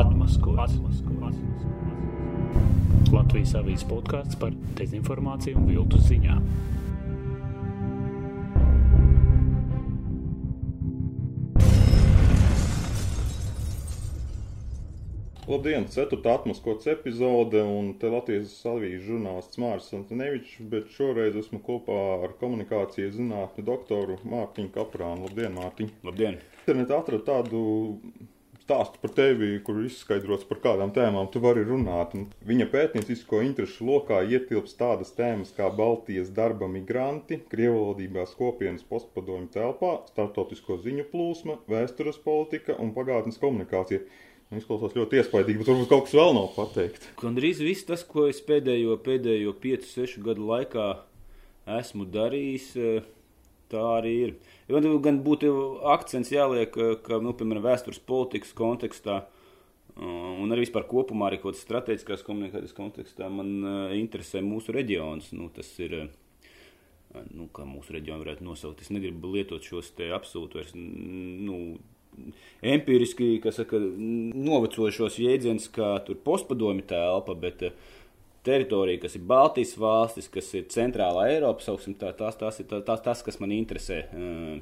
Atmaskots. 0.00 0.78
Latvijas 3.12 3.50
avīzes 3.58 3.82
podkāsts 3.90 4.38
par 4.40 4.54
dezinformāciju 4.78 5.58
un 5.60 5.66
viltus 5.68 6.06
ziņām. 6.08 6.40
Labdien, 15.50 15.84
4. 15.90 16.20
atmaskots 16.32 16.88
epizode, 16.88 17.60
un 17.60 17.92
te 18.00 18.08
Latvijas 18.08 18.56
avīzes 18.70 19.04
žurnālists 19.04 19.60
Māris 19.60 19.92
Antonevičs, 19.98 20.56
bet 20.72 20.88
šoreiz 20.96 21.36
esmu 21.42 21.60
kopā 21.66 22.00
ar 22.24 22.38
komunikācijas 22.40 23.18
zinātņu 23.18 23.68
doktoru 23.68 24.20
Mārtiņu 24.24 24.72
Kaprānu. 24.78 25.28
Labdien, 25.28 25.56
Mārtiņ! 25.60 25.96
Labdien! 26.08 26.40
Internetā 26.62 27.02
atradu 27.02 27.26
tādu 27.26 27.64
stāstu 28.70 29.00
par 29.02 29.10
tevi, 29.16 29.58
kur 29.66 29.80
izskaidrots 29.82 30.46
par 30.46 30.60
kādām 30.62 30.92
tēmām 30.94 31.26
tu 31.32 31.42
vari 31.42 31.64
runāt. 31.66 32.14
Un 32.14 32.28
viņa 32.46 32.68
pētniecisko 32.70 33.42
interešu 33.42 33.86
lokā 33.88 34.20
ietilps 34.30 34.76
tādas 34.78 35.10
tēmas 35.16 35.50
kā 35.56 35.66
Baltijas 35.74 36.30
darba 36.30 36.68
migranti, 36.70 37.40
krievvalodībās 37.50 38.36
kopienas 38.38 38.86
postpadomju 38.86 39.50
telpā, 39.56 39.96
startautisko 40.12 40.78
ziņu 40.84 41.08
plūsma, 41.10 41.58
vēstures 41.70 42.20
politika 42.22 42.78
un 42.78 42.94
pagātnes 42.94 43.40
komunikācija. 43.42 44.04
Nu, 44.50 44.58
Izklausās 44.58 44.94
ļoti 44.98 45.18
iespaidīgi, 45.18 45.62
bet 45.62 45.70
varbūt 45.70 45.90
kaut 45.90 46.06
kas 46.06 46.14
vēl 46.18 46.32
nav 46.34 46.48
pateikt. 46.54 47.10
Gandrīz 47.18 47.62
viss 47.62 47.86
tas, 47.86 48.02
ko 48.06 48.28
es 48.30 48.38
pēdējo, 48.42 48.96
pēdējo 49.02 49.54
5, 49.62 49.86
6 49.96 50.22
gadu 50.26 50.46
laikā 50.46 50.88
esmu 51.78 52.06
darījis, 52.10 52.70
eh, 52.78 53.10
tā 53.70 53.84
arī 53.98 54.16
ir. 54.28 54.34
Man 54.70 54.86
gan 55.04 55.20
būtu 55.24 55.50
akcents 55.92 56.30
jāliek, 56.32 56.74
eh, 56.78 56.96
ka, 57.04 57.20
nu, 57.22 57.34
piemēram, 57.36 57.64
vēstures 57.66 58.00
politikas 58.06 58.54
kontekstā. 58.56 59.24
eh, 59.96 60.02
Un 60.40 60.50
arī 60.54 60.64
vispār 60.64 60.86
kopumā, 60.88 61.28
arī 61.28 61.40
kaut 61.40 61.54
kādas 61.54 61.64
strateģiskās 61.66 62.24
komunikācijas 62.24 62.72
kontekstā, 62.72 63.28
man 63.28 63.48
uh, 63.62 63.92
interesē 63.92 64.40
mūsu 64.40 64.72
reģions. 64.72 65.32
Nu, 65.36 65.50
tas 65.52 65.68
ir, 65.78 66.08
nu, 67.34 67.48
kā 67.52 67.66
mūsu 67.68 67.92
reģionu 67.92 68.24
varētu 68.24 68.46
nosaukt. 68.46 68.80
Es 68.80 68.88
negribu 68.90 69.34
lietot 69.34 69.62
šos 69.62 69.92
absolūti 70.16 70.56
vairs, 70.56 70.72
nu, 70.74 71.76
empiriski, 72.62 73.40
kas 73.44 73.60
saka, 73.60 73.76
novecojušos 73.76 75.20
jēdzienus, 75.20 75.68
kā 75.68 75.98
postpadomi 76.24 76.86
telpa, 76.88 77.34
bet 77.34 77.66
uh, 77.68 77.76
teritorija, 78.42 79.00
kas 79.00 79.14
ir 79.16 79.24
Baltijas 79.28 79.74
valstis, 79.78 80.28
kas 80.32 80.48
ir 80.56 80.66
centrālā 80.72 81.26
Eiropa, 81.34 81.64
sauksim 81.64 81.94
tā, 82.00 82.12
tās, 82.16 82.38
tās 82.40 82.60
ir 82.62 82.68
tā, 82.70 82.80
tās, 82.86 83.02
tas, 83.04 83.22
kas 83.26 83.36
man 83.42 83.52
interesē 83.52 84.00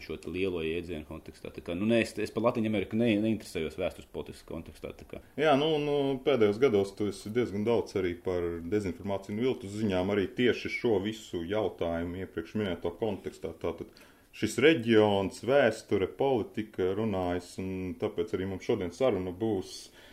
šo 0.03 0.19
lielo 0.27 0.63
jēdzienu 0.67 1.07
kontekstā. 1.09 1.53
Tā 1.55 1.63
kā, 1.65 1.77
nu, 1.79 1.87
ne, 1.91 2.01
es, 2.03 2.15
es 2.19 2.35
par 2.35 2.49
Latviju 2.49 2.71
Ameriku 2.71 2.99
ne, 2.99 3.13
neinteresējos 3.23 3.79
vēstures 3.79 4.11
politikas 4.15 4.43
kontekstā. 4.49 5.23
Jā, 5.39 5.55
nu, 5.61 5.71
nu, 5.83 5.97
pēdējos 6.25 6.59
gados 6.63 6.93
tu 6.99 7.11
esi 7.13 7.31
diezgan 7.35 7.67
daudz 7.67 7.95
arī 8.01 8.17
par 8.25 8.45
dezinformāciju 8.73 9.37
un 9.37 9.45
viltus 9.47 9.79
ziņām, 9.79 10.11
arī 10.15 10.27
tieši 10.39 10.73
šo 10.75 10.99
visu 11.05 11.45
jautājumu 11.47 12.25
iepriekš 12.25 12.59
minēto 12.59 12.93
kontekstā. 12.99 13.55
Tātad 13.63 13.93
šis 14.35 14.59
reģions, 14.63 15.39
vēsture, 15.47 16.11
politika 16.19 16.93
runājas, 16.99 17.55
un 17.63 17.95
tāpēc 18.01 18.35
arī 18.35 18.51
mums 18.51 18.67
šodien 18.67 18.91
saruna 18.95 19.31
būs 19.35 19.79
uh, 19.87 20.05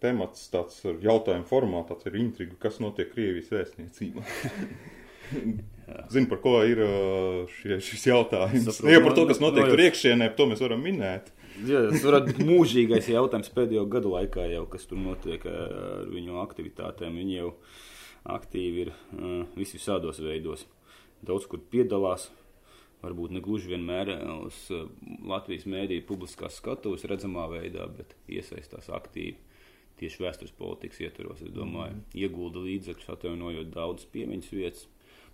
temats 0.00 0.48
tāds 0.52 0.78
ar 0.88 1.00
jautājumu 1.04 1.44
formātā, 1.48 1.92
tāds 1.92 2.08
ir 2.08 2.18
intriga, 2.22 2.56
kas 2.62 2.80
notiek 2.80 3.10
Krievijas 3.12 3.52
vēstniecībā. 3.52 4.24
Zinu, 6.12 6.28
par 6.30 6.40
ko 6.40 6.58
ir 6.64 6.80
šie, 7.58 7.78
šis 7.84 8.06
jautājums. 8.08 8.64
Saprotu. 8.64 8.88
Nu, 8.88 8.92
ja 8.94 9.02
par 9.04 9.16
to, 9.16 9.24
kas 9.28 9.40
No, 9.40 9.50
notiek 9.50 9.66
no, 9.66 9.72
tur 9.74 9.82
iekšienē, 9.84 10.30
to 10.38 10.46
mēs 10.48 10.62
varam 10.64 10.84
minēt. 10.84 11.28
Jā, 11.62 11.84
tas 11.90 12.04
varētu 12.04 12.32
būt 12.32 12.46
mūžīgais 12.50 13.10
jautājums 13.12 13.52
pēdējo 13.54 13.84
gadu 13.92 14.14
laikā, 14.14 14.46
jau, 14.50 14.64
kas 14.70 14.88
tur 14.90 15.00
notiek 15.00 15.44
ar 15.50 16.08
viņu 16.10 16.40
aktivitātēm. 16.42 17.20
Viņi 17.20 17.36
jau 17.36 17.50
aktīvi 18.34 18.86
ir 18.86 18.94
uh, 18.94 19.44
visādos 19.58 20.22
veidos. 20.24 20.64
Daudz 21.24 21.46
kur 21.50 21.62
piedalās. 21.72 22.30
Varbūt 23.04 23.34
ne 23.36 23.42
gluži 23.44 23.74
vienmēr 23.74 24.14
uh, 24.14 24.22
uz 24.48 24.60
uh, 24.72 24.86
Latvijas 25.28 25.66
mēdīju 25.70 26.06
publiskās 26.08 26.58
skatuves 26.60 27.04
redzamā 27.10 27.46
veidā, 27.52 27.86
bet 27.98 28.16
iesaistās 28.32 28.90
aktīvi 28.92 29.36
tieši 30.00 30.24
vēstures 30.24 30.54
politikas 30.58 31.02
ietvaros. 31.06 31.44
Es 31.44 31.54
domāju, 31.54 32.02
iegulda 32.18 32.62
līdzekļus, 32.64 33.12
atjaunojot 33.14 33.72
daudzas 33.74 34.10
piemiņas 34.14 34.52
vietas, 34.54 34.86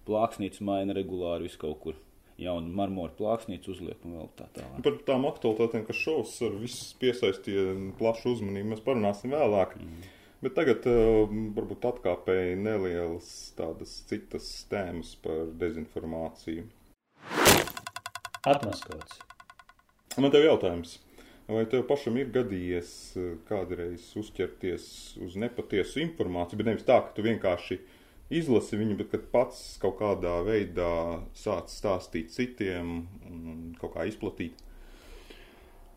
plāksnīcas 0.08 0.64
maina 0.66 0.96
regulāri 0.96 1.48
vis 1.48 1.58
kaut 1.60 1.82
kur. 1.84 1.98
Jaunu 2.40 2.72
marmoru 2.72 3.12
plāksnīcu 3.18 3.68
uzliek 3.74 4.04
un 4.08 4.14
vēl 4.16 4.28
tā 4.38 4.46
tālāk. 4.54 4.78
Par 4.86 4.94
tām 5.04 5.26
aktualitātēm, 5.28 5.82
kas 5.84 5.98
šovs 6.00 6.38
ar 6.46 6.54
visu 6.56 6.94
piesaistīja 7.02 7.74
plašu 7.98 8.32
uzmanību, 8.32 8.70
mēs 8.70 8.80
parunāsim 8.86 9.34
vēlāk. 9.34 9.74
Mm. 9.76 10.06
Bet 10.40 10.54
tagad 10.56 10.86
uh, 10.88 11.28
varbūt 11.52 11.84
atkāpēji 11.84 12.56
nelielas 12.62 13.28
tādas 13.58 13.92
citas 14.08 14.48
tēmas 14.70 15.12
par 15.20 15.50
dezinformāciju. 15.60 16.64
Atmaskots. 18.48 19.20
Man 20.16 20.32
tev 20.32 20.46
jautājums. 20.46 20.98
Vai 21.50 21.64
tev 21.66 21.82
pašam 21.88 22.14
ir 22.20 22.30
gadījies 22.30 22.90
uh, 23.18 23.30
kādreiz 23.48 24.04
uzķerties 24.18 24.84
uz 25.24 25.34
nepatiesu 25.40 25.98
informāciju, 26.04 26.60
bet 26.60 26.68
nevis 26.70 26.86
tā, 26.86 27.00
ka 27.02 27.10
tu 27.16 27.24
vienkārši 27.26 27.80
izlasi 28.30 28.78
viņu, 28.78 28.96
bet 29.00 29.10
kad 29.10 29.26
pats 29.32 29.60
kaut 29.82 29.98
kādā 29.98 30.36
veidā 30.46 30.92
sāc 31.34 31.72
stāstīt 31.74 32.30
citiem 32.30 33.00
un 33.26 33.72
kaut 33.80 33.96
kā 33.96 34.06
izplatīt? 34.06 34.62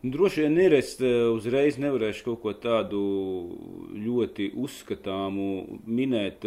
Droši 0.04 0.42
vien 0.44 0.58
ir. 0.60 0.74
Es 0.76 0.96
eh, 1.00 1.22
uzreiz 1.32 1.78
nevarēšu 1.80 2.26
kaut 2.26 2.42
ko 2.42 2.52
tādu 2.60 3.04
ļoti 3.94 4.50
uzskatāmu 4.60 5.80
minēt. 5.86 6.44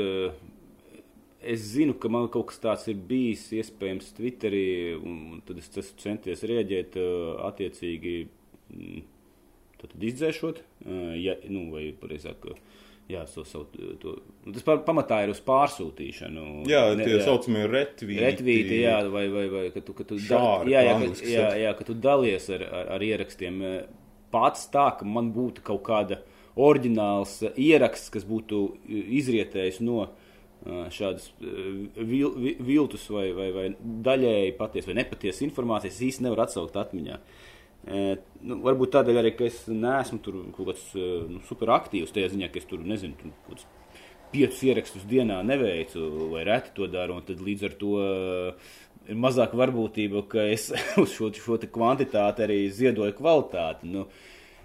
Es 1.41 1.61
zinu, 1.75 1.93
ka 2.01 2.09
man 2.09 2.25
kaut 2.33 2.47
kas 2.49 2.57
tāds 2.63 2.87
ir 2.89 2.95
bijis 3.07 3.43
iespējams 3.53 4.09
Twitterī, 4.17 4.63
un 4.97 5.41
tad 5.45 5.59
es 5.61 5.69
centies 6.01 6.41
rēģēt 6.49 6.97
attiecīgi 7.45 8.15
mm, 8.73 9.03
tad 9.77 9.93
izdzēšot, 10.09 10.63
ja, 11.21 11.35
nu, 11.53 11.67
vai 11.75 11.91
pareizāk. 12.01 12.49
Jā, 13.07 13.21
so, 13.29 13.45
so, 13.47 13.61
to, 14.01 14.17
nu, 14.43 14.51
tas 14.51 14.65
pa- 14.67 14.81
pamatā 14.83 15.21
ir 15.23 15.29
uz 15.31 15.39
pārsūtīšanu. 15.45 16.65
Jā, 16.67 16.81
Ne- 16.97 17.05
tie 17.07 17.21
saucamie 17.23 17.61
retvīti. 17.71 18.17
Retvīti, 18.19 18.81
jā, 18.81 18.97
vai, 19.13 19.27
vai, 19.31 19.45
vai 19.53 19.61
ka 19.71 19.79
tu, 19.79 19.93
ka 19.95 20.03
tu, 20.09 20.17
Šāri, 20.19 20.73
jā, 20.73 20.81
jā, 20.83 20.97
ka, 20.99 21.07
jā, 21.23 21.45
jā, 21.61 21.71
ka 21.77 21.85
tu 21.87 21.93
dalies 22.03 22.49
ar, 22.51 22.65
ar, 22.67 22.89
ar 22.97 23.05
ierakstiem. 23.07 23.61
Pats 24.33 24.65
tā, 24.73 24.89
ka 24.99 25.05
man 25.07 25.29
būtu 25.31 25.63
kaut 25.63 25.85
kāda 25.87 26.17
oriģināls 26.59 27.37
ieraksts, 27.55 28.09
kas 28.11 28.25
būtu 28.27 28.59
izrietējis 28.89 29.79
no 29.87 30.01
ā, 30.03 30.09
šādas 30.65 31.29
vil, 31.39 32.31
vi- 32.35 32.57
viltus 32.59 33.05
vai, 33.13 33.29
vai, 33.35 33.51
vai 33.55 33.67
daļēji 33.79 34.57
patiesas 34.57 34.89
vai 34.89 34.97
nepatiesas 35.01 35.45
informācijas, 35.47 35.95
es 35.95 36.07
īsti 36.09 36.25
nevaru 36.25 36.43
atsaukt 36.47 36.75
atmiņā. 36.81 37.19
Nu, 37.87 38.57
varbūt 38.65 38.91
tādēļ 38.97 39.19
arī, 39.21 39.31
ka 39.37 39.45
es 39.47 39.61
neesmu 39.71 40.19
tur 40.25 40.41
kaut 40.55 40.73
kāds 40.73 40.87
nu, 41.29 41.39
superaktīvs 41.47 42.11
tajā 42.11 42.33
ziņā, 42.33 42.49
ka 42.51 42.59
es 42.59 42.67
tur 42.67 42.81
nezinu, 42.83 43.15
tur 43.15 43.31
kaut 43.45 43.53
kāds 43.53 43.67
piecus 44.33 44.63
ierakstus 44.67 45.05
dienā 45.07 45.37
neveicu, 45.47 46.03
vai 46.33 46.43
reti 46.49 46.73
to 46.75 46.89
daru. 46.91 47.21
un 47.21 47.27
Tad 47.27 47.39
līdz 47.39 47.63
ar 47.69 47.77
to 47.79 47.93
ir 49.07 49.15
mazāk 49.15 49.55
varbūtība, 49.55 50.25
ka 50.27 50.49
es 50.51 50.67
uz 51.03 51.13
šo, 51.15 51.31
šo 51.31 51.59
kvantitāti 51.71 52.43
arī 52.43 52.59
ziedoju 52.73 53.15
kvalitāti. 53.21 53.87
Nu, 53.93 54.07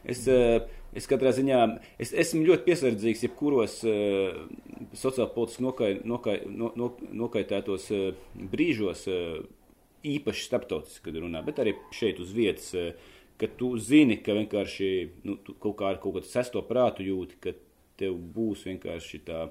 es, 0.02 0.25
uh, 0.26 0.64
es 0.97 1.08
katrā 1.10 1.32
ziņā 1.36 1.62
es, 2.03 2.12
esmu 2.25 2.44
ļoti 2.50 2.66
piesardzīgs, 2.69 3.25
jebkuros 3.28 3.80
uh, 3.88 4.44
sociāli 4.92 5.34
politiski 5.34 5.66
nokai, 5.66 5.91
nokai, 6.04 6.36
no, 6.50 6.72
no, 6.76 6.92
nokaitētos 7.25 7.91
uh, 7.97 8.22
brīžos. 8.53 9.08
Uh, 9.10 9.42
īpaši 10.02 10.47
starptautiski, 10.47 11.04
kad 11.06 11.19
runā, 11.22 11.42
bet 11.47 11.60
arī 11.62 11.75
šeit 11.94 12.20
uz 12.22 12.32
vietas, 12.34 12.72
eh, 12.75 12.94
ka 13.38 13.48
tu 13.58 13.76
zini, 13.78 14.19
ka 14.22 14.34
vienkārši 14.36 14.88
nu, 15.25 15.36
kaut 15.60 15.76
kā 15.78 15.91
ar 15.91 16.00
kaut 16.02 16.19
kādu 16.19 16.31
sesto 16.31 16.62
prātu 16.62 17.06
jūti, 17.06 17.38
ka 17.41 17.55
tev 17.99 18.16
būs 18.34 18.66
vienkārši 18.66 19.22
tā 19.26 19.49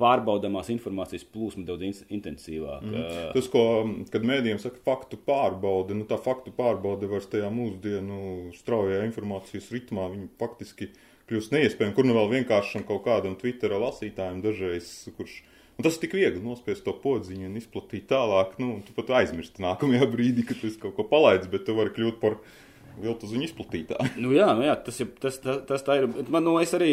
pārbaudāmās 0.00 0.70
informācijas 0.72 1.24
plūsma 1.28 1.64
daudz 1.68 1.84
in- 1.86 2.18
intensīvāka. 2.18 2.88
Mm. 2.88 3.30
Tas, 3.36 3.48
ko, 3.52 3.62
kad 4.10 4.24
mēdījiem 4.26 4.58
saka, 4.62 4.80
faktu 4.86 5.18
pārbaude, 5.26 5.94
nu 5.98 6.06
tā 6.08 6.18
faktu 6.20 6.54
pārbaude 6.56 7.10
vairs 7.10 7.28
tajā 7.30 7.50
mūsdienu 7.52 8.50
straujajā 8.58 9.04
informācijas 9.06 9.70
ritmā, 9.74 10.08
faktiski 10.40 10.90
kļūst 11.30 11.54
neiespējami, 11.54 11.94
kur 11.96 12.08
nu 12.08 12.16
vēl 12.16 12.32
vienkāršam 12.38 12.86
kaut 12.88 13.04
kādam 13.06 13.36
Twittera 13.38 13.78
lasītājam 13.82 14.42
dažreiz, 14.42 14.90
kurš, 15.18 15.38
un 15.76 15.86
tas 15.86 15.96
ir 15.96 16.06
tik 16.06 16.18
viegli 16.18 16.42
nospiest 16.42 16.84
to 16.88 16.96
podziņu 17.04 17.46
un 17.48 17.60
izplatīt 17.60 18.08
tālāk, 18.10 18.58
nu, 18.62 18.80
tu 18.86 18.96
pat 18.96 19.14
aizmirsti 19.22 19.62
nākamajā 19.62 20.10
brīdī, 20.10 20.48
kad 20.48 20.58
tu 20.64 20.72
kaut 20.82 20.98
ko 20.98 21.06
palaidis, 21.12 21.52
bet 21.52 21.68
tu 21.68 21.78
vari 21.78 21.94
kļūt 21.94 22.18
par 22.24 22.40
viltu 23.00 23.30
ziņu 23.30 23.46
izplatītāju. 23.46 24.18
Nu, 24.20 24.34
jā, 24.36 24.50
nu, 24.56 24.66
jā 24.66 24.74
tas, 24.84 24.98
ir, 25.00 25.14
tas, 25.22 25.38
tas, 25.40 25.62
tas 25.68 25.86
tā 25.86 26.02
ir. 26.02 26.10
Man, 26.28 26.44
nu, 26.44 26.58
es 26.60 26.74
arī 26.76 26.92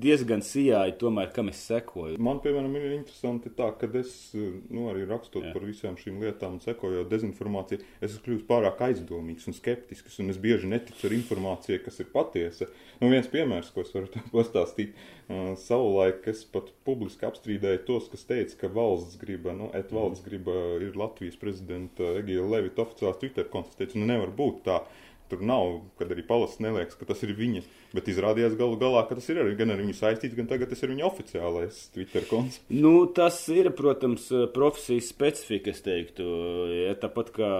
diezgan 0.00 0.42
sijāji, 0.44 0.94
tomēr, 1.00 1.30
kam 1.34 1.50
es 1.52 1.60
sekoju. 1.68 2.18
Man, 2.22 2.40
piemēram, 2.44 2.74
ir 2.78 2.94
interesanti 2.96 3.52
tā, 3.56 3.68
ka 3.78 3.88
es, 4.00 4.12
nu, 4.34 4.86
arī 4.92 5.04
rakstot 5.08 5.44
Jā. 5.44 5.52
par 5.54 5.66
visām 5.66 5.98
šīm 6.00 6.20
lietām 6.22 6.56
un 6.56 6.62
sekojot 6.64 7.10
dezinformāciju, 7.10 7.82
es 8.00 8.12
esmu 8.12 8.24
kļuvis 8.26 8.46
pārāk 8.48 8.82
aizdomīgs 8.88 9.48
un 9.50 9.56
skeptisks, 9.56 10.18
un 10.22 10.32
es 10.32 10.40
bieži 10.42 10.70
neticu 10.70 11.08
ar 11.08 11.16
informāciju, 11.18 11.82
kas 11.84 12.00
ir 12.02 12.10
patiesa. 12.14 12.70
Nu, 13.02 13.10
viens 13.12 13.28
piemērs, 13.32 13.72
ko 13.74 13.84
es 13.84 13.92
varu 13.94 14.10
pastāstīt, 14.36 14.96
uh, 14.96 15.52
savulaik 15.60 16.26
es 16.32 16.44
pat 16.48 16.72
publiski 16.86 17.28
apstrīdēju 17.28 17.84
tos, 17.88 18.08
kas 18.12 18.26
teica, 18.28 18.58
ka 18.64 18.72
valsts 18.72 19.20
griba, 19.20 19.54
nu, 19.58 19.70
et 19.76 19.92
valsts 19.92 20.24
griba 20.26 20.56
ir 20.82 20.98
Latvijas 20.98 21.38
prezidenta 21.40 22.16
Egīla 22.22 22.48
Levita 22.56 22.86
oficiālās 22.86 23.20
Twitter 23.20 23.48
konts, 23.52 23.76
teica, 23.78 23.98
nu, 24.00 24.08
nevar 24.08 24.32
būt 24.36 24.64
tā 24.68 24.82
tur 25.30 25.44
nav, 25.46 25.78
kad 26.00 26.10
arī 26.12 26.24
palasts 26.26 26.60
neliekas, 26.62 26.98
ka 26.98 27.08
tas 27.08 27.22
ir 27.24 27.34
viņa. 27.36 27.62
Bet 27.92 28.08
izrādījās 28.08 28.56
galu 28.58 28.78
galā, 28.80 29.04
ka 29.08 29.16
tas 29.18 29.28
ir 29.32 29.42
arī, 29.42 29.54
gan 29.58 29.72
ar 29.74 29.80
viņu 29.82 29.96
saistīts, 29.98 30.36
gan 30.36 30.48
tagad 30.50 30.72
tas 30.72 30.82
ir 30.84 30.92
viņa 30.92 31.08
oficiālais 31.08 31.80
Twitter 31.94 32.26
konts. 32.28 32.60
Nu, 32.72 32.94
tas 33.16 33.40
ir, 33.52 33.70
protams, 33.76 34.30
profesijas 34.56 35.10
specifika, 35.12 35.72
es 35.72 35.84
teiktu. 35.84 36.28
Ja, 36.72 36.94
tāpat 37.00 37.34
kā 37.36 37.50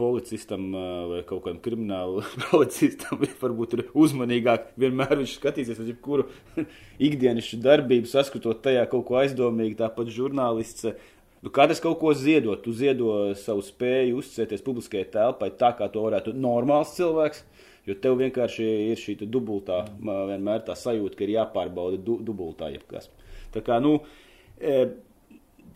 policistam 0.00 0.70
vai 1.10 1.20
kaut 1.28 1.44
kādam 1.44 1.60
kriminālu 1.64 2.22
policistam 2.50 3.20
varbūt 3.40 3.76
ir 3.76 3.84
uzmanīgāk. 3.92 4.72
Vienmēr 4.80 5.18
viņš 5.20 5.36
skatīsies 5.36 5.80
uz 5.82 5.90
jebkuru 5.92 6.28
ikdienas 7.08 7.50
darbību, 7.60 8.08
saskatot 8.10 8.62
tajā 8.64 8.86
kaut 8.92 9.06
ko 9.08 9.20
aizdomīgu. 9.20 9.78
Tāpat 9.80 10.12
žurnālists 10.14 10.88
Nu, 11.40 11.48
katrs 11.48 11.80
kaut 11.80 11.96
ko 12.00 12.12
ziedo. 12.16 12.54
Tu 12.60 12.74
ziedo 12.76 13.32
savu 13.40 13.64
spēju 13.64 14.20
uzticēties 14.20 14.64
publiskajai 14.64 15.08
telpai 15.14 15.50
tā, 15.56 15.72
kā 15.78 15.88
to 15.92 16.04
varētu 16.04 16.36
normāls 16.36 16.92
cilvēks. 16.98 17.44
Jo 17.88 17.96
tev 17.96 18.18
vienkārši 18.20 18.66
ir 18.90 18.98
šī 19.00 19.16
dubultā, 19.24 19.86
vienmēr 20.04 20.66
tā 20.66 20.76
sajūta, 20.76 21.16
ka 21.16 21.24
ir 21.24 21.38
jāpārbauda 21.38 21.96
du, 22.04 22.18
dubultā 22.20 22.68
jebkas. 22.74 23.08
Tā 23.54 23.62
kā, 23.64 23.78
nu, 23.80 23.94
e, 24.60 24.82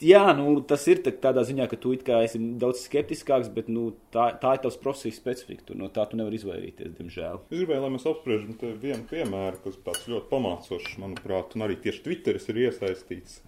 jā, 0.05 0.23
nu, 0.37 0.59
tas 0.69 0.85
ir 0.93 1.01
tā, 1.07 1.15
tādā 1.25 1.47
ziņā, 1.49 1.67
ka 1.73 1.81
tu 1.81 1.97
esi 1.97 2.43
daudz 2.61 2.85
skeptiskāks, 2.85 3.49
bet 3.57 3.73
nu, 3.73 3.89
tā, 4.15 4.29
tā 4.43 4.53
ir 4.55 4.63
tavs 4.67 4.77
profesijas 4.85 5.17
specifika. 5.17 5.65
Tu, 5.71 5.81
no 5.81 5.89
tā 5.89 6.05
tu 6.11 6.21
nevari 6.21 6.37
izvairīties, 6.43 6.93
diemžēl. 7.01 7.41
Es 7.49 7.57
gribēju, 7.57 7.87
lai 7.87 7.95
mēs 7.97 8.09
apspriežam 8.13 8.81
vienu 8.85 9.09
piemēru, 9.11 9.65
kas 9.65 9.81
tāds 9.89 10.05
ļoti 10.13 10.29
pamācošs, 10.29 10.99
manuprāt, 11.01 11.57
un 11.57 11.67
arī 11.67 11.81
tieši 11.89 12.05
Twitteris 12.05 12.53
ir 12.53 12.67
iesaistīts. 12.69 13.41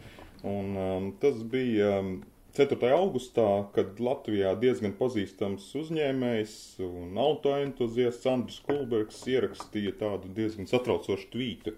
Un, 0.47 0.73
um, 0.79 1.11
tas 1.21 1.43
bija 1.51 1.97
um, 2.01 2.17
4. 2.57 2.79
augustā, 2.95 3.67
kad 3.75 3.99
Latvijā 4.01 4.55
diezgan 4.63 4.95
pazīstams 4.97 5.67
uzņēmējs 5.81 6.55
un 6.87 7.19
autoentuziasts 7.21 8.31
Andris 8.31 8.63
Kulbergs 8.65 9.19
ierakstīja 9.29 9.97
tādu 10.01 10.31
diezgan 10.37 10.71
satraucošu 10.71 11.33
tvītu. 11.35 11.75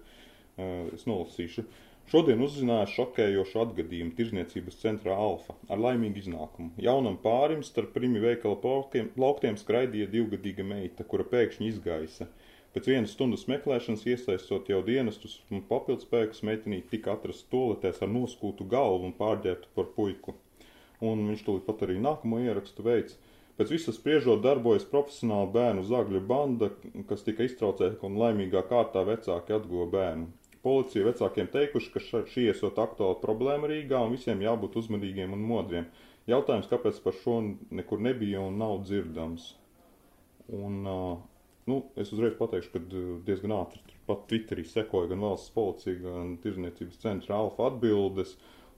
Uh, 0.59 0.87
es 0.95 1.07
nolasīšu. 1.09 1.65
Šodien 2.09 2.39
uzzināju 2.41 2.89
šokējošu 2.89 3.59
atgadījumu 3.61 4.15
tirzniecības 4.17 4.79
centrā 4.81 5.13
Alfa 5.13 5.53
ar 5.69 5.81
laimīgu 5.83 6.23
iznākumu. 6.23 6.71
Jaunam 6.81 7.19
pārim 7.21 7.61
starp 7.65 7.91
primi 7.93 8.21
veikala 8.23 8.57
plauktiem 8.57 9.59
skraidīja 9.61 10.07
divgadīga 10.09 10.65
meita, 10.65 11.05
kura 11.05 11.27
pēkšņi 11.29 11.69
izgaisa. 11.69 12.25
Pēc 12.75 12.85
vienas 12.91 13.15
stundas 13.15 13.47
meklēšanas, 13.49 14.03
iesaistot 14.05 14.67
jau 14.69 14.83
dienestus 14.85 15.39
un 15.49 15.63
papildspēkus, 15.69 16.43
meitenīte 16.45 16.91
tika 16.91 17.15
atrasta 17.15 17.49
toaletēs 17.53 18.03
ar 18.05 18.11
noskūtu 18.13 18.67
galvu 18.69 19.07
un 19.09 19.15
pārģērbtu 19.17 19.71
par 19.77 19.87
puiku. 19.95 20.35
Un 21.01 21.23
viņš 21.31 21.41
tūlīt 21.47 21.65
pat 21.65 21.81
arī 21.87 21.97
nākamo 22.03 22.41
ierakstu 22.43 22.85
veids. 22.85 23.17
Pēc 23.57 23.73
visas 23.73 23.97
spriežot 23.97 24.43
darbojas 24.43 24.85
profesionāla 24.91 25.49
bērnu 25.55 25.81
zagļu 25.87 26.21
banda, 26.29 26.69
kas 27.09 27.25
tika 27.25 27.47
iztraucēta 27.47 28.05
un 28.07 28.19
laimīgā 28.21 28.61
kārtā 28.69 29.01
vecāki 29.07 29.57
atguva 29.57 29.89
bērnu. 29.95 30.29
Policija 30.63 31.07
vecākiem 31.07 31.49
teikuši, 31.51 31.91
ka 31.95 32.03
šī 32.03 32.45
esot 32.53 32.79
aktuāla 32.83 33.17
problēma 33.23 33.67
Rīgā 33.71 34.03
un 34.05 34.13
visiem 34.13 34.45
jābūt 34.45 34.77
uzmanīgiem 34.83 35.33
un 35.35 35.43
modriem. 35.47 35.89
Jautājums, 36.29 36.69
kāpēc 36.69 37.01
par 37.01 37.15
šo 37.17 37.39
nekur 37.79 38.03
nebija 38.03 38.45
un 38.45 38.59
nav 38.61 38.81
dzirdams. 38.85 39.53
Un, 40.53 40.79
uh, 40.83 41.38
Nu, 41.69 41.83
es 41.99 42.11
uzreiz 42.15 42.35
pateikšu, 42.39 42.73
ka 42.75 42.81
uh, 42.81 43.09
diezgan 43.27 43.53
ātri 43.59 43.99
pat 44.09 44.25
Twitterī 44.29 44.63
sekoja 44.65 45.11
gan 45.11 45.21
valsts 45.23 45.53
policija, 45.53 45.99
gan 46.03 46.37
tirzniecības 46.43 47.01
centra 47.03 47.37
alfa 47.43 47.69
atbildes. 47.69 48.35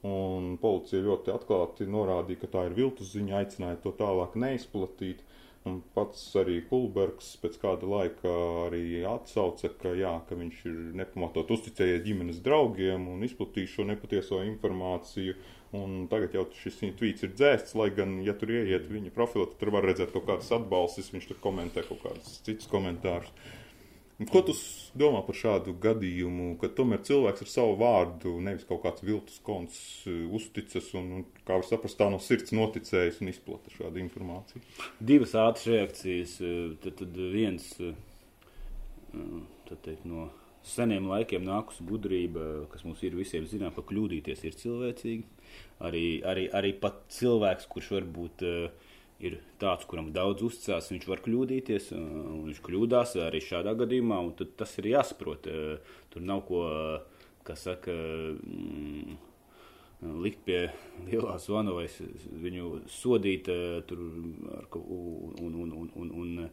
Un 0.08 0.56
policija 0.62 1.04
ļoti 1.06 1.30
atklāti 1.30 1.86
norādīja, 1.86 2.42
ka 2.42 2.48
tā 2.56 2.64
ir 2.68 2.74
viltus 2.80 3.12
ziņa, 3.14 3.36
aicināja 3.44 3.78
to 3.84 3.92
tālāk 4.00 4.34
neizplatīt. 4.44 5.22
Un 5.70 5.76
pats 5.94 6.22
arī 6.42 6.56
Kulbergs 6.66 7.36
pēc 7.42 7.60
kāda 7.62 7.86
laika 7.86 8.32
arī 8.64 9.04
atsauca, 9.06 9.70
ka, 9.82 9.92
jā, 9.94 10.16
ka 10.26 10.38
viņš 10.40 10.62
ir 10.66 10.80
nepamatot 10.98 11.54
uzticējies 11.54 12.02
ģimenes 12.08 12.40
draugiem 12.42 13.06
un 13.12 13.22
izplatījis 13.28 13.76
šo 13.76 13.86
nepatieso 13.92 14.42
informāciju. 14.48 15.36
Un 15.78 16.08
tagad 16.12 16.34
jau 16.36 16.48
šis 16.58 16.82
tvīts 16.98 17.28
ir 17.28 17.36
dzēsts, 17.38 17.78
lai 17.80 17.92
gan, 17.96 18.18
ja 18.26 18.34
tur 18.36 18.50
ieiet 18.58 18.90
viņa 18.92 19.14
profilā, 19.16 19.46
tad 19.52 19.62
tur 19.62 19.72
var 19.78 19.86
redzēt 19.88 20.12
kaut 20.16 20.26
kādas 20.28 20.50
atbalstis, 20.58 21.14
viņš 21.14 21.30
tur 21.30 21.40
komentē 21.46 21.86
kaut 21.88 22.02
kādus 22.08 22.42
citus 22.44 22.68
komentārus. 22.72 23.30
Ko 24.30 24.42
tu 24.46 24.54
domā 25.00 25.24
par 25.26 25.38
šādu 25.38 25.74
gadījumu, 25.82 26.52
ka 26.62 26.70
tomēr 26.78 27.02
cilvēks 27.08 27.42
ar 27.46 27.50
savu 27.50 27.78
vārdu, 27.80 28.36
nevis 28.44 28.68
kaut 28.70 28.84
kāds 28.84 29.02
viltus 29.06 29.40
konts, 29.46 29.80
uh, 30.06 30.28
uzticas 30.38 30.92
un, 31.00 31.08
un 31.18 31.24
kā 31.48 31.58
var 31.58 31.66
saprast, 31.66 31.98
tā 31.98 32.10
no 32.12 32.20
sirds 32.22 32.54
noticējis 32.54 33.22
un 33.24 33.32
izplata 33.32 33.74
šādu 33.74 34.04
informāciju? 34.04 34.62
Divas 35.00 35.34
ātras 35.40 35.66
reakcijas. 35.72 36.38
Uh, 36.44 36.76
tad, 36.84 37.00
tad 37.02 37.18
viens 37.34 37.72
uh, 37.82 37.96
tad 39.68 39.82
teikt, 39.88 40.06
no 40.06 40.30
seniem 40.68 41.10
laikiem 41.10 41.44
nākusi 41.48 41.86
gudrība, 41.88 42.68
kas 42.72 42.86
mums 42.86 43.02
ir 43.06 43.18
visiem 43.18 43.48
zinām, 43.50 43.74
ka 43.76 43.84
kļūdīties 43.88 44.46
ir 44.46 44.58
cilvēcīgi. 44.60 45.24
Arī, 45.88 46.06
arī, 46.28 46.46
arī 46.54 46.76
pat 46.78 47.02
cilvēks, 47.16 47.68
kurš 47.72 47.94
varbūt 47.98 48.46
uh, 48.46 48.91
ir 49.28 49.40
tāds, 49.62 49.88
kuram 49.90 50.12
daudz 50.16 50.44
uzticās, 50.48 50.92
viņš 50.94 51.08
var 51.10 51.24
kļūdīties, 51.26 51.92
un 51.98 52.46
viņš 52.48 52.62
kļūdās 52.66 53.16
arī 53.28 53.42
šādā 53.46 53.74
gadījumā, 53.80 54.20
un 54.26 54.54
tas 54.60 54.78
ir 54.82 54.92
jāsaprot. 54.94 55.50
Tur 56.14 56.26
nav 56.26 56.46
ko, 56.48 56.64
kas 57.48 57.68
saka, 57.68 57.94
mm, 57.94 59.18
likt 60.22 60.46
pie 60.48 60.62
lielā 61.08 61.38
zvana 61.42 61.76
vai 61.76 61.88
viņu 62.46 62.86
sodīt 62.90 63.50
tur 63.90 64.06
ar, 64.58 64.70
un, 64.82 65.58
un, 65.66 65.76
un, 65.84 65.92
un, 66.02 66.16
un 66.24 66.48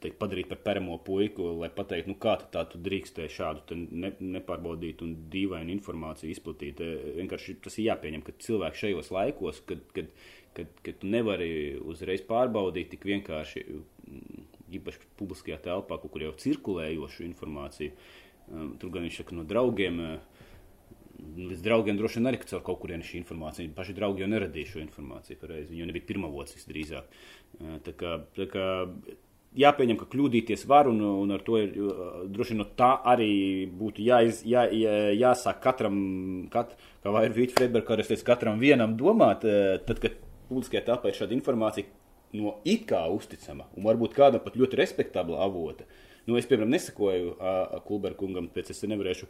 teikt, 0.00 0.18
padarīt 0.20 0.50
par 0.50 0.60
peramo 0.64 0.98
puiku, 1.04 1.48
lai 1.60 1.70
pateiktu, 1.72 2.12
nu, 2.12 2.18
kā 2.20 2.36
tā 2.52 2.64
tu 2.70 2.80
drīkstēji 2.82 3.34
šādu 3.38 3.78
ne, 3.88 4.12
nepārbaudītu 4.36 5.06
un 5.06 5.14
dīvainu 5.32 5.72
informāciju 5.76 6.34
izplatīt. 6.34 6.82
Vienkārši 7.16 7.56
tas 7.64 7.78
ir 7.80 7.90
jāpieņem, 7.90 8.24
ka 8.26 8.36
cilvēki 8.46 8.82
šajos 8.82 9.12
laikos, 9.16 9.62
kad, 9.68 9.84
kad 9.96 10.10
kad, 10.56 10.70
kad 10.84 11.00
tu 11.02 11.10
nevari 11.12 11.50
uzreiz 11.84 12.24
pārbaudīt 12.26 12.90
tik 12.94 13.04
vienkārši, 13.08 13.64
mm, 13.66 14.46
īpaši 14.78 15.10
publiskajā 15.20 15.58
telpā, 15.68 15.98
kur 16.02 16.24
jau 16.24 16.32
cirkulējošu 16.42 17.26
informāciju. 17.28 17.92
Um, 18.46 18.74
tur 18.80 18.92
gan 18.94 19.06
viņš 19.06 19.22
saka 19.22 19.36
no 19.36 19.44
draugiem. 19.46 20.00
Uh, 20.00 20.42
līdz 21.16 21.62
draugiem 21.64 21.96
droši 21.96 22.20
vien 22.20 22.30
arī 22.30 22.40
caur 22.44 22.62
kaut 22.64 22.80
kurienu 22.82 23.06
šī 23.06 23.20
informācija. 23.22 23.72
Paši 23.74 23.94
draugi 23.96 24.22
jau 24.22 24.28
neradīja 24.30 24.74
šo 24.74 24.82
informāciju 24.82 25.40
pareizi. 25.40 25.70
Viņi 25.72 25.82
jau 25.82 25.88
nebija 25.90 26.08
pirmavots 26.10 26.56
visdrīzāk. 26.58 27.14
Uh, 27.60 27.78
tā 27.86 27.94
kā, 27.98 28.18
tā 28.36 28.48
kā 28.52 28.66
jāpieņem, 29.56 29.98
ka 30.00 30.08
kļūdīties 30.12 30.66
var, 30.68 30.90
un, 30.90 31.00
un 31.24 31.32
ar 31.34 31.42
to 31.46 31.58
ir 31.62 31.72
droši 32.32 32.54
vien 32.54 32.60
no 32.60 32.68
tā 32.78 32.90
arī 33.08 33.30
būtu 33.72 34.04
jāiz, 34.04 34.42
jā, 34.46 34.66
jā, 34.74 34.96
jāsāk 35.16 35.62
katram, 35.64 35.96
kat, 36.52 36.76
kā 37.02 37.14
vai 37.14 37.26
ir 37.28 37.36
Vīķa 37.36 37.56
Fredberga, 37.56 37.86
kā 37.88 37.98
es 38.02 38.12
teicu, 38.12 38.26
katram 38.28 38.60
vienam 38.62 38.98
domāt, 39.00 39.46
uh, 39.48 39.78
tad, 39.88 40.02
kad 40.02 40.20
publiskajā 40.48 40.84
telpā 40.86 41.12
ir 41.12 41.18
šāda 41.18 41.36
informācija 41.36 41.88
no 42.36 42.56
it 42.64 42.86
kā 42.90 43.04
uzticama 43.12 43.68
un 43.76 43.86
varbūt 43.86 44.16
kādam 44.16 44.42
pat 44.44 44.58
ļoti 44.58 44.78
respektabla 44.80 45.40
avota. 45.44 45.86
Nu, 46.26 46.34
es, 46.40 46.46
piemēram, 46.50 46.72
nesakoju 46.74 47.36
Kulberkungam, 47.86 48.48
pēc 48.54 48.72
es 48.74 48.82
nevarēšu 48.82 49.28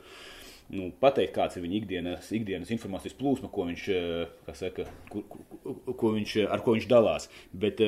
nu, 0.72 0.88
pateikt, 1.00 1.34
kāds 1.36 1.58
ir 1.58 1.66
viņa 1.66 1.76
ikdienas, 1.78 2.30
ikdienas 2.34 2.72
informācijas 2.74 3.14
plūsma, 3.18 3.50
ko 3.52 3.66
viņš, 3.68 3.84
saka, 4.56 4.86
ko, 5.12 5.22
ko, 5.28 5.76
ko 5.92 6.14
viņš, 6.16 6.38
ar 6.48 6.64
ko 6.64 6.78
viņš 6.78 6.88
dalās. 6.90 7.30
Bet, 7.52 7.84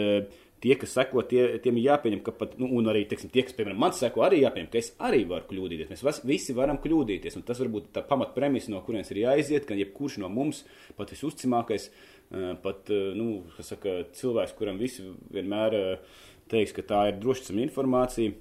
Tie, 0.59 0.73
kas 0.75 0.91
seko, 0.91 1.23
tie, 1.23 1.45
tiem 1.63 1.77
ir 1.79 1.85
jāpieņem, 1.85 2.19
ka 2.27 2.33
pat, 2.35 2.57
nu, 2.59 2.67
un 2.75 2.89
arī 2.91 3.05
teiksim, 3.07 3.31
tie, 3.31 3.45
kas, 3.47 3.55
piemēram, 3.55 3.79
man 3.79 3.93
seko, 3.95 4.25
arī 4.27 4.41
jāpieņem, 4.41 4.71
ka 4.73 4.81
es 4.81 4.89
arī 5.07 5.21
varu 5.31 5.47
kļūdīties. 5.47 6.03
Mēs 6.03 6.19
visi 6.27 6.57
varam 6.57 6.81
kļūdīties, 6.83 7.37
un 7.39 7.45
tas 7.47 7.61
varbūt 7.63 7.93
tā 7.95 8.03
pamatpremisa, 8.09 8.73
no 8.73 8.81
kurienes 8.83 9.13
ir 9.15 9.21
jāiziet, 9.23 9.69
ka 9.69 9.79
jebkurš 9.79 10.17
no 10.19 10.27
mums, 10.35 10.65
pat 10.99 11.15
visuzticamākais, 11.15 11.87
uh, 11.93 12.18
pat 12.63 12.91
eh, 12.93 13.13
nu, 13.17 13.43
saka, 13.65 14.03
cilvēks, 14.17 14.57
kuram 14.59 14.81
visi 14.81 15.07
vienmēr 15.33 15.77
eh, 15.79 16.19
teiks, 16.53 16.75
ka 16.77 16.85
tā 16.87 17.03
ir 17.11 17.21
drošicama 17.23 17.65
informācija. 17.65 18.35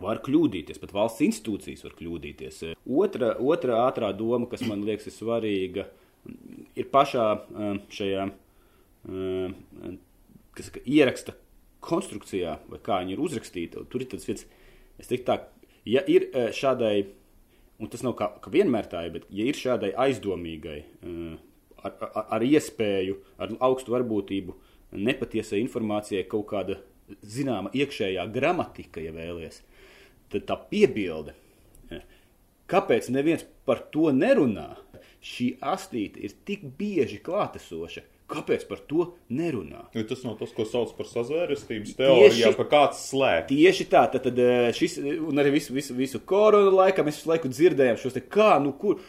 Var 0.00 0.22
kļūdīties, 0.24 0.80
pat 0.80 0.94
valsts 0.96 1.20
institūcijas 1.26 1.82
var 1.84 1.92
kļūdīties. 1.98 2.62
Otra, 2.88 3.34
otra 3.44 3.82
ātrā 3.90 4.08
doma, 4.16 4.48
kas 4.48 4.62
man 4.64 4.86
liekas 4.86 5.10
ir 5.10 5.12
svarīga, 5.12 5.84
ir 6.80 6.88
pašā 6.88 7.26
šajā 7.92 8.24
saka, 10.56 10.82
ieraksta 10.88 11.36
konstrukcijā, 11.84 12.54
vai 12.72 12.80
kā 12.80 13.02
viņi 13.02 13.12
ir 13.18 13.20
uzrakstīti. 13.20 13.84
Tur 13.92 14.06
ir 14.06 14.08
tas 14.14 14.24
viens, 14.24 14.46
es 14.96 15.12
teiktu 15.12 15.28
tā, 15.28 15.36
ja 15.92 16.00
ir 16.08 16.30
šādai 16.56 16.94
un 17.82 17.90
tas 17.92 18.04
nav 18.06 18.14
kā, 18.18 18.28
kā 18.40 18.52
vienmēr 18.54 18.88
tā, 18.90 19.02
bet 19.12 19.26
ja 19.34 19.44
ir 19.48 19.58
šādai 19.58 19.92
aizdomīgai, 20.06 20.78
ar, 21.82 21.96
ar, 22.08 22.26
ar 22.38 22.46
iespēju, 22.46 23.18
ar 23.42 23.54
augstu 23.68 23.94
varbūtību 23.94 24.56
nepatiesai 24.92 25.60
informācijai 25.62 26.24
kaut 26.28 26.48
kāda 26.52 26.78
zināma 27.26 27.72
iekšējā 27.76 28.24
gramatika, 28.32 29.02
ja 29.04 29.12
vēlies, 29.14 29.60
tad 30.32 30.46
tā 30.48 30.56
piebilde, 30.70 31.34
kāpēc 32.72 33.10
neviens 33.12 33.44
par 33.68 33.84
to 33.92 34.10
nerunā, 34.16 34.70
šī 35.22 35.52
astīte 35.74 36.22
ir 36.24 36.34
tik 36.46 36.64
bieži 36.78 37.20
klātesoša, 37.24 38.06
Kāpēc 38.32 38.64
par 38.68 38.80
to 38.88 39.06
nerunā? 39.34 39.82
Ja 39.96 40.04
tas 40.08 40.22
nav 40.24 40.38
tas, 40.40 40.52
ko 40.56 40.64
sauc 40.68 40.94
par 40.96 41.08
sazvērestības 41.10 41.96
teorijā, 41.98 42.52
pa 42.56 42.64
kāds 42.70 43.02
slēp. 43.10 43.50
Tieši 43.50 43.86
tā, 43.92 44.06
tad, 44.12 44.24
tad 44.28 44.38
šis, 44.78 44.96
un 45.02 45.42
arī 45.42 45.56
visu, 45.58 45.74
visu, 45.76 45.96
visu 45.98 46.20
koronu 46.28 46.72
laikā 46.78 47.04
mēs 47.04 47.20
visu 47.20 47.32
laiku 47.32 47.50
dzirdējām 47.52 47.98
šos 48.00 48.16
te 48.16 48.22
kā, 48.24 48.54
nu 48.62 48.72
kur, 48.78 49.02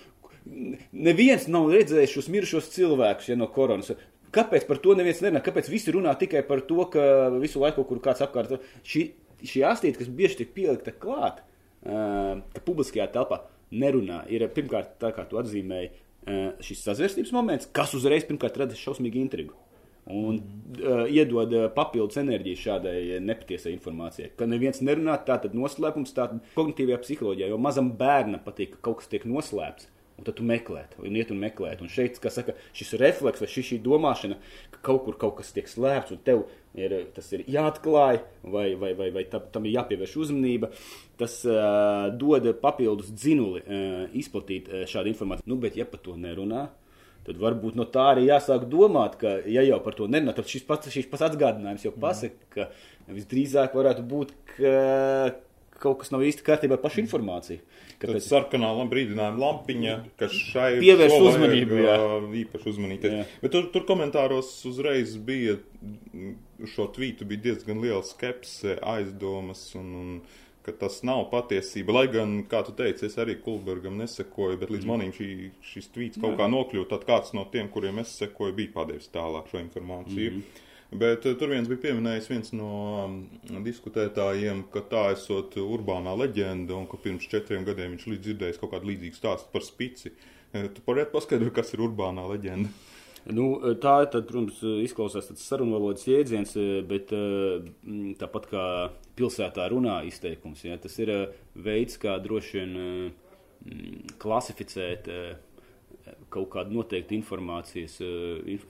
neviens 0.92 1.48
nav 1.52 1.70
redzējis 1.74 2.18
šos 2.18 2.30
mirušos 2.34 2.70
cilvēkus, 2.76 3.32
ja 3.32 3.40
no 3.40 3.50
koronas. 3.54 3.94
Kāpēc 4.34 4.68
par 4.70 4.80
to 4.82 4.96
neviens 4.98 5.22
nerunā? 5.22 5.44
Kāpēc 5.46 5.70
visi 5.70 5.94
runā 5.94 6.16
tikai 6.18 6.42
par 6.48 6.64
to, 6.66 6.86
ka 6.94 7.04
visu 7.38 7.62
laiku, 7.62 7.86
kur 7.90 8.02
kāds 8.04 8.24
apkārt, 8.26 8.56
šī, 8.82 9.08
šī 9.46 9.66
astīte, 9.70 10.00
kas 10.02 10.10
bieži 10.10 10.42
tiek 10.42 10.56
pielikta 10.56 10.96
klāt, 10.96 11.44
ka 11.84 12.64
publiskajā 12.66 13.12
telpā 13.14 13.44
nerunā, 13.74 14.24
ir 14.34 14.48
pirmkārt 14.54 14.98
tā, 15.02 15.12
kā 15.14 15.28
tu 15.30 15.38
atzīmēji, 15.42 15.92
Eh, 16.24 16.54
šis 16.64 16.86
sazvērstības 16.86 17.34
moments, 17.36 17.68
kas 17.76 17.92
uzreiz 17.98 18.24
pirmkārt 18.24 18.56
rada 18.62 18.78
šausmīgu 18.80 19.20
intrigu. 19.20 19.58
Un 20.04 20.36
uh, 20.36 21.06
iedod 21.08 21.54
uh, 21.56 21.66
papildus 21.72 22.18
enerģiju 22.20 22.60
šādai 22.60 23.22
nepatiesai 23.24 23.72
informācijai. 23.72 24.34
Ka 24.36 24.44
neviens 24.52 24.82
nerunā, 24.84 25.16
tā 25.24 25.38
tad 25.40 25.56
noslēpums, 25.56 26.12
tā 26.12 26.26
tad 26.28 26.42
kognitīvajā 26.58 26.98
psiholoģijā, 27.06 27.48
jo 27.54 27.60
mazam 27.64 27.94
bērnam 28.00 28.44
patīk, 28.44 28.74
ka 28.76 28.82
kaut 28.90 29.00
kas 29.00 29.12
tiek 29.14 29.24
noslēpts. 29.32 29.88
Un 30.24 30.28
tad 30.30 30.38
tu 30.40 30.46
meklē, 30.48 30.86
un 31.04 31.18
iet 31.20 31.32
un 31.34 31.40
meklē. 31.42 31.74
Un 31.84 31.90
šeit, 31.92 32.16
kā 32.24 32.32
saka, 32.32 32.54
šis 32.72 32.94
refleks 33.02 33.42
vai 33.44 33.48
šī, 33.52 33.64
šī 33.68 33.80
domāšana, 33.84 34.38
ka 34.72 34.80
kaut 34.88 35.02
kur 35.04 35.18
kaut 35.20 35.34
kas 35.42 35.52
tiek 35.52 35.68
slēpts, 35.68 36.14
un 36.16 36.22
tev 36.24 36.46
ir, 36.80 36.96
tas 37.12 37.28
ir 37.36 37.44
jāatklāj, 37.52 38.22
vai, 38.54 38.70
vai, 38.80 38.94
vai, 38.96 39.10
vai 39.12 39.26
tam, 39.28 39.44
tam 39.52 39.68
ir 39.68 39.76
jāpievērš 39.76 40.16
uzmanība, 40.24 40.72
tas 41.20 41.42
uh, 41.44 42.08
dod 42.16 42.48
papildus 42.64 43.12
dzinuli 43.12 43.66
uh, 43.66 44.00
izplatīt 44.16 44.72
uh, 44.72 44.86
šādu 44.88 45.12
informāciju. 45.12 45.50
Nu, 45.52 45.60
bet, 45.60 45.76
ja 45.76 45.90
par 45.92 46.00
to 46.08 46.16
nerunā, 46.16 46.70
tad 47.28 47.44
varbūt 47.44 47.76
no 47.76 47.84
tā 47.92 48.14
arī 48.14 48.30
jāsāk 48.30 48.64
domāt, 48.72 49.20
ka, 49.20 49.42
ja 49.44 49.68
jau 49.68 49.84
par 49.84 50.00
to 50.00 50.08
nerunā, 50.08 50.40
tad 50.40 50.48
šis 50.48 50.64
pats, 50.72 50.88
šis 50.96 51.12
pats 51.12 51.28
atgādinājums 51.28 51.84
jau 51.84 51.92
pasaka, 52.00 52.48
ka 52.56 52.72
visdrīzāk 53.12 53.76
varētu 53.76 54.08
būt, 54.08 54.38
ka 54.56 54.78
kaut 55.84 56.02
kas 56.02 56.14
nav 56.14 56.24
īsti 56.26 56.46
kārtībā 56.48 56.78
ar 56.78 56.84
pašu 56.84 57.04
informāciju. 57.04 57.64
Tad 58.02 58.16
pēc... 58.16 58.28
sarkanā 58.28 58.72
brīdinājuma 58.92 59.42
lampiņa, 59.44 59.98
kas 60.20 60.36
šai 60.52 60.70
pievērš 60.82 61.18
uzmanību. 61.20 61.82
Jā. 61.84 61.98
Īpaši 62.44 62.72
uzmanīties. 62.74 63.36
Bet 63.44 63.56
tur, 63.56 63.68
tur 63.74 63.88
komentāros 63.90 64.56
uzreiz 64.70 65.18
bija 65.20 65.60
šo 66.74 66.88
tvītu 66.96 67.28
bija 67.28 67.50
diezgan 67.50 67.82
liela 67.84 68.04
skepse, 68.08 68.78
aizdomas 68.94 69.66
un, 69.80 69.94
un 70.00 70.16
ka 70.64 70.72
tas 70.80 71.02
nav 71.04 71.26
patiesība. 71.32 71.96
Lai 71.98 72.06
gan, 72.12 72.38
kā 72.50 72.64
tu 72.68 72.76
teici, 72.78 73.08
es 73.10 73.18
arī 73.20 73.36
Kulbergam 73.44 73.98
nesekoju, 74.00 74.60
bet 74.62 74.72
līdz 74.72 74.86
mm. 74.86 74.92
manim 74.94 75.16
šī, 75.16 75.30
šis 75.74 75.90
tvīts 75.96 76.22
kaut 76.22 76.38
Jā. 76.38 76.44
kā 76.44 76.52
nokļūst. 76.54 76.92
Tad 76.94 77.08
kāds 77.10 77.34
no 77.36 77.44
tiem, 77.52 77.68
kuriem 77.74 78.00
es 78.04 78.14
sekoju, 78.22 78.56
bija 78.56 78.72
padevis 78.78 79.12
tālāk 79.14 79.52
šo 79.52 79.60
informāciju. 79.60 80.38
Mm. 80.40 80.62
Bet 81.00 81.26
uh, 81.26 81.36
tur 81.40 81.54
viens 81.54 81.70
bija 81.70 81.82
pieminējis 81.88 82.30
viens 82.30 82.54
no 82.56 82.72
um, 83.04 83.18
diskutētājiem, 83.66 84.66
ka 84.74 84.84
tā 84.92 85.04
esot 85.16 85.58
urbānā 85.62 86.14
leģenda 86.20 86.76
un 86.78 86.88
ka 86.90 87.00
pirms 87.02 87.28
četriem 87.32 87.66
gadiem 87.68 87.96
viņš 87.96 88.08
līdz 88.12 88.26
dzirdējis 88.28 88.60
kaut 88.62 88.74
kādu 88.76 88.92
līdzīgu 88.92 89.18
stāstu 89.18 89.54
par 89.54 89.66
spici. 89.66 90.14
Uh, 90.54 90.68
tu 90.74 90.84
varētu 90.86 91.16
paskaidrot, 91.16 91.56
kas 91.56 91.74
ir 91.74 91.86
urbānā 91.88 92.26
leģenda? 92.34 92.72
Nu, 93.24 93.46
tā, 93.80 94.02
tad, 94.12 94.26
protams, 94.28 94.58
izklausās 94.84 95.30
sarunvalodas 95.40 96.04
jēdziens, 96.10 96.58
bet 96.90 97.14
mm, 97.16 98.18
tāpat 98.20 98.50
kā 98.52 98.66
pilsētā 99.16 99.70
runā 99.72 100.02
izteikums, 100.10 100.66
ja, 100.68 100.76
tas 100.82 100.98
ir 101.00 101.14
veids, 101.56 101.96
kā 102.02 102.18
droši 102.20 102.58
vien 102.60 102.76
mm, 102.82 104.18
klasificēt 104.20 105.08
kaut 106.34 106.50
kādu 106.56 106.76
noteiktu 106.80 107.16
informācijas, 107.18 108.00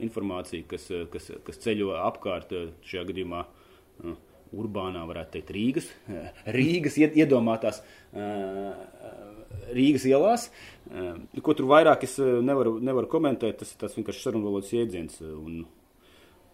informāciju, 0.03 0.67
kas, 0.69 0.89
kas, 1.13 1.31
kas 1.47 1.61
ceļo 1.63 1.93
apkārt 2.03 2.53
šajā 2.85 3.07
gadījumā 3.09 3.41
urbānā, 4.53 5.03
varētu 5.09 5.37
teikt, 5.37 5.53
Rīgas, 5.55 5.87
Rīgas 6.57 6.99
iedomātās 7.01 7.81
Rīgas 9.73 10.05
ielās. 10.09 10.49
Ko 11.41 11.55
tur 11.57 11.69
vairāk 11.71 12.05
es 12.07 12.17
nevaru, 12.19 12.77
nevaru 12.83 13.09
komentēt, 13.09 13.61
tas 13.61 13.73
ir 13.73 13.81
tas 13.81 13.97
vienkārši 13.97 14.27
sarunvalodas 14.27 14.73
jēdziens. 14.75 15.19
Un, 15.23 15.63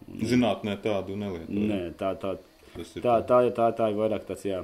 un, 0.08 0.24
Zinātnē 0.32 0.78
tādu 0.84 1.20
nelieto. 1.20 1.52
Nē, 1.52 1.82
tā, 2.00 2.14
tā, 2.22 2.38
tā, 3.04 3.20
tā, 3.28 3.44
tā, 3.56 3.70
tā 3.76 3.92
ir 3.92 4.00
vairāk 4.00 4.28
tāds, 4.30 4.48
jā, 4.48 4.64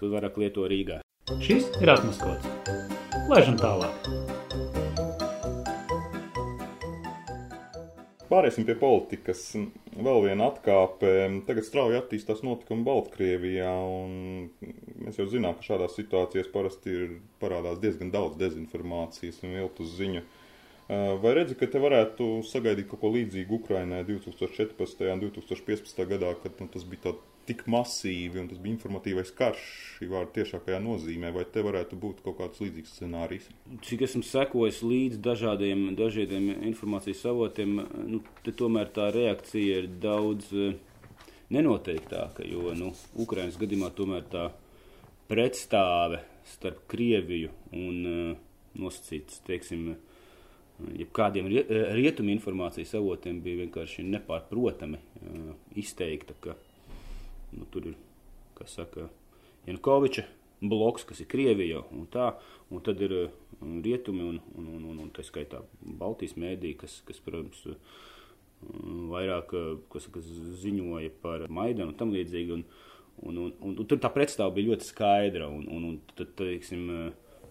tu 0.00 0.12
vairāk 0.14 0.40
lieto 0.40 0.68
Rīgā. 0.70 1.02
Šis 1.44 1.70
ir 1.82 1.92
atmaskots. 1.92 2.48
Lēžam 3.30 3.60
tālāk. 3.60 4.29
Pāriesim 8.30 8.62
pie 8.62 8.76
politikas. 8.78 9.40
Vēl 9.90 10.20
viena 10.28 10.52
atkāpe. 10.52 11.08
Tagad 11.48 11.66
strauji 11.66 11.98
attīstās 11.98 12.44
notikumi 12.46 12.86
Baltkrievijā, 12.86 13.72
mēs 15.02 15.18
jau 15.18 15.26
zinām, 15.32 15.56
ka 15.58 15.66
šādās 15.66 15.96
situācijās 15.98 16.52
parasti 16.52 16.94
ir 16.94 17.16
parādās 17.42 17.80
diezgan 17.82 18.12
daudz 18.14 18.38
dezinformācijas 18.38 19.42
un 19.42 19.56
viltus 19.58 19.96
ziņu. 19.98 20.22
Vai 21.22 21.34
redzi, 21.38 21.56
ka 21.58 21.66
te 21.70 21.82
varētu 21.82 22.28
sagaidīt 22.46 22.88
kaut 22.90 23.02
ko 23.02 23.10
līdzīgu 23.14 23.60
Ukrainai 23.60 24.04
2014. 24.06 25.04
un 25.10 25.20
2015. 25.26 26.06
gadā, 26.14 26.30
kad 26.42 26.62
nu, 26.62 26.70
tas 26.70 26.86
bija 26.86 27.08
tāds 27.08 27.26
tik 27.50 27.64
masīvi, 27.70 28.38
un 28.40 28.48
tas 28.50 28.60
bija 28.62 28.76
informatīvais 28.76 29.32
karš 29.36 29.62
šī 29.96 30.08
vārda 30.12 30.36
tiešākajā 30.38 30.78
nozīmē, 30.84 31.32
vai 31.34 31.44
te 31.50 31.64
varētu 31.66 31.98
būt 31.98 32.22
kaut 32.24 32.38
kāds 32.38 32.62
līdzīgs 32.62 32.94
scenārijs? 32.98 33.48
Cik 33.86 34.06
esmu 34.06 34.22
sekojis 34.26 34.80
līdz 34.86 35.18
dažādiem, 35.24 35.88
dažādiem 35.98 36.52
informācijas 36.70 37.24
avotiem, 37.32 37.80
nu, 38.06 38.22
tomēr 38.46 38.92
tā 38.94 39.10
reakcija 39.14 39.82
ir 39.82 39.90
daudz 40.02 40.52
eh, 40.54 40.76
nenoteiktāka, 41.50 42.46
jo 42.46 42.74
nu, 42.78 42.92
Ukrainas 43.18 43.58
gadījumā 43.60 43.90
tomēr 43.98 44.28
tā 44.30 44.50
pretstāve 45.30 46.22
starp 46.50 46.86
Krieviju 46.90 47.50
un 47.78 47.98
uh, 48.06 48.38
nosacīts, 48.80 49.42
teiksim, 49.46 49.92
jebkādiem 50.96 51.50
rietumu 51.98 52.32
informācijas 52.32 52.96
avotiem 52.98 53.42
bija 53.44 53.64
vienkārši 53.64 54.06
nepārprotami 54.08 54.98
uh, 54.98 55.52
izteikta, 55.78 56.34
ka 56.42 56.56
Nu, 57.56 57.66
tur 57.70 57.90
ir, 57.90 57.96
kas 58.58 58.76
saka, 58.78 59.08
Janukoviča 59.66 60.26
bloks, 60.60 61.06
kas 61.08 61.22
ir 61.22 61.28
Krievija, 61.30 61.80
un 61.96 62.06
tā, 62.12 62.34
un 62.70 62.82
tad 62.84 63.00
ir 63.04 63.14
um, 63.16 63.80
rietumi, 63.84 64.26
un, 64.26 64.40
un, 64.58 64.68
un, 64.76 64.84
un, 64.92 65.00
un 65.06 65.10
tā 65.16 65.24
skaitā 65.24 65.62
Baltijas 65.80 66.36
mēdī, 66.40 66.74
kas, 66.80 66.98
kas, 67.08 67.20
protams, 67.24 67.64
um, 67.66 69.08
vairāk 69.12 69.54
kas, 69.92 70.10
kas 70.12 70.28
ziņoja 70.62 71.14
par 71.22 71.48
Maidanu 71.48 71.94
un 71.94 71.98
tam 72.00 72.12
līdzīgi, 72.14 72.58
un, 72.58 72.66
un, 73.24 73.40
un, 73.46 73.56
un, 73.56 73.80
un 73.80 73.88
tur 73.88 74.00
tā 74.02 74.12
pretstāva 74.12 74.52
bija 74.56 74.72
ļoti 74.74 74.90
skaidra, 74.90 75.48
un, 75.48 75.66
un, 75.72 75.88
un 75.92 75.98
tad, 76.12 76.34
teiksim, 76.40 76.86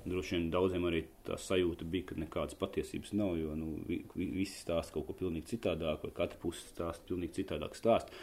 droši 0.10 0.38
vien 0.38 0.51
daudziem 0.53 0.86
arī 0.89 1.01
tā 1.27 1.38
sajūta 1.41 1.88
bija, 1.89 2.12
ka 2.12 2.20
nekādas 2.22 2.58
patiesības 2.60 3.15
nav, 3.18 3.34
jo 3.39 3.56
nu, 3.58 3.74
visi 4.15 4.62
stāsta 4.62 4.96
kaut 4.96 5.10
ko 5.10 5.18
pilnīgi 5.24 5.56
citādāk, 5.56 6.06
vai 6.06 6.13
katra 6.22 6.39
puse 6.41 6.63
stāsta 6.70 7.10
pilnīgi 7.10 7.41
citādāk 7.41 7.77
stāstu. 7.77 8.13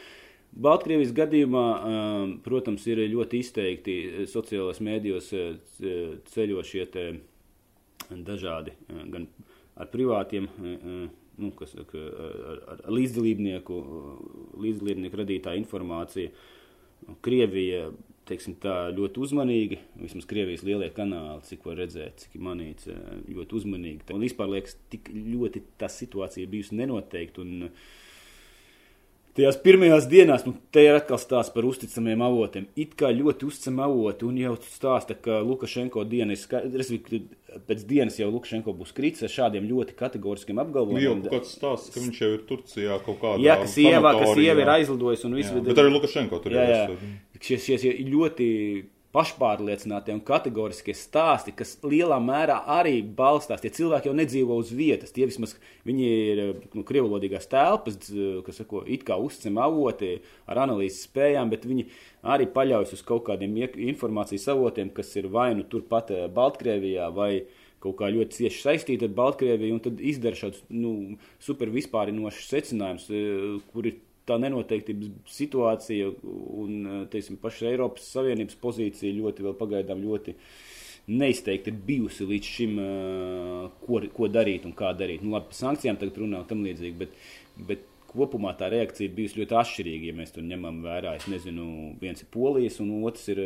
Baltkrievijas 0.57 1.13
gadījumā, 1.17 1.65
um, 1.77 2.35
protams, 2.45 2.87
ir 2.89 3.03
ļoti 3.13 3.43
izteikti 3.45 3.97
sociālajos 4.31 4.81
mēdījos 4.85 5.31
uh, 5.37 5.57
ceļo 6.33 6.65
šie 6.65 6.87
dažādi, 8.07 8.73
gan 9.11 9.27
ar 9.77 9.89
privātiem, 9.91 10.47
nu, 11.37 11.49
kas, 11.59 11.73
ar, 11.75 12.61
ar 12.71 12.83
līdzdalībnieku, 12.93 13.79
līdzdalībnieku 14.63 15.19
radītā 15.19 15.57
informācija. 15.59 16.31
Krievija 17.25 17.89
teiksim, 18.27 18.57
tā, 18.63 18.89
ļoti 18.95 19.23
uzmanīgi, 19.23 19.79
vismaz 20.01 20.27
Krievijas 20.29 20.65
lielie 20.67 20.89
kanāli, 20.95 21.45
cik 21.47 21.67
var 21.69 21.79
redzēt, 21.83 22.25
cik 22.25 22.41
manīts, 22.43 22.89
ļoti 23.31 23.59
uzmanīgi. 23.61 24.07
Un 24.15 24.25
vispār 24.25 24.51
liekas, 24.55 24.79
tik 24.93 25.13
ļoti 25.15 25.63
tā 25.81 25.91
situācija 25.93 26.51
bijusi 26.51 26.79
nenoteikta. 26.81 27.45
Un, 27.45 27.69
uh, 27.69 27.95
tajās 29.37 29.59
pirmajās 29.63 30.07
dienās, 30.11 30.45
nu, 30.49 30.55
te 30.73 30.83
ir 30.87 30.97
atkal 30.97 31.21
stāsts 31.21 31.53
par 31.55 31.67
uzticamiem 31.69 32.25
avotiem. 32.27 32.67
It 32.79 32.97
kā 32.99 33.11
ļoti 33.15 33.49
uzticami 33.51 33.85
avoti, 33.87 34.27
un 34.29 34.41
jau 34.41 34.55
stāsta, 34.65 35.17
ka 35.21 35.39
Lukašenko 35.45 36.05
dienas, 36.09 36.47
pēc 36.49 37.85
dienas 37.89 38.19
jau 38.21 38.31
Lukašenko 38.33 38.75
būs 38.77 38.95
kritis 38.97 39.27
ar 39.27 39.35
šādiem 39.35 39.69
ļoti 39.71 39.97
kategoriskiem 39.99 40.61
apgalvojumiem. 40.65 41.27
Jau 41.29 41.37
kāds 41.37 41.55
stāsts, 41.59 41.93
ka 41.95 42.03
viņš 42.03 42.21
jau 42.25 42.33
ir 42.35 42.43
Turcijā 42.49 42.99
kaut 43.07 43.21
kādā. 43.23 43.45
Jā, 43.45 43.61
ka 43.63 43.71
sieva, 43.71 44.17
ka 44.17 44.33
sieva 44.33 44.65
ir 44.65 44.75
aizlidojusi 44.79 45.29
un 45.29 45.39
viss. 45.39 45.55
Bet 45.69 45.85
arī 45.85 45.95
Lukašenko 45.95 46.43
tur 46.45 46.57
jā, 46.57 46.67
jā. 46.73 46.85
ir. 46.97 47.17
Šie, 47.47 47.61
šie 47.61 47.97
ļoti 48.09 48.47
pašpārliecinātie 49.17 50.13
un 50.13 50.21
kategoriskie 50.27 50.93
stāsti, 50.97 51.55
kas 51.57 51.77
lielā 51.87 52.19
mērā 52.21 52.59
arī 52.77 52.99
balstās. 53.17 53.63
Tie 53.63 53.73
cilvēki 53.73 54.11
jau 54.11 54.17
nedzīvo 54.19 54.59
uz 54.61 54.73
vietas. 54.77 55.15
Tie 55.17 55.25
vismaz 55.29 55.55
viņi 55.89 56.09
ir 56.33 56.43
nu, 56.77 56.85
krievlodīgās 56.87 57.49
telpas, 57.53 57.97
kas 58.47 58.61
sako, 58.61 58.85
it 58.85 59.07
kā 59.09 59.17
uzticami 59.21 59.63
avoti 59.65 60.13
ar 60.51 60.61
analīzes 60.67 61.07
spējām, 61.09 61.53
bet 61.53 61.65
viņi 61.69 61.89
arī 62.37 62.49
paļaujas 62.53 62.97
uz 62.99 63.05
kaut 63.07 63.25
kādiem 63.31 63.57
informācijas 63.65 64.51
avotiem, 64.53 64.93
kas 64.95 65.15
ir 65.17 65.31
vai 65.33 65.53
nu 65.57 65.65
turpat 65.71 66.13
eh, 66.13 66.27
Baltkrievijā 66.33 67.09
vai 67.17 67.47
kaut 67.83 67.99
kā 68.01 68.11
ļoti 68.13 68.41
cieši 68.41 68.63
saistīti 68.65 69.07
ar 69.07 69.15
Baltkrieviju, 69.17 69.77
un 69.77 69.85
tad 69.85 70.01
izdara 70.03 70.39
šādus 70.39 70.65
nu, 70.73 71.17
super 71.43 71.71
vispārinošus 71.73 72.51
secinājumus, 72.53 73.09
eh, 73.13 73.57
kur 73.73 73.89
ir 73.89 74.03
tā 74.27 74.39
nenoteiktības 74.43 75.35
situācija 75.37 76.11
un 76.63 77.05
teiksim, 77.13 77.39
paša 77.43 77.71
Eiropas 77.71 78.09
Savienības 78.17 78.59
pozīcija 78.63 79.15
ļoti 79.21 79.47
vēl 79.47 79.59
pagaidām 79.59 80.03
ļoti 80.03 80.35
neizteikti 81.07 81.71
bijusi 81.87 82.27
līdz 82.27 82.55
šim, 82.57 82.79
ko, 83.85 84.01
ko 84.15 84.31
darīt 84.33 84.67
un 84.67 84.75
kā 84.77 84.91
darīt. 84.99 85.23
Nu, 85.23 85.37
labi, 85.37 85.53
par 85.53 85.61
sankcijām 85.61 86.01
tagad 86.01 86.19
runā 86.23 86.43
un 86.43 86.49
tam 86.51 86.65
līdzīgi, 86.67 86.97
bet, 86.99 87.15
bet 87.69 87.85
kopumā 88.11 88.55
tā 88.59 88.71
reakcija 88.73 89.13
bijusi 89.15 89.43
ļoti 89.43 89.59
atšķirīga, 89.61 90.11
ja 90.11 90.17
mēs 90.17 90.35
to 90.35 90.45
ņemam 90.45 90.81
vērā. 90.85 91.17
Es 91.21 91.29
nezinu, 91.31 91.67
viens 92.01 92.23
ir 92.23 92.31
Polijas 92.35 92.81
un 92.83 92.95
otrs 93.07 93.29
ir 93.35 93.43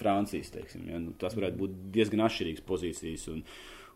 Francijas. 0.00 0.52
Teiksim, 0.54 0.88
ja? 0.90 1.00
nu, 1.02 1.14
tas 1.20 1.36
varētu 1.38 1.60
būt 1.62 1.78
diezgan 1.94 2.26
atšķirīgas 2.26 2.66
pozīcijas. 2.68 3.28
Un, 3.32 3.44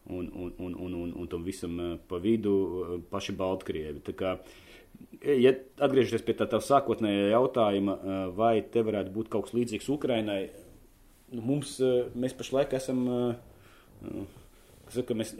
un, 0.06 0.30
un, 0.30 0.52
un, 0.62 0.76
un, 0.87 0.99
un, 1.02 1.14
un 1.23 1.30
tam 1.30 1.45
visam 1.47 1.76
pa 2.09 2.21
vidu 2.23 2.56
paši 3.11 3.37
Baltkrievi. 3.37 4.04
Ja 5.26 5.53
atgriežoties 5.83 6.25
pie 6.26 6.37
tā 6.38 6.47
tā 6.50 6.61
sākotnējā 6.62 7.33
jautājuma, 7.33 7.97
vai 8.37 8.61
te 8.62 8.85
varētu 8.87 9.12
būt 9.15 9.31
kaut 9.33 9.49
kas 9.49 9.57
līdzīgs 9.57 9.88
Ukrainai, 9.91 10.41
nu, 11.33 11.43
mums, 11.43 11.76
mēs 12.15 12.37
pašlaik 12.38 12.76
esam. 12.79 13.03
Saka, 14.93 15.17
mēs, 15.19 15.33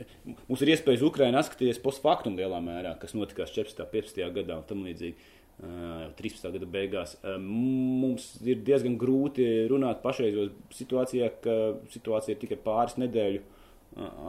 mums 0.49 0.63
ir 0.65 0.73
iespēja 0.73 0.99
uz 0.99 1.05
Ukrajinu 1.07 1.39
atskatīties 1.39 1.79
postfaktum 1.85 2.35
lielā 2.35 2.59
mērā, 2.65 2.97
kas 2.99 3.15
notikās 3.15 3.53
14. 3.55 3.85
un 3.85 3.93
15. 3.93 4.25
gadā 4.41 4.57
un 4.59 4.67
tam 4.67 4.83
līdzīgi. 4.89 5.33
Jau 5.57 6.11
13. 6.19 6.51
gada 6.53 6.67
beigās. 6.69 7.15
Mums 7.41 8.35
ir 8.45 8.59
diezgan 8.67 8.99
grūti 9.01 9.47
runāt 9.71 10.03
pašreizējā 10.03 10.51
situācijā, 10.77 11.31
ka 11.41 11.55
situācija 11.95 12.35
ir 12.35 12.43
tikai 12.43 12.59
pāris 12.61 12.99
nedēļu 13.01 13.41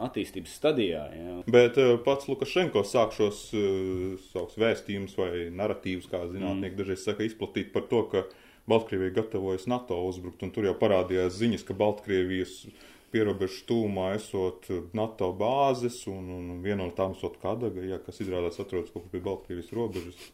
attīstības 0.06 0.54
stadijā. 0.58 1.04
Jā. 1.12 1.38
Bet 1.50 1.78
uh, 1.80 1.96
pats 2.04 2.28
Lukašenko 2.30 2.84
sāk 2.88 3.14
šos 3.16 3.46
uh, 3.56 4.58
vēstījumus 4.58 5.16
vai 5.18 5.30
narratīvus, 5.52 6.08
kā 6.10 6.22
zinātnieki 6.26 6.74
mm. 6.74 6.78
dažreiz 6.80 7.04
saka, 7.04 7.26
izplatīt 7.26 7.72
par 7.74 7.88
to, 7.90 8.04
ka 8.12 8.24
Baltkrievija 8.68 9.16
gatavojas 9.22 9.66
NATO 9.68 9.98
uzbrukt, 10.08 10.44
un 10.44 10.52
tur 10.52 10.68
jau 10.68 10.76
parādījās 10.76 11.36
ziņas, 11.40 11.66
ka 11.68 11.76
Baltkrievijas 11.76 12.62
pierobežu 13.12 13.62
tūmā 13.68 14.10
esot 14.18 14.66
NATO 14.96 15.30
bāzes, 15.36 16.02
un, 16.10 16.26
un 16.34 16.58
viena 16.64 16.82
no 16.82 16.90
tām 16.96 17.14
esot 17.16 17.38
Kadaga, 17.40 17.84
jā, 17.88 17.96
kas 18.04 18.20
izrādās 18.24 18.60
atrodas 18.60 18.92
kaut 18.92 19.06
kur 19.06 19.12
pie 19.14 19.22
Baltkrievijas 19.24 19.72
robežas. 19.76 20.26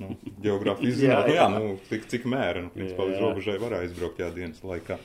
Nu, 0.00 0.14
Geogrāfi 0.44 0.88
izzināt, 0.92 1.28
jā, 1.28 1.42
jā. 1.42 1.50
Nu, 1.52 1.60
jā, 1.60 1.74
nu, 1.74 1.82
cik, 1.90 2.08
cik 2.12 2.24
mēra, 2.32 2.64
nu, 2.64 2.72
principā 2.72 3.08
līdz 3.10 3.20
robežai 3.20 3.58
var 3.60 3.76
aizbraukt 3.82 4.24
jā, 4.24 4.30
dienas 4.36 4.64
laikā. 4.64 5.00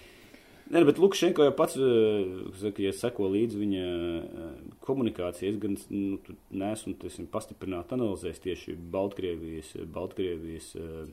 Nē, 0.69 0.83
bet 0.85 0.99
Lukašenko 1.01 1.47
jau 1.47 1.53
pats, 1.57 1.73
eh, 1.81 2.27
saka, 2.61 2.83
ja 2.83 2.91
seko 2.93 3.25
līdzi 3.33 3.57
viņa 3.57 3.85
eh, 3.85 4.49
komunikācijai, 4.85 5.55
gan 5.63 5.77
nu, 5.89 6.19
neesmu 6.61 6.93
teiksim, 7.01 7.25
pastiprināti 7.33 7.95
analizējis 7.97 8.43
tieši 8.43 8.75
Baltkrievijas, 8.93 9.71
Baltkrievijas 9.95 10.67
eh, 10.77 11.07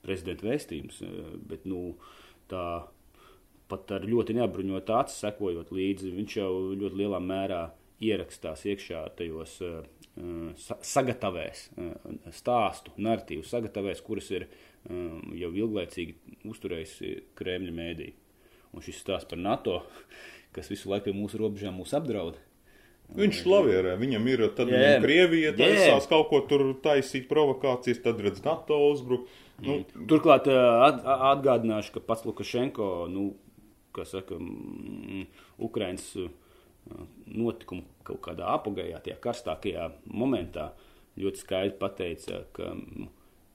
prezidenta 0.00 0.48
vēstījums, 0.48 1.02
bet 1.50 1.68
nu, 1.68 1.98
tā 2.48 2.64
pat 3.68 3.92
ar 3.98 4.08
ļoti 4.08 4.38
neapbruņotu 4.38 4.96
acu 4.96 5.14
sekojot 5.18 5.74
līdzi, 5.76 6.14
viņš 6.16 6.38
jau 6.40 6.50
ļoti 6.72 7.02
lielā 7.02 7.20
mērā 7.20 7.60
ierakstās 8.02 8.64
iekšā 8.66 9.04
tajos 9.20 9.60
sagatavēs 10.88 11.68
stāstu, 12.34 12.96
narratīvu 12.96 13.46
sagatavēs, 13.46 14.02
kuras 14.04 14.32
ir 14.34 14.48
jau 15.38 15.52
ilglaicīgi 15.54 16.42
uzturējusi 16.50 17.14
Kremļa 17.38 17.76
mēdīja. 17.78 18.21
Un 18.72 18.84
šis 18.84 19.02
stāsts 19.02 19.28
par 19.28 19.40
NATO, 19.40 19.82
kas 20.56 20.70
visu 20.72 20.90
laiku 20.90 21.10
pie 21.10 21.16
mūsu 21.16 21.40
robežām 21.40 21.76
mūs 21.80 21.92
apdraud. 21.96 22.38
Viņš 23.12 23.40
lavierē, 23.44 23.96
viņam 24.00 24.28
ir, 24.30 24.42
tad 24.56 24.70
yeah. 24.72 24.82
viņam 24.82 25.02
Krievija 25.04 25.52
taisās 25.58 26.06
kaut 26.08 26.30
ko 26.30 26.40
tur 26.48 26.64
taisīt 26.84 27.26
provokācijas, 27.28 28.00
tad 28.04 28.22
redz 28.24 28.40
NATO 28.44 28.78
uzbruk. 28.88 29.26
Nu. 29.62 29.82
Turklāt 30.08 30.48
atgādināšu, 30.48 31.92
ka 31.98 32.02
pats 32.06 32.24
Lukašenko, 32.26 32.86
nu, 33.12 33.26
kā 33.94 34.06
saka, 34.08 34.38
mm, 34.40 35.26
Ukrainas 35.62 36.08
notikumu 37.26 37.84
kaut 38.06 38.22
kādā 38.24 38.48
apagajā, 38.56 39.02
tajā 39.04 39.18
karstākajā 39.22 39.90
momentā 40.08 40.72
ļoti 41.20 41.44
skaidri 41.44 41.76
pateica, 41.78 42.42
ka 42.56 42.72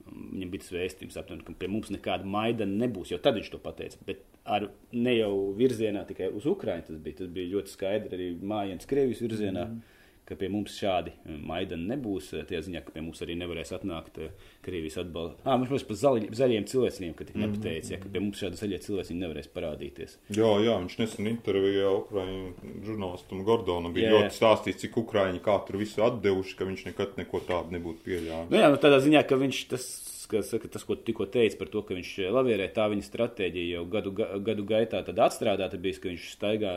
viņam 0.08 0.50
bija 0.52 0.64
tas 0.64 0.74
vēstījums, 0.74 1.18
aptuveni, 1.20 1.44
ka 1.46 1.54
pie 1.60 1.70
mums 1.72 1.92
nekāda 1.94 2.26
maidana 2.28 2.84
nebūs, 2.86 3.12
jo 3.12 3.18
tad 3.22 3.38
viņš 3.38 3.52
to 3.52 3.60
pateica. 3.62 4.00
Bet 4.08 4.24
ar 4.48 4.68
ne 4.92 5.14
jau 5.16 5.32
virzienā 5.58 6.04
tikai 6.08 6.30
uz 6.34 6.48
Ukrajinu. 6.48 6.86
Tas 6.88 7.00
bija, 7.04 7.20
tas 7.20 7.30
bija 7.32 7.52
ļoti 7.54 7.74
skaidri 7.74 8.18
arī 8.18 8.28
mājiņas 8.52 8.90
Krievijas 8.90 9.22
virzienā. 9.24 9.68
Mm. 9.68 9.96
Ka 10.28 10.36
pie 10.36 10.50
mums 10.52 10.74
šādi 10.76 11.14
eh, 11.14 11.36
maidani 11.48 11.88
nebūs. 11.88 12.30
Eh, 12.36 12.44
tie 12.48 12.60
ziņā, 12.64 12.82
ka 12.84 12.92
pie 12.92 13.04
mums 13.04 13.22
arī 13.24 13.38
nevarēs 13.40 13.72
atnākt 13.76 14.18
eh, 14.20 14.34
Krievijas 14.64 14.98
atbalsts. 15.00 15.40
Ah, 15.48 15.56
mums 15.60 15.86
par 15.88 15.98
zaļ, 16.02 16.26
zaļiem 16.36 16.66
cilvēkiem, 16.68 17.14
ka 17.16 17.28
tik 17.28 17.38
nepateicis, 17.40 17.92
ja, 17.94 18.00
ka 18.02 18.10
pie 18.12 18.22
mums 18.22 18.42
šādi 18.42 18.60
zaļie 18.60 18.80
cilvēki 18.84 19.16
nevarēs 19.22 19.48
parādīties. 19.54 20.18
Jā, 20.36 20.50
jā, 20.64 20.76
viņš 20.82 20.98
nesen 21.00 21.30
intervijā 21.32 21.94
Ukraiņu 22.02 22.74
žurnālistam 22.84 23.42
Gordonam 23.48 23.96
bija 23.96 24.10
jā, 24.10 24.12
jā. 24.12 24.26
ļoti 24.26 24.38
stāstīts, 24.40 24.82
cik 24.84 25.00
Ukraiņi 25.06 25.42
kā 25.48 25.56
tur 25.64 25.80
visu 25.80 26.04
atdevuši, 26.04 26.58
ka 26.58 26.68
viņš 26.68 26.84
nekad 26.90 27.16
neko 27.22 27.42
tādu 27.48 27.78
nebūtu 27.78 28.04
pieļāvis. 28.04 28.52
Nu 28.52 28.60
jā, 28.60 28.68
nu 28.74 28.80
tādā 28.82 29.00
ziņā, 29.04 29.24
ka 29.28 29.40
viņš 29.40 29.64
tas 29.72 29.88
ka 30.28 30.42
saka, 30.44 30.68
tas, 30.68 30.84
ko 30.84 30.96
tikko 31.00 31.26
teica 31.32 31.56
par 31.56 31.70
to, 31.72 31.82
ka 31.88 31.96
viņš 31.96 32.12
lavierē, 32.36 32.68
tā 32.76 32.84
viņa 32.92 33.06
stratēģija 33.06 33.78
jau 33.78 33.84
gadu, 33.88 34.12
gadu 34.44 34.66
gaitā 34.68 35.00
atstrādāta 35.00 35.80
bijis, 35.80 36.00
ka 36.02 36.12
viņš 36.12 36.30
staigā. 36.36 36.74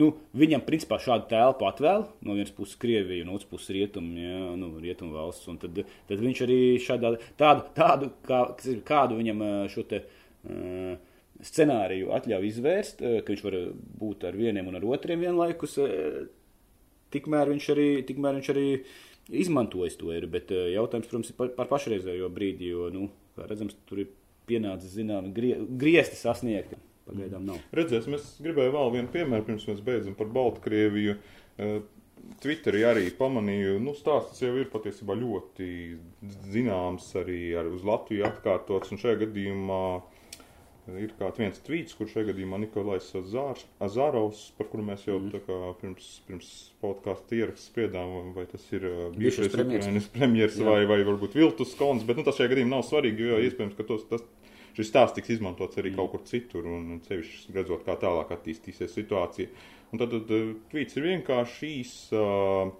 Nu, 0.00 0.08
viņam, 0.38 0.62
principā, 0.64 0.96
šādu 1.02 1.26
telpu 1.28 1.66
atvēl 1.68 2.06
no 2.24 2.36
vienas 2.38 2.52
puses 2.56 2.78
Krieviju, 2.80 3.26
no 3.28 3.36
otras 3.36 3.50
puses 3.50 3.74
Rietumu, 3.76 4.14
ja, 4.16 4.40
nu, 4.56 4.70
rietumu 4.80 5.18
valsts. 5.18 5.50
Tad, 5.60 5.82
tad 6.08 6.22
viņš 6.24 6.42
arī 6.46 6.58
šādā, 6.80 7.14
tādu, 7.40 7.66
tādu 7.76 8.08
kā, 8.24 8.44
kādu 8.88 9.20
viņam 9.20 9.46
šo 9.72 9.88
te. 9.88 10.04
Uh, 10.42 10.94
scenāriju 11.42 12.12
atļauj 12.14 12.44
izvērst, 12.46 13.00
ka 13.02 13.32
viņš 13.32 13.40
var 13.42 13.54
būt 13.98 14.26
ar 14.28 14.36
vieniem 14.38 14.68
un 14.70 14.76
ar 14.78 14.84
otriem 14.86 15.24
vienlaikus. 15.24 15.72
Tikmēr 17.10 17.50
viņš 17.50 17.66
arī, 17.74 17.86
tikmēr 18.06 18.36
viņš 18.36 18.50
arī 18.52 18.66
uh, 18.76 18.92
izmantojis 19.30 19.98
to 20.00 20.12
ir, 20.14 20.26
bet 20.30 20.50
jautājums, 20.50 21.08
protams, 21.10 21.30
ir 21.30 21.38
par, 21.38 21.52
par 21.56 21.70
pašreizējo 21.70 22.30
brīdi, 22.34 22.72
jo, 22.72 22.88
nu, 22.94 23.08
kā 23.36 23.46
redzams, 23.48 23.76
tur 23.88 24.02
ir 24.02 24.10
pienācis, 24.48 24.96
zinām, 24.96 25.30
grie, 25.36 25.54
griezti 25.78 26.18
sasniegti. 26.18 26.78
Pagaidām 27.12 27.48
nav. 27.48 27.64
Redzēsim, 27.78 28.16
es 28.18 28.28
gribēju 28.42 28.74
vēl 28.76 28.94
vienu 28.96 29.12
piemēru, 29.12 29.46
pirms 29.48 29.66
mēs 29.70 29.82
beidzam 29.84 30.16
par 30.18 30.30
Baltkrieviju. 30.34 31.18
Eh, 31.62 31.76
Twitterī 32.42 32.84
arī 32.86 33.08
pamanīju, 33.18 33.80
nu, 33.82 33.96
stāsts 33.98 34.44
jau 34.44 34.52
ir 34.60 34.68
patiesībā 34.70 35.16
ļoti 35.18 35.68
zināms, 36.52 37.08
arī 37.18 37.40
ar, 37.58 37.66
uz 37.74 37.82
Latviju 37.86 38.28
atkārtots, 38.28 38.92
un 38.94 39.00
šajā 39.02 39.24
gadījumā 39.24 39.80
uh, 39.96 40.22
Ir 40.90 41.12
kāds 41.14 41.38
viens 41.38 41.60
tvīts, 41.62 41.94
kurš 41.94 42.16
šajā 42.16 42.26
gadījumā 42.32 42.58
Nikolais 42.58 43.06
Azārs, 43.14 43.62
Azārovs, 43.86 44.40
par 44.56 44.66
kuru 44.72 44.82
mēs 44.88 45.04
jau 45.06 45.14
mm. 45.20 45.42
kā, 45.46 45.58
pirms, 45.78 46.08
pirms 46.26 46.48
podkāstu 46.82 47.38
ierakstu 47.38 47.70
spriedām, 47.70 48.32
vai 48.34 48.48
tas 48.50 48.64
ir 48.74 48.88
uh, 48.88 49.04
bijušais 49.14 49.54
Ukrainas 49.54 50.08
premjers 50.10 50.58
vai, 50.58 50.80
vai 50.90 50.98
varbūt 51.06 51.36
Viltus 51.38 51.76
Kolns, 51.78 52.02
bet 52.08 52.18
nu, 52.18 52.24
tas 52.26 52.40
šajā 52.40 52.50
gadījumā 52.56 52.74
nav 52.74 52.82
svarīgi, 52.88 53.30
jo 53.30 53.38
iespējams, 53.46 53.76
ka 53.78 53.86
tos, 53.86 54.02
tas, 54.10 54.26
šis 54.76 54.92
stāsts 54.92 55.16
tiks 55.18 55.34
izmantots 55.36 55.80
arī 55.80 55.92
mm. 55.92 55.98
kaut 55.98 56.14
kur 56.14 56.24
citur, 56.28 56.68
un 56.68 57.02
sevišķi 57.06 57.56
redzot, 57.56 57.84
kā 57.86 57.98
tālāk 58.00 58.32
attīstīsies 58.36 58.94
situācija. 58.96 59.52
Un 59.92 60.00
tad, 60.00 60.14
tad 60.14 60.32
uh, 60.32 60.54
tvīts 60.72 60.98
ir 60.98 61.10
vienkārši 61.10 61.76
īs. 61.82 61.98
Uh, 62.16 62.72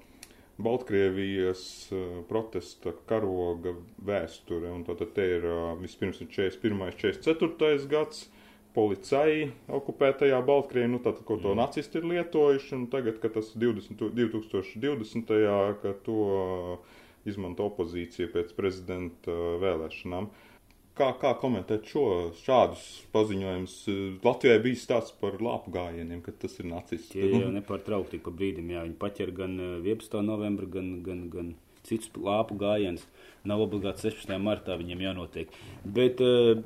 Baltkrievijas 0.63 1.63
uh, 1.93 2.21
protesta 2.29 2.93
karoga 3.09 3.73
vēsture. 4.05 4.69
Un 4.71 4.85
tad 4.87 5.01
te 5.17 5.25
ir 5.39 5.47
uh, 5.49 5.73
vispirms 5.81 6.21
ir 6.23 6.29
41. 6.31 6.93
44. 7.01 7.89
gads. 7.91 8.29
Policija 8.73 9.51
okupētajā 9.77 10.39
Baltkrievijā, 10.49 10.89
nu, 10.95 11.01
tātad, 11.05 11.27
ko 11.29 11.37
to 11.37 11.51
mm. 11.51 11.59
nacisti 11.61 12.01
ir 12.01 12.07
lietojuši, 12.09 12.71
un 12.79 12.87
tagad, 12.93 13.19
kad 13.21 13.35
tas 13.37 13.51
20, 13.53 14.01
2020. 14.17 15.35
ka 15.83 15.93
to 16.07 16.21
uh, 16.29 16.95
izmanto 17.29 17.67
opozīcija 17.69 18.31
pēc 18.33 18.55
prezidenta 18.57 19.35
vēlēšanām. 19.61 20.31
Uh, 20.31 20.52
Kā, 20.93 21.07
kā 21.17 21.31
komentēt 21.41 21.87
šo, 21.89 22.05
šādus 22.43 22.83
paziņojumus? 23.15 23.77
Latvijai 24.25 24.59
bija 24.67 24.81
stāsts 24.81 25.15
par 25.23 25.39
lāpu 25.41 25.73
gājieniem, 25.73 26.21
ka 26.25 26.35
tas 26.37 26.59
ir 26.61 26.69
nacists. 26.69 27.15
Tie 27.15 27.31
jau 27.33 27.49
nepārtraukti 27.55 28.21
pa 28.21 28.33
brīdim, 28.37 28.75
jā, 28.75 28.83
viņi 28.85 28.99
paķer 29.01 29.33
gan 29.39 29.55
11. 29.79 30.19
Eh, 30.19 30.27
novembra, 30.27 30.69
gan, 30.75 30.91
gan, 31.07 31.23
gan 31.33 31.55
citus 31.89 32.13
lāpu 32.13 32.59
gājienus. 32.61 33.07
Nav 33.49 33.65
obligāti 33.65 34.11
16. 34.11 34.37
martā 34.43 34.77
viņiem 34.79 35.07
jānotiek. 35.09 35.57
Bet, 35.97 36.21
uh, 36.23 36.61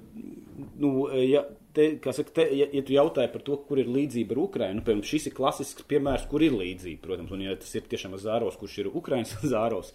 nu, 0.82 0.90
ja, 1.22 1.44
te, 1.76 1.86
saka, 2.02 2.34
te, 2.40 2.46
ja, 2.56 2.66
ja 2.74 2.82
tu 2.84 2.96
jautāji 2.96 3.30
par 3.32 3.44
to, 3.46 3.56
kur 3.68 3.80
ir 3.80 3.88
līdzība 3.94 4.34
ar 4.34 4.42
Ukrajinu, 4.42 4.80
nu, 4.80 4.84
piemēram, 4.84 5.06
šis 5.06 5.30
ir 5.30 5.36
klasisks 5.36 5.86
piemērs, 5.88 6.26
kur 6.30 6.44
ir 6.44 6.56
līdzība, 6.56 7.02
protams, 7.04 7.32
un 7.32 7.46
ja 7.46 7.56
tas 7.60 7.72
ir 7.78 7.86
tiešām 7.88 8.18
Zāros, 8.20 8.58
kurš 8.60 8.80
ir 8.82 8.90
Ukrainas 8.92 9.36
Zāros, 9.52 9.94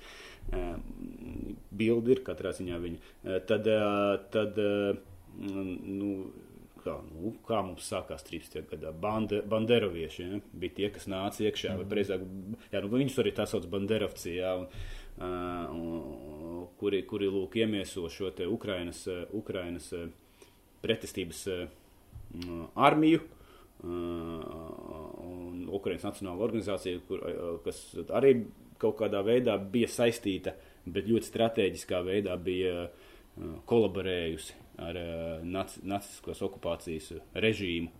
bildi 1.72 2.16
ir 2.16 2.24
katrā 2.28 2.52
ziņā 2.56 2.80
viņa, 2.84 3.02
uh, 3.02 3.38
tad, 3.48 3.68
uh, 3.72 4.16
tad 4.34 4.58
nu, 5.42 6.12
kā, 6.84 6.98
nu, 7.08 7.34
kā 7.48 7.62
mums 7.66 7.88
sākās 7.88 8.26
13. 8.28 8.66
gadā. 8.72 8.92
Bande, 8.92 9.42
banderovieši 9.48 10.24
ja? 10.26 10.40
bija 10.64 10.78
tie, 10.80 10.90
kas 10.94 11.08
nāca 11.12 11.46
iekšā, 11.48 11.76
vai 11.80 11.88
precīzāk, 11.94 12.26
jā, 12.74 12.82
nu, 12.84 12.92
viņus 12.96 13.20
arī 13.24 13.36
tā 13.38 13.48
sauc 13.50 13.68
banderovci, 13.72 14.36
jā, 14.40 14.56
un, 14.62 14.68
uh, 15.22 16.64
kuri, 16.82 17.04
kuri 17.10 17.30
lūk 17.32 17.60
iemieso 17.62 18.08
šo 18.12 18.32
Ukrainas, 18.50 19.06
Ukrainas 19.38 19.92
pretestības 20.82 21.46
uh, 21.52 21.70
armiju. 22.76 23.22
Uh, 23.82 24.42
un 25.26 25.64
Ukraiņas 25.74 26.04
Nacionāla 26.06 26.44
organizācija, 26.46 27.00
kur, 27.08 27.24
uh, 27.26 27.56
kas 27.66 27.80
arī 28.14 28.36
kaut 28.82 29.00
kādā 29.02 29.22
veidā 29.26 29.58
bija 29.62 29.89
saistīta, 29.91 30.56
bet 30.86 31.10
ļoti 31.10 31.30
strateģiskā 31.30 32.02
veidā 32.06 32.36
bija 32.41 32.86
uh, 32.88 33.08
kolaborējusi 33.70 34.58
ar 34.82 35.00
uh, 35.00 35.34
nac, 35.46 35.76
naciskos 35.84 36.44
okupācijas 36.48 37.13
režīmu. 37.36 37.91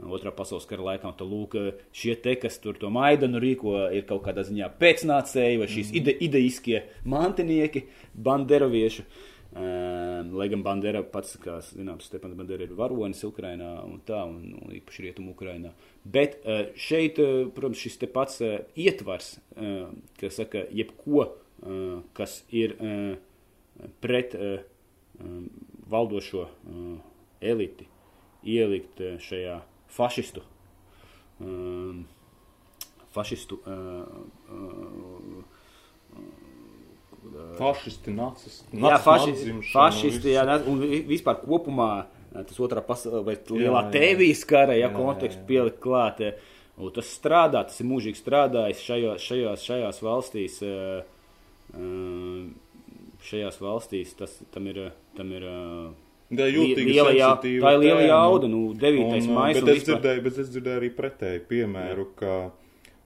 Otrā 0.00 0.30
pasaules 0.32 0.64
kara 0.64 0.86
laikā, 0.86 1.10
tā 1.12 1.26
lūk, 1.28 1.58
šie 1.92 2.14
te, 2.24 2.32
kas 2.40 2.54
tur 2.62 2.78
to 2.80 2.88
maidanu 2.88 3.36
rīko, 3.42 3.74
ir 3.92 4.06
kaut 4.08 4.22
kādā 4.24 4.46
ziņā 4.48 4.70
pēcnācēji 4.80 5.58
vai 5.60 5.66
šīs 5.68 5.90
ide, 6.00 6.14
ideiskie 6.24 6.78
mantinieki, 7.04 7.82
banderovieši. 8.16 9.04
Uh, 9.04 9.39
lai 9.52 10.46
gan 10.52 10.62
Bandera 10.62 11.02
pats, 11.02 11.34
kā 11.42 11.56
zināms, 11.64 12.06
Stepans 12.06 12.36
Bandera 12.38 12.62
ir 12.62 12.74
varonis 12.78 13.24
Ukrainā 13.26 13.72
un 13.82 13.98
tā, 14.06 14.20
un, 14.28 14.54
un 14.60 14.74
īpaši 14.76 15.08
Rietumu 15.08 15.34
Ukrainā. 15.34 15.72
Bet 16.04 16.38
uh, 16.44 16.68
šeit, 16.78 17.18
uh, 17.18 17.48
protams, 17.54 17.80
šis 17.82 17.98
te 17.98 18.08
pats 18.10 18.38
uh, 18.46 18.60
ietvars, 18.78 19.32
uh, 19.56 19.90
kas 20.20 20.38
saka, 20.42 20.66
jebko, 20.70 21.30
kas 22.16 22.38
ir 22.56 22.72
pret 24.00 24.32
um, 24.32 25.42
valdošo 25.92 26.46
eliti 27.44 27.84
ielikt 28.48 29.02
šajā 29.20 29.58
fašistu, 29.92 30.40
fašistu 33.12 33.60
Fašisti, 37.58 38.14
nacisti, 38.16 38.78
jā, 38.80 38.96
fašisti, 39.04 39.52
fašisti 39.68 40.32
jā, 40.32 40.44
un 40.70 40.80
vispār 41.08 41.42
kopumā 41.42 41.90
tas 42.32 42.60
otrā 42.62 42.80
pasaules 42.86 43.50
lielā 43.50 43.82
tēvijas 43.92 44.46
kara, 44.48 44.76
ja 44.78 44.88
kontekstu 44.94 45.44
pielikt 45.48 45.80
klāt. 45.82 46.22
Un 46.80 46.92
tas 46.96 47.10
strādā, 47.12 47.60
tas 47.68 47.76
ir 47.82 47.88
mūžīgi 47.90 48.22
strādājis 48.22 48.84
šajos, 48.86 49.24
šajās, 49.26 49.64
šajās 49.68 49.98
valstīs. 50.06 50.60
Šajās 53.20 53.58
valstīs 53.60 54.14
tas 54.16 54.38
tam 54.54 54.70
ir. 54.72 54.86
Tam 55.18 55.34
ir 55.36 55.44
Tā 56.30 56.46
ir 56.46 56.60
jūtīga 56.60 56.92
liela, 56.94 57.12
jā, 57.18 57.28
tā 57.42 57.50
ir 57.50 57.80
liela 57.82 58.02
jauda, 58.06 58.46
nu, 58.46 58.60
9. 58.78 59.24
maija. 59.34 59.64
Bet, 59.66 59.70
es 59.72 59.86
dzirdēju, 59.88 60.22
bet 60.22 60.36
es 60.38 60.50
dzirdēju 60.52 60.78
arī 60.78 60.90
pretēju 60.94 61.40
piemēru, 61.48 62.04
ka 62.20 62.34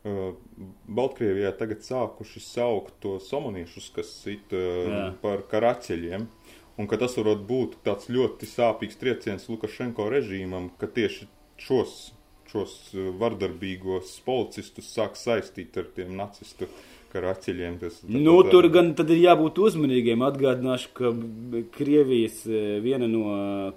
Baltkrievijā 0.05 1.55
tagad 1.57 1.81
sākuši 1.85 2.43
saukt 2.45 2.99
to 3.01 3.17
somoniešus, 3.25 3.89
kas 3.97 4.11
sit 4.21 4.53
uh, 4.53 5.15
par 5.23 5.47
karaķeļiem. 5.49 6.27
Un 6.75 6.91
ka 6.91 6.99
tas 7.01 7.15
varētu 7.17 7.47
būt 7.49 7.79
tāds 7.87 8.11
ļoti 8.11 8.49
sāpīgs 8.51 8.99
trieciens 9.01 9.47
Lukašenko 9.49 10.09
režīmam, 10.11 10.73
ka 10.81 10.91
tieši 10.91 11.29
šos, 11.63 12.14
šos 12.55 12.95
vardarbīgos 13.19 14.21
policistus 14.27 14.93
sāk 14.95 15.19
saistīt 15.19 15.75
ar 15.81 15.89
tiem 15.97 16.15
nacistu 16.19 16.69
karaķeļiem. 17.15 17.79
Tas, 17.83 17.99
nu, 18.11 18.37
tā, 18.43 18.53
tur 18.55 18.69
gan 18.75 18.93
tad 18.99 19.11
ir 19.15 19.21
jābūt 19.23 19.59
uzmanīgiem. 19.67 20.23
Atgādināšu, 20.27 20.93
ka 20.99 21.13
Krievijas 21.77 22.43
viena 22.85 23.11
no, 23.11 23.25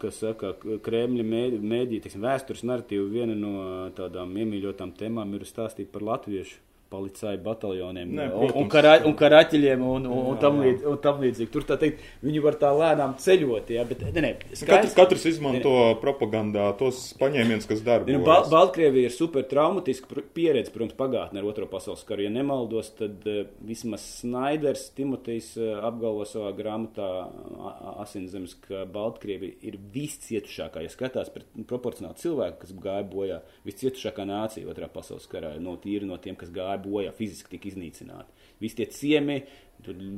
kas 0.01 0.21
saka, 0.23 0.53
Kremļa 0.85 1.25
mēdī, 1.27 2.01
teiksim, 2.03 2.25
vēstures 2.25 2.65
narratīva, 2.65 3.09
viena 3.13 3.37
no 3.37 3.57
tādām 3.97 4.33
iemīļotām 4.41 4.93
tēmām 4.97 5.35
ir 5.37 5.45
stāstīt 5.49 5.91
par 5.93 6.05
latviešu 6.13 6.66
policāju 6.91 7.39
bataljoniem 7.43 8.13
ne, 8.15 8.27
un, 8.31 8.51
un, 8.61 8.67
karā, 8.71 8.97
un 9.07 9.15
karaķiem 9.17 9.83
un, 9.83 10.05
un, 10.07 10.23
un, 10.31 10.37
tam 10.41 10.61
līdz, 10.63 10.85
un 10.87 10.99
tam 11.03 11.19
līdzīgi. 11.23 11.49
Tur 11.53 11.65
tā 11.67 11.77
teikt, 11.81 12.03
viņi 12.23 12.43
var 12.43 12.57
tā 12.61 12.71
lēnām 12.75 13.15
ceļot. 13.21 13.71
Jā, 13.75 13.83
bet, 13.89 14.05
ne, 14.07 14.23
ne, 14.23 14.31
skaidrs, 14.51 14.63
katrs, 14.69 14.95
katrs 14.97 15.25
izmanto 15.33 15.73
ne, 15.73 15.97
propagandā 16.01 16.69
tos 16.79 17.11
paņēmienus, 17.19 17.67
kas 17.69 17.83
darbojas. 17.85 18.17
Nu, 18.17 18.23
Bal 18.27 18.47
Baltkrievija 18.51 19.09
ir 19.09 19.15
super 19.15 19.45
traumatiska 19.47 20.23
pieredze, 20.35 20.71
protams, 20.75 20.95
pagātnē 20.99 21.41
ar 21.41 21.49
Otro 21.49 21.67
pasaules 21.71 22.05
karu. 22.07 22.25
Ja 22.27 22.31
nemaldos, 22.33 22.93
tad 22.97 23.27
uh, 23.27 23.43
vismaz 23.67 24.05
Snaiders, 24.21 24.87
Timotejs 24.97 25.53
uh, 25.59 25.83
apgalvo 25.87 26.25
savā 26.27 26.53
grāmatā 26.57 27.09
Asinzemes, 28.03 28.55
ka 28.63 28.85
Baltkrievija 28.91 29.59
ir 29.67 29.79
viscietušākā, 29.93 30.85
ja 30.85 30.93
skatās 30.93 31.31
pret 31.33 31.47
proporcionāli 31.69 32.21
cilvēku, 32.21 32.61
kas 32.63 32.75
gāja 32.87 33.05
bojā, 33.11 33.41
viscietušākā 33.67 34.27
nācija 34.27 34.71
Otrā 34.71 34.89
pasaules 34.91 35.27
karā, 35.29 35.55
no 35.61 35.75
tīri 35.81 36.07
no 36.07 36.17
tiem, 36.21 36.37
kas 36.39 36.51
gāja 36.53 36.76
gāja 36.77 36.83
bojā, 36.83 37.13
fiziski 37.17 37.49
tika 37.55 37.69
iznīcināti. 37.71 38.31
Visi 38.61 38.77
tie 38.77 38.87
ciemi, 38.91 39.41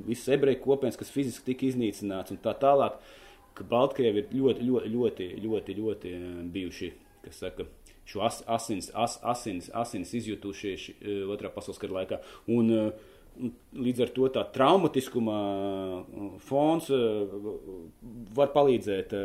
visas 0.07 0.27
ebreju 0.35 0.61
kopienas, 0.63 0.97
kas 0.97 1.11
fiziski 1.11 1.45
tika 1.51 1.67
iznīcināts 1.67 2.31
un 2.31 2.39
tā 2.43 2.53
tālāk, 2.59 2.99
ka 3.55 3.63
Baltkrievi 3.63 4.23
ir 4.23 4.33
ļoti, 4.33 4.63
ļoti, 4.63 4.89
ļoti, 4.93 5.29
ļoti, 5.43 5.77
ļoti 5.79 6.13
eh, 6.15 6.27
bijuši, 6.53 6.91
kas 7.25 7.41
saka, 7.43 7.65
šo 8.05 8.23
as, 8.25 8.43
asins, 8.47 8.89
as, 8.95 9.19
asins, 9.23 9.69
asins 9.73 10.13
izjutuši 10.17 10.71
uh, 10.73 11.29
otrā 11.29 11.51
pasaules 11.53 11.77
kara 11.77 11.99
laikā. 11.99 12.21
Un, 12.49 12.71
uh, 12.73 13.08
līdz 13.39 14.03
ar 14.03 14.11
to 14.15 14.27
tā 14.35 14.43
traumatiskuma 14.55 15.37
fons 16.43 16.89
var 18.35 18.51
palīdzēt 18.55 19.15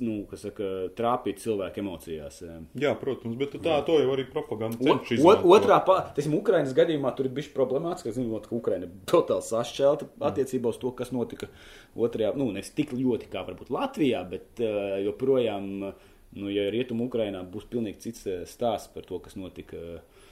nu, 0.00 0.14
saka, 0.38 0.68
trāpīt 0.96 1.40
cilvēku 1.42 1.82
emocijās. 1.82 2.38
Jā, 2.78 2.92
protams, 2.98 3.36
bet 3.40 3.56
tā 3.64 3.80
to 3.86 3.98
jau 4.00 4.12
arī 4.14 4.24
propaganda 4.30 4.78
cenšas 4.78 5.18
izmantot. 5.18 5.48
Otrā, 5.56 5.80
teiksim, 6.16 6.36
Ukrainas 6.38 6.72
gadījumā 6.76 7.12
tur 7.18 7.28
ir 7.28 7.34
bijis 7.36 7.50
problemātiski, 7.52 8.14
zinot, 8.16 8.46
ka 8.48 8.56
Ukraina 8.56 8.88
ir 8.88 8.94
totāli 9.10 9.44
sašķelta 9.48 10.08
attiecībā 10.30 10.72
uz 10.72 10.80
to, 10.80 10.94
kas 10.96 11.12
notika 11.12 11.50
otrajā, 11.98 12.32
nu, 12.38 12.48
nevis 12.54 12.72
tik 12.76 12.94
ļoti 12.96 13.28
kā 13.32 13.44
varbūt 13.48 13.72
Latvijā, 13.74 14.22
bet 14.30 14.62
uh, 14.62 14.96
joprojām, 15.04 15.90
nu, 16.38 16.50
ja 16.52 16.68
Rietumu 16.72 17.08
Ukrainā 17.10 17.42
būs 17.48 17.68
pilnīgi 17.70 18.08
cits 18.08 18.28
stāsts 18.50 18.92
par 18.94 19.08
to, 19.08 19.20
kas 19.24 19.38
notika. 19.38 19.78
Uh, 19.78 20.28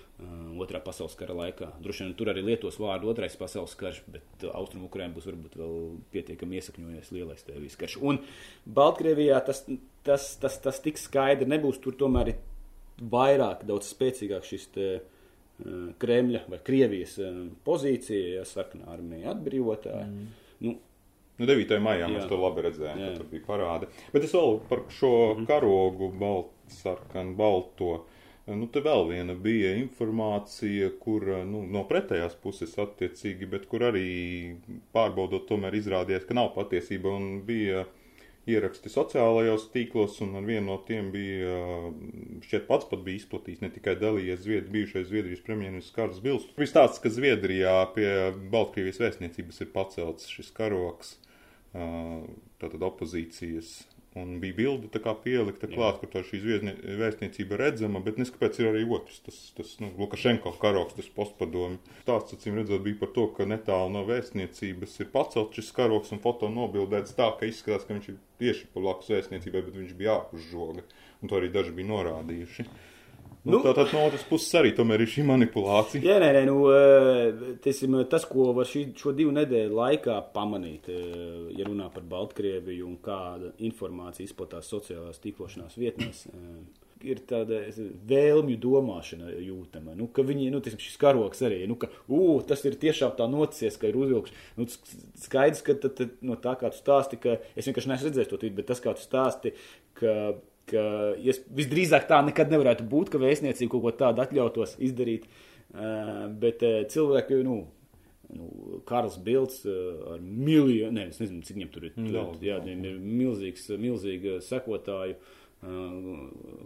Otrā 0.60 0.80
pasaules 0.84 1.14
kara 1.16 1.32
laikā. 1.32 1.70
Droši 1.80 2.04
vien 2.04 2.10
tur 2.18 2.28
arī 2.28 2.42
lietos 2.44 2.76
vārdu 2.80 3.08
otrais 3.08 3.32
pasaules 3.40 3.72
karš, 3.80 4.02
bet 4.12 4.44
Austrum 4.52 4.82
Ukrainā 4.84 5.14
būs 5.14 5.24
varbūt 5.24 5.54
vēl 5.56 5.78
pietiekami 6.12 6.58
iesakņojies 6.58 7.12
lielais 7.14 7.46
tēvijas 7.46 7.78
karš. 7.80 7.94
Un 8.04 8.18
Baltkrievijā 8.68 9.38
tas, 9.46 9.62
tas, 10.04 10.26
tas, 10.42 10.58
tas 10.60 10.82
tik 10.84 11.00
skaidri 11.00 11.48
nebūs. 11.48 11.80
Tur 11.80 11.96
tomēr 12.02 12.34
ir 12.34 12.42
vairāk, 13.00 13.64
daudz 13.70 13.88
spēcīgāk 13.94 14.44
šis 14.44 14.68
te, 14.74 14.90
Kremļa 16.00 16.44
vai 16.48 16.60
Krievijas 16.64 17.16
pozīcija, 17.66 18.36
ja 18.38 18.44
sarkanā 18.48 18.92
armija 18.92 19.34
atbrīvotāja. 19.34 20.06
Mm. 20.06 20.30
Nu, 20.64 20.76
Nu, 21.40 21.46
9. 21.48 21.78
maijā 21.80 22.04
jā. 22.04 22.12
mēs 22.12 22.26
to 22.28 22.36
labi 22.36 22.66
redzējām, 22.66 22.98
ka 23.00 23.10
tur 23.16 23.28
bija 23.30 23.44
parādi. 23.46 23.86
Bet 24.12 24.26
es 24.26 24.34
vēl 24.36 24.58
par 24.68 24.84
šo 24.92 25.12
mm 25.32 25.46
karogu, 25.48 26.10
baltu, 26.20 26.74
sarkanu, 26.74 27.32
balto. 27.38 27.94
Nu, 28.50 28.66
te 28.72 28.82
vēl 28.84 29.06
viena 29.08 29.36
bija 29.38 29.70
informācija, 29.78 30.90
kur 31.00 31.24
nu, 31.48 31.62
no 31.70 31.84
pretējās 31.88 32.34
puses 32.42 32.74
attiecīgi, 32.82 33.48
bet 33.48 33.64
kur 33.70 33.86
arī 33.88 34.10
pārbaudot, 34.92 35.46
tomēr 35.48 35.76
izrādījās, 35.78 36.26
ka 36.28 36.36
nav 36.36 36.50
patiesība 36.56 37.14
un 37.14 37.30
bija 37.46 37.86
ieraksti 38.50 38.90
sociālajos 38.92 39.68
tīklos, 39.72 40.18
un 40.24 40.36
ar 40.40 40.44
vienu 40.48 40.66
no 40.72 40.76
tiem 40.88 41.08
bija, 41.14 41.56
šķiet 42.44 42.66
pats 42.68 42.88
pat 42.90 43.04
bija 43.06 43.20
izplatījis, 43.22 43.62
ne 43.64 43.72
tikai 43.72 43.96
dalījies 44.00 44.44
Zviedri, 44.44 44.74
bijušais 44.76 45.08
Zviedrijas 45.08 45.44
premjerministrs 45.46 45.96
Kārs 45.96 46.20
Bils. 46.24 46.48
Viss 46.60 46.76
tāds, 46.76 47.00
ka 47.00 47.12
Zviedrijā 47.12 47.76
pie 47.94 48.10
Baltkrievijas 48.52 49.00
vēstniecības 49.04 49.64
ir 49.64 49.72
pacelts 49.76 50.32
šis 50.32 50.50
karoks, 50.56 51.16
tātad 51.72 52.82
opozīcijas 52.86 53.74
Un 54.14 54.40
bija 54.42 54.54
bilde 54.56 54.88
pielikta 55.22 55.68
klāt, 55.70 56.00
kur 56.00 56.08
tā 56.10 56.24
šī 56.26 56.40
vēstniecība 56.98 57.58
redzama, 57.60 58.00
bet 58.02 58.16
neskapēc 58.18 58.56
ir 58.58 58.68
arī 58.72 58.80
otrs, 58.96 59.20
tas, 59.22 59.36
tas 59.54 59.76
nu, 59.78 59.92
Lukašenko 60.02 60.50
karoks, 60.58 60.96
tas 60.98 61.06
postpadomi. 61.14 61.78
Tāds, 62.08 62.34
acīm 62.34 62.58
redzot, 62.58 62.82
bija 62.82 62.98
par 63.04 63.12
to, 63.14 63.28
ka 63.36 63.46
netālu 63.46 63.94
no 63.94 64.02
vēstniecības 64.08 64.98
ir 65.04 65.12
pacelt 65.14 65.54
šis 65.54 65.70
karoks 65.76 66.10
un 66.10 66.22
foto 66.24 66.50
nobildēts 66.50 67.14
tā, 67.14 67.30
ka 67.38 67.46
izskatās, 67.46 67.86
ka 67.86 67.94
viņš 67.94 68.10
ir 68.10 68.18
tieši 68.42 68.66
pa 68.74 68.82
blakus 68.82 69.14
vēstniecībai, 69.14 69.62
bet 69.68 69.78
viņš 69.78 69.94
bija 70.02 70.16
ārpus 70.18 70.50
žoga. 70.50 70.82
Un 71.22 71.30
to 71.30 71.38
arī 71.38 71.52
daži 71.54 71.76
bija 71.78 71.92
norādījuši. 71.92 72.66
Nu, 73.40 73.54
nu, 73.56 73.60
Tātad 73.64 73.94
no 73.96 74.02
otras 74.04 74.24
puses 74.28 74.52
arī 74.58 74.74
tomēr 74.76 75.00
ir 75.00 75.08
šī 75.08 75.22
manipulācija. 75.24 76.02
Jā, 76.04 76.18
nē, 76.20 76.28
nē, 76.36 76.42
nu, 76.44 76.56
eh, 76.76 77.54
tiesim, 77.64 77.96
tas, 78.12 78.26
ko 78.28 78.50
var 78.56 78.68
šī, 78.68 78.90
šo 79.00 79.14
divu 79.16 79.32
nedēļu 79.32 79.78
laikā 79.78 80.18
pamanīt, 80.34 80.90
eh, 80.92 81.54
ja 81.56 81.64
runā 81.64 81.88
par 81.94 82.04
Baltkrieviju 82.04 82.84
un 82.84 82.98
kāda 83.00 83.54
informācija 83.64 84.28
izplatās 84.28 84.68
sociālās 84.68 85.22
tīklošanās 85.24 85.78
vietnēs, 85.80 86.26
eh, 86.28 86.84
ir 87.00 87.22
tāda 87.24 87.62
vēlmju 88.10 88.58
domāšana 88.60 89.32
jūtama. 89.40 89.96
Nu, 89.96 90.10
ka 90.12 90.20
viņi, 90.20 90.50
nu, 90.52 90.60
tiesim, 90.60 90.82
šis 90.84 90.98
karoks 91.00 91.40
arī, 91.40 91.66
nu, 91.66 91.78
ka, 91.80 91.88
ū, 92.10 92.44
tas 92.46 92.62
ir 92.68 92.76
tiešām 92.76 93.16
tā 93.16 93.24
nocies, 93.24 93.78
ka 93.80 93.88
ir 93.88 93.96
uzvilkts. 93.96 94.36
Nu, 94.58 94.66
skaidrs, 95.16 95.64
ka 95.64 95.78
tad, 95.80 95.96
tad, 95.96 96.10
no 96.20 96.36
tā, 96.36 96.58
kā 96.60 96.68
tu 96.68 96.76
stāsti, 96.76 97.16
ka 97.16 97.38
es 97.56 97.64
vienkārši 97.64 97.88
neesmu 97.88 98.10
redzējis 98.10 98.28
to 98.28 98.36
tvītu, 98.36 98.58
bet 98.60 98.68
tas, 98.68 98.84
kā 98.84 98.92
tu 98.92 99.00
stāsti, 99.00 99.54
ka 99.96 100.34
ka 100.70 100.84
ja 101.22 101.34
visdrīzāk 101.56 102.06
tā 102.10 102.20
nekad 102.26 102.52
nevarētu 102.52 102.86
būt, 102.90 103.12
ka 103.12 103.20
vēstniecība 103.22 103.74
kaut 103.74 103.84
ko 103.84 103.92
tādu 104.04 104.24
atļautos 104.24 104.78
izdarīt. 104.82 105.26
Bet 106.42 106.64
cilvēki, 106.90 107.42
nu, 107.46 107.58
nu, 108.34 108.48
Karls 108.88 109.18
Bilds 109.22 109.62
ar 109.66 110.22
miljonu, 110.22 110.94
ne, 110.96 111.08
es 111.12 111.20
nezinu, 111.22 111.44
cik 111.46 111.60
viņam 111.60 111.74
tur 111.74 111.90
ir. 111.90 111.98
Daudz, 112.10 112.40
jā, 112.46 112.58
viņam 112.64 112.88
ir 112.90 113.02
milzīgs, 113.04 113.68
milzīga 113.78 114.38
sekotāju 114.44 115.18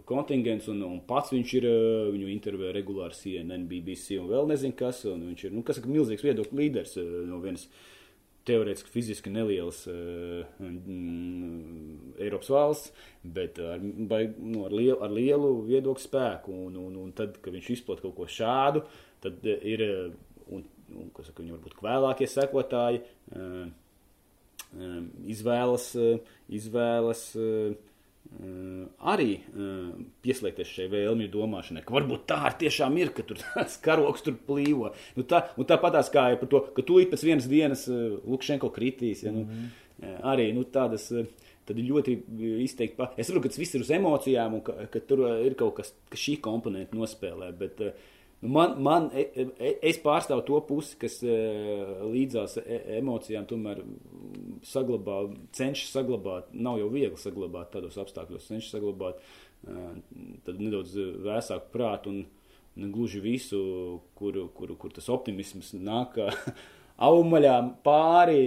kontingents, 0.07 0.69
un, 0.71 0.79
un 0.87 1.01
pats 1.03 1.33
viņš 1.33 1.57
ir, 1.59 1.65
viņu 2.15 2.29
intervē 2.31 2.69
regulāri 2.77 3.17
CNN, 3.17 3.65
BBC 3.67 4.21
un 4.21 4.29
vēl 4.31 4.47
nezinu 4.53 4.77
kas, 4.79 5.01
un 5.11 5.25
viņš 5.33 5.49
ir, 5.49 5.57
nu, 5.57 5.65
kas 5.67 5.81
saka, 5.81 5.91
milzīgs 5.91 6.23
viedokļu 6.23 6.61
līderis 6.61 6.95
no 7.27 7.41
vienas. 7.43 7.67
Uh, 7.67 7.94
teorētiski 8.45 8.91
fiziski 8.93 9.31
nelielas 9.33 9.81
uh, 9.89 10.43
mm, 10.61 12.15
Eiropas 12.21 12.51
valsts, 12.53 13.07
bet 13.35 13.59
ar, 13.63 13.81
baig, 14.09 14.35
nu, 14.39 14.65
ar, 14.67 14.75
lielu, 14.75 14.99
ar 15.05 15.13
lielu 15.13 15.51
viedokļu 15.67 16.05
spēku. 16.05 16.59
Un, 16.67 16.77
un, 16.81 16.99
un 17.05 17.15
tad, 17.17 17.39
kad 17.43 17.55
viņš 17.55 17.71
izplatīja 17.77 18.07
kaut 18.07 18.17
ko 18.19 18.29
šādu, 18.29 18.85
tad 19.25 19.45
ir 19.45 19.85
un, 20.51 20.61
un, 20.93 21.09
saka, 21.17 21.41
viņi 21.41 21.57
varbūt 21.57 21.81
vēlākie 21.85 22.29
sekotāji 22.29 23.01
uh, 23.01 23.65
um, 24.77 25.11
izvēlas, 25.33 25.91
uh, 25.99 26.37
izvēlas 26.61 27.27
Uh, 27.39 27.75
arī 29.11 29.29
pieslēgties 30.25 30.73
šai 30.77 30.89
vēlmju 30.91 31.31
domāšanai, 31.33 31.83
ka 31.85 31.95
varbūt 31.95 32.27
tā 32.29 32.41
ir 32.49 32.57
tiešām 32.65 32.97
ir, 32.99 33.13
ka 33.15 33.25
tur 33.27 33.39
tāds 33.45 33.79
karoks 33.83 34.25
tur 34.25 34.37
plīvo. 34.47 34.91
Nu, 35.15 35.25
tā, 35.27 35.45
un 35.55 35.69
tāpatās 35.69 36.11
kā 36.13 36.27
ir 36.33 36.39
par 36.41 36.51
to, 36.51 36.61
ka 36.75 36.85
tu 36.85 36.99
pēc 37.11 37.25
vienas 37.25 37.49
dienas 37.51 37.87
Lukšenko 37.89 38.71
kritīs. 38.75 39.25
Ja, 39.25 39.31
nu, 39.31 39.45
mm 39.45 39.49
-hmm. 39.49 40.21
Arī 40.23 40.53
nu, 40.53 40.63
tādas. 40.63 41.11
Tad 41.65 41.79
ir 41.79 41.85
ļoti 41.85 42.19
izteikti. 42.61 42.95
Pa... 42.97 43.13
Es 43.17 43.25
saprotu, 43.25 43.43
ka 43.43 43.49
tas 43.49 43.57
viss 43.57 43.75
ir 43.75 43.81
uz 43.81 43.89
emocijām, 43.89 44.53
un 44.53 44.61
ka, 44.61 44.73
ka 44.85 44.99
tur 44.99 45.19
ir 45.41 45.55
kaut 45.55 45.75
kas, 45.75 45.95
ka 46.09 46.17
šī 46.17 46.39
komponenta 46.39 46.97
nospēlē. 46.97 47.51
Bet, 47.57 47.81
uh, 47.81 47.87
Nu, 47.87 48.14
man, 48.47 48.75
man, 48.83 49.09
e, 49.13 49.25
e, 49.35 49.71
es 49.89 49.99
pārstāvu 50.03 50.43
to 50.47 50.59
pusi, 50.67 50.97
kas 51.01 51.17
e, 51.23 51.35
līdzās 52.11 52.57
emocijām 52.97 53.47
tomēr 53.49 53.81
saglabā, 54.65 55.21
cenšas 55.55 55.93
saglabāt, 55.95 56.53
nav 56.53 56.79
jau 56.81 56.89
viegli 56.93 57.19
saglabāt 57.21 57.73
tādos 57.75 57.97
apstākļos, 58.01 58.47
cenšas 58.49 58.77
saglabāt 58.77 59.21
tad 60.45 60.59
nedaudz 60.61 60.93
vēsāku 61.25 61.71
prātu 61.73 62.11
un 62.11 62.19
ne 62.77 62.89
gluži 62.93 63.21
visu, 63.23 63.61
kur, 64.19 64.37
kur, 64.53 64.75
kur 64.77 64.93
tas 64.93 65.07
optimisms 65.09 65.71
nāk 65.79 66.19
aumaļā 67.09 67.55
pāri, 67.85 68.41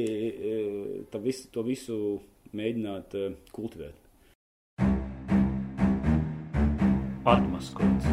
visu, 1.24 1.48
to 1.50 1.66
visu 1.66 1.98
mēģināt 2.54 3.18
kultivēt. 3.56 3.96
Atmaskots. 7.28 8.06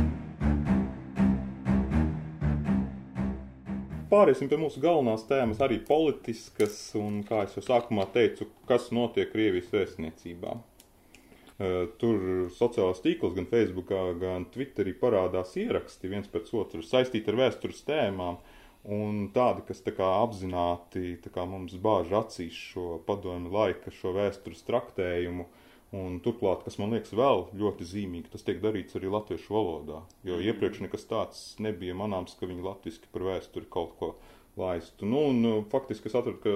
Pāriesim 4.10 4.50
pie 4.52 4.60
mūsu 4.62 4.82
galvenās 4.84 5.26
tēmas, 5.30 5.62
arī 5.64 5.80
politiskas, 5.88 6.78
un, 7.00 7.22
kā 7.28 7.46
jau 7.50 7.64
sākumā 7.64 8.08
teicu, 8.14 8.48
kas 8.70 8.92
notiek 8.96 9.32
Krievijas 9.32 9.72
vēstniecībā. 9.74 10.56
Tur 12.02 12.24
sociālās 12.52 13.00
tīklos, 13.04 13.36
gan 13.38 13.48
Facebookā, 13.48 14.02
gan 14.20 14.48
Twitterī 14.52 14.92
parādās 15.00 15.56
ieraksti 15.60 16.12
viens 16.12 16.28
pēc 16.32 16.52
otru 16.60 16.84
saistīti 16.84 17.32
ar 17.32 17.40
vēstures 17.46 17.86
tēmām, 17.88 18.42
un 18.92 19.30
tādi, 19.34 19.64
kas 19.70 19.80
tā 19.86 19.96
kā 19.96 20.10
apzināti 20.22 21.16
tā 21.24 21.32
kā 21.34 21.48
mums 21.48 21.78
bāž 21.82 22.12
acīs 22.20 22.58
šo 22.74 23.00
padomu 23.08 23.54
laika, 23.56 23.94
šo 23.96 24.12
vēstures 24.18 24.68
traktējumu, 24.68 25.48
uh, 25.48 25.65
Un 25.96 26.18
turklāt, 26.24 26.64
kas 26.66 26.76
man 26.82 26.92
liekas 26.96 27.14
vēl 27.16 27.46
ļoti 27.56 27.86
zīmīgi, 27.88 28.32
tas 28.34 28.44
tiek 28.44 28.58
darīts 28.64 28.98
arī 28.98 29.12
latviešu 29.14 29.54
valodā. 29.54 30.02
Jo 30.28 30.40
mm. 30.40 30.48
iepriekš 30.50 30.82
nekas 30.84 31.06
tāds 31.08 31.44
nebija 31.62 31.96
manāms, 31.96 32.34
ka 32.40 32.50
viņi 32.50 32.66
latviski 32.66 33.12
par 33.14 33.24
vēsturi 33.30 33.70
kaut 33.72 33.94
ko 34.00 34.10
laistu. 34.60 35.08
Nu, 35.08 35.28
un, 35.30 35.42
uh, 35.46 35.64
faktiski 35.72 36.10
es 36.12 36.18
atradu, 36.18 36.42
ka 36.44 36.56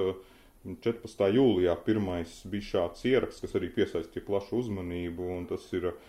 14. 0.84 1.28
jūlijā 1.38 1.76
pirmais 1.86 2.40
bija 2.52 2.68
šāds 2.74 3.06
ieraksts, 3.08 3.44
kas 3.46 3.56
arī 3.56 3.70
piesaistīja 3.76 4.26
plašu 4.28 4.60
uzmanību, 4.60 5.30
un 5.38 5.46
tas 5.48 5.68
ir 5.78 5.92
uh, 5.94 6.00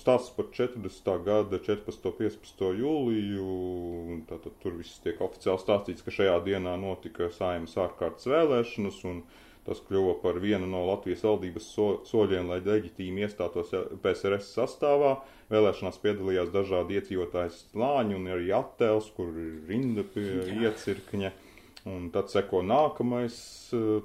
stāsts 0.00 0.34
par 0.34 0.48
40. 0.54 1.12
gada 1.26 1.60
14. 1.62 2.10
un 2.10 2.16
15. 2.18 2.64
jūliju. 2.80 4.22
Tātad 4.30 4.56
tur 4.62 4.78
viss 4.80 4.98
tiek 5.04 5.20
oficiāli 5.22 5.62
stāstīts, 5.62 6.02
ka 6.06 6.14
šajā 6.14 6.40
dienā 6.48 6.74
notika 6.80 7.30
saimas 7.34 7.76
ārkārtas 7.78 8.26
vēlēšanas, 8.30 9.04
un 9.12 9.22
Tas 9.68 9.82
kļuva 9.84 10.14
par 10.22 10.38
vienu 10.40 10.64
no 10.64 10.86
Latvijas 10.88 11.26
valdības 11.26 11.64
so, 11.74 11.86
soļiem, 12.08 12.46
lai 12.48 12.62
leģitīmi 12.64 13.26
iestātos 13.26 13.74
PSRS 14.00 14.54
sastāvā. 14.56 15.18
Vēlēšanās 15.52 16.00
piedalījās 16.00 16.48
dažādi 16.54 16.96
iedzīvotāji 16.96 17.52
slāņi 17.52 18.16
un 18.16 18.30
arī 18.32 18.48
attēls, 18.56 19.10
kur 19.16 19.28
ir 19.28 19.58
rinda 19.68 20.06
pie 20.14 20.24
iecirkņa. 20.54 21.34
Un 21.88 22.08
tad 22.12 22.32
seko 22.32 22.62
nākamais 22.64 23.36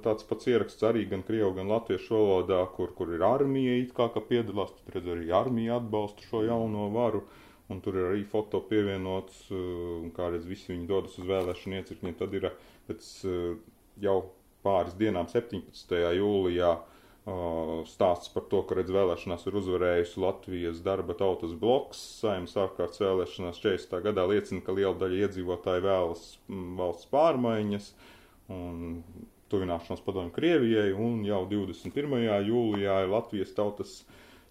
tāds 0.04 0.28
pats 0.28 0.52
ieraksts 0.52 0.84
arī 0.84 1.06
gan 1.08 1.24
krievu, 1.24 1.54
gan 1.56 1.72
latviešu 1.72 2.12
valodā, 2.12 2.60
kur, 2.76 2.92
kur 2.96 3.16
ir 3.16 3.24
armija 3.24 3.80
it 3.80 3.96
kā, 3.96 4.10
ka 4.12 4.20
piedalās. 4.20 4.76
Tad 4.76 4.98
redz 4.98 5.10
arī 5.16 5.32
armija 5.40 5.80
atbalsta 5.80 6.28
šo 6.28 6.44
jauno 6.44 6.90
varu. 6.92 7.24
Un 7.72 7.80
tur 7.80 7.96
ir 7.96 8.10
arī 8.12 8.24
foto 8.28 8.60
pievienots, 8.68 9.46
un 9.48 10.12
kā 10.12 10.28
redz, 10.28 10.44
visi 10.44 10.74
viņi 10.74 10.88
dodas 10.92 11.16
uz 11.16 11.28
vēlēšanu 11.32 11.80
iecirkņiem. 11.80 12.16
Tad 12.20 12.36
ir 12.36 12.50
pēc 12.84 13.12
jau 14.04 14.18
pāris 14.64 14.96
dienām, 14.98 15.28
17. 15.30 15.94
jūlijā, 16.18 16.72
stāsts 17.88 18.28
par 18.34 18.44
to, 18.50 18.60
ka 18.68 18.76
redz 18.76 18.90
vēlēšanās 18.92 19.46
ir 19.48 19.54
uzvarējusi 19.60 20.20
Latvijas 20.20 20.82
darba 20.84 21.16
tautas 21.16 21.54
bloks. 21.56 22.02
Saimnes 22.20 22.56
ārkārtas 22.60 23.00
vēlēšanās 23.00 23.62
40. 23.62 24.02
gadā 24.04 24.26
liecina, 24.28 24.60
ka 24.66 24.74
liela 24.76 24.92
daļa 25.00 25.22
iedzīvotāji 25.24 25.86
vēlas 25.86 26.26
valsts 26.80 27.08
pārmaiņas 27.14 27.88
un 28.52 29.08
tuvināšanos 29.52 30.02
padomju 30.04 30.34
Krievijai, 30.36 30.90
un 30.92 31.22
jau 31.24 31.44
21. 31.48 32.28
jūlijā 32.50 32.98
ir 33.06 33.12
Latvijas 33.12 33.56
tautas 33.56 34.02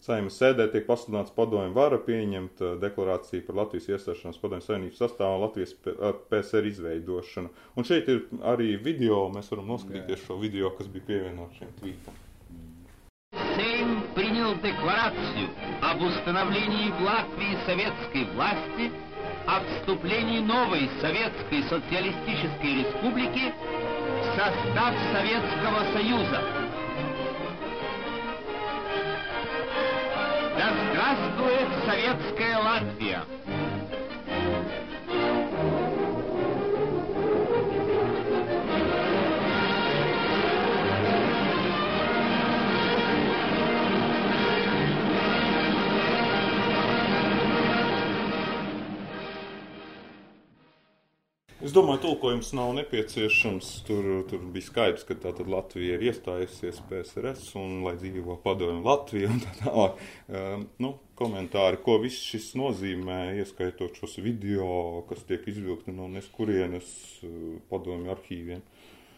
Saimnes 0.02 0.37
sēdē 0.38 0.68
tiek 0.70 0.87
pasludināts 0.87 1.34
padomju 1.34 1.74
vara 1.74 1.98
pieņemt 1.98 2.62
uh, 2.62 2.76
deklarāciju 2.82 3.42
par 3.48 3.58
Latvijas 3.64 3.88
iestāšanos 3.90 4.38
padomju 4.38 4.66
savienības 4.68 5.02
sastāvā 5.02 5.34
un 5.40 5.42
Latvijas 5.42 5.74
PSR 6.30 6.70
izveidošanu. 6.70 7.50
Un 7.74 7.88
šeit 7.88 8.08
ir 8.12 8.22
arī 8.52 8.76
video, 8.78 9.24
mēs 9.34 9.50
varam 9.50 9.74
noskatīties 9.74 10.22
šo 10.28 10.38
video, 10.44 10.70
kas 10.78 10.90
bija 10.92 11.08
pievienots 11.11 11.58
šim 11.58 11.74
tvītam. 11.80 12.24
Сейм 13.58 14.02
принял 14.14 14.54
декларацию 14.62 15.48
об 15.82 16.00
установлении 16.00 16.90
в 16.90 17.02
Латвии 17.02 17.58
советской 17.66 18.24
власти, 18.34 18.92
о 19.46 19.61
вступлении 19.64 20.40
новой 20.40 20.88
Советской 21.00 21.62
Социалистической 21.64 22.84
Республики 22.84 23.52
в 23.52 24.24
состав 24.37 24.94
Советского 25.12 25.92
Союза. 25.92 26.62
Здравствует 31.03 31.67
советская 31.85 32.57
Латвия! 32.59 33.23
Es 51.63 51.71
domāju, 51.71 52.02
tulkojums 52.04 52.49
nav 52.58 52.73
nepieciešams. 52.76 53.67
Tur, 53.88 54.08
tur 54.28 54.41
bija 54.52 54.65
skaidrs, 54.65 55.06
ka 55.08 55.15
tātad 55.15 55.47
Latvija 55.47 55.95
ir 55.95 56.02
iestājusies 56.10 56.82
PSRS 56.89 57.54
un 57.56 57.78
lai 57.86 57.93
dzīvo 58.02 58.36
padomju 58.43 58.82
Latvija 58.84 59.30
un 59.32 59.39
tā 59.39 59.54
tālāk. 59.62 60.02
Uh, 60.28 60.65
nu, 60.84 60.89
komentāri, 61.15 61.80
ko 61.86 61.95
viss 62.04 62.26
šis 62.34 62.49
nozīmē, 62.60 63.19
ieskaitot 63.39 63.95
šos 63.95 64.17
video, 64.26 64.65
kas 65.08 65.23
tiek 65.30 65.47
izvilkti 65.54 65.95
no 65.95 66.10
neskurienes 66.12 66.89
uh, 67.23 67.38
padomju 67.71 68.12
arhīviem. 68.12 68.65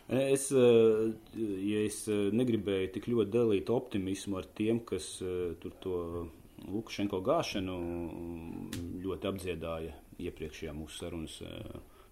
Es, 0.06 0.52
ja 0.54 1.80
es 1.82 2.04
negribēju 2.06 2.92
tik 2.94 3.08
ļoti 3.10 3.32
dalīt 3.34 3.72
optimismu 3.74 4.38
ar 4.38 4.46
tiem, 4.54 4.84
kas 4.86 5.16
tur 5.64 5.74
to 5.82 5.98
Lukašenko 6.70 7.24
gāšanu 7.26 7.80
ļoti 9.02 9.32
apdziedāja 9.32 9.98
iepriekšējā 10.22 10.78
mūsu 10.78 11.02
sarunas 11.02 11.42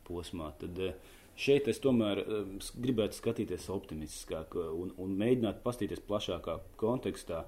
posmā. 0.07 0.53
Tad, 0.61 0.79
uh, 0.79 1.19
Šeit 1.33 1.65
es 1.65 1.79
tomēr 1.81 2.19
uh, 2.21 2.41
gribētu 2.77 3.17
skatīties 3.17 3.65
optimistiskāk 3.73 4.53
un, 4.61 4.91
un 5.01 5.15
mēģināt 5.17 5.63
paskatīties 5.63 6.03
plašākā 6.05 6.59
kontekstā. 6.77 7.39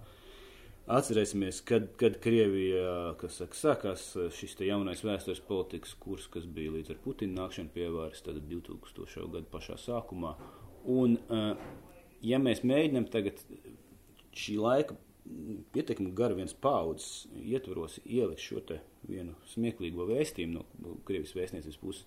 Atcerēsimies, 0.95 1.63
kad, 1.65 1.87
kad 1.97 2.17
Krievijā 2.21 3.13
saka, 3.33 3.57
sākās 3.57 4.03
šis 4.37 4.51
jaunais 4.67 5.01
vēstures 5.05 5.41
politikas 5.45 5.95
kurs, 6.01 6.27
kas 6.29 6.45
bija 6.45 6.75
līdz 6.75 6.93
ar 6.93 6.99
Putina 7.01 7.39
nākšanu 7.41 7.73
pie 7.73 7.87
varas, 7.93 8.21
tad 8.25 8.37
2000. 8.51 9.25
gada 9.33 9.49
pašā 9.49 9.79
sākumā. 9.81 10.35
Un, 10.93 11.17
ja 12.21 12.37
mēs 12.37 12.61
mēģinām 12.61 13.09
tagad 13.09 13.41
šī 14.37 14.59
laika 14.61 14.97
pietiekami 15.73 16.13
gara 16.13 16.37
viens 16.37 16.53
paudzes 16.53 17.25
ietvaros 17.33 17.97
ielikt 18.05 18.43
šo 18.43 18.61
vienu 19.09 19.33
smieklīgo 19.49 20.05
vēstījumu 20.09 20.61
no 20.83 20.95
Krievijas 21.07 21.33
vēstniecības 21.37 21.81
puses 21.81 22.05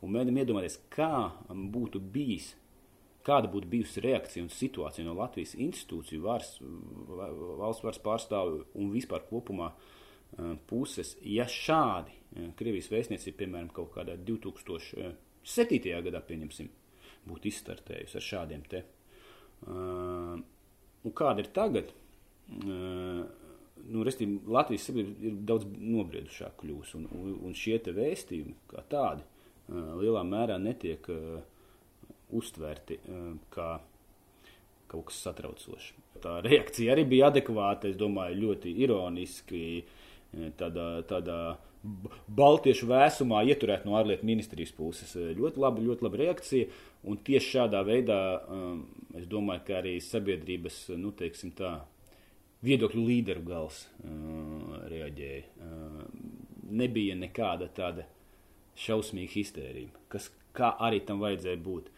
un 0.00 0.14
mēģinām 0.14 0.40
iedomāties, 0.42 0.78
kā 0.92 1.30
būtu 1.48 2.00
bijis, 2.12 2.54
kāda 3.26 3.50
būtu 3.52 3.68
bijusi 3.70 4.02
reakcija 4.04 4.44
un 4.44 4.52
situācija 4.54 5.06
no 5.06 5.14
Latvijas 5.18 5.56
institūciju, 5.58 6.22
varas, 6.24 6.54
valsts 6.60 7.84
varas 7.84 8.02
pārstāvju 8.04 8.62
un 8.80 8.92
vispār 8.94 9.26
kopumā 9.28 9.72
puses, 10.70 11.16
ja 11.26 11.48
šādi 11.50 12.16
Krievijas 12.56 12.86
vēstniecība, 12.92 13.40
piemēram, 13.40 13.72
kaut 13.74 13.90
kādā 13.96 14.14
2007. 14.14 15.96
gadā, 16.06 16.20
pieņemsim, 16.22 16.68
būtu 17.26 17.50
izstartējusi 17.50 18.16
ar 18.20 18.26
šādiem 18.28 18.62
te. 18.70 18.84
Un 19.66 21.16
kāda 21.18 21.42
ir 21.42 21.50
tagad? 21.56 21.90
nu, 23.88 24.04
restīvi, 24.06 24.40
Latvijas 24.50 24.86
sabiedrība 24.88 25.28
ir 25.28 25.36
daudz 25.48 25.66
nobriedušāk 25.70 26.56
kļūst, 26.60 26.96
un, 26.98 27.06
un, 27.16 27.34
un 27.48 27.56
šie 27.56 27.78
vēstījumi 27.96 28.56
kā 28.70 28.84
tādi 28.90 29.24
lielā 29.70 30.24
mērā 30.26 30.58
netiek 30.62 31.06
uh, 31.12 31.40
uztverti 32.36 32.98
uh, 33.00 33.32
kā 33.54 33.72
kaut 34.90 35.08
kas 35.10 35.22
satraucošs. 35.24 35.92
Tā 36.20 36.40
reakcija 36.44 36.94
arī 36.94 37.06
bija 37.08 37.30
adekvāta, 37.30 37.88
es 37.88 37.98
domāju, 37.98 38.40
ļoti 38.42 38.72
ironiski, 38.82 39.60
tādā, 40.58 40.88
tādā 41.06 41.36
Baltiešu 41.80 42.90
vēsumā 42.90 43.40
ieturēt 43.48 43.86
no 43.88 43.94
ārlietu 43.96 44.26
ministrijas 44.28 44.72
puses. 44.76 45.14
Ļoti 45.14 45.62
laba, 45.62 45.80
ļoti 45.80 46.04
laba 46.04 46.18
reakcija, 46.20 46.66
un 47.08 47.16
tieši 47.24 47.54
šādā 47.54 47.80
veidā 47.86 48.18
es 49.16 49.24
domāju, 49.30 49.62
ka 49.68 49.78
arī 49.78 49.94
sabiedrības, 50.04 50.82
nu, 51.00 51.14
teiksim 51.16 51.54
tā, 51.56 51.78
viedokļu 52.66 53.06
līderu 53.06 53.46
gals 53.46 53.86
reaģēja. 54.92 55.70
Nebija 56.82 57.16
nekāda 57.22 57.70
tāda 57.74 58.04
šausmīga 58.78 59.32
histērija, 59.34 59.94
kas 60.12 60.30
kā 60.56 60.72
arī 60.82 61.00
tam 61.06 61.22
vajadzēja 61.22 61.60
būt. 61.64 61.90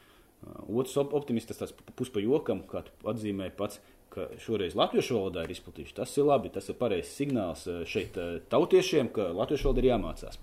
Uh, 0.42 0.78
otrs 0.80 0.96
optimists, 1.02 1.58
tas 1.58 1.74
puspa 1.96 2.22
jokam, 2.22 2.64
kā 2.68 2.84
tu 2.86 3.10
atzīmēji 3.12 3.56
pats, 3.58 3.80
ka 4.12 4.28
šoreiz 4.42 4.76
latviešu 4.76 5.16
valodā 5.16 5.46
ir 5.46 5.54
izplatījuši. 5.54 5.96
Tas 5.96 6.16
ir 6.18 6.28
labi, 6.28 6.52
tas 6.52 6.68
ir 6.68 6.76
pareizs 6.80 7.14
signāls 7.16 7.64
uh, 7.70 7.82
šeit 7.88 8.18
uh, 8.20 8.40
tautiešiem, 8.52 9.12
ka 9.14 9.30
latviešu 9.32 9.70
valoda 9.70 9.84
ir 9.84 9.90
jāmācās. 9.92 10.40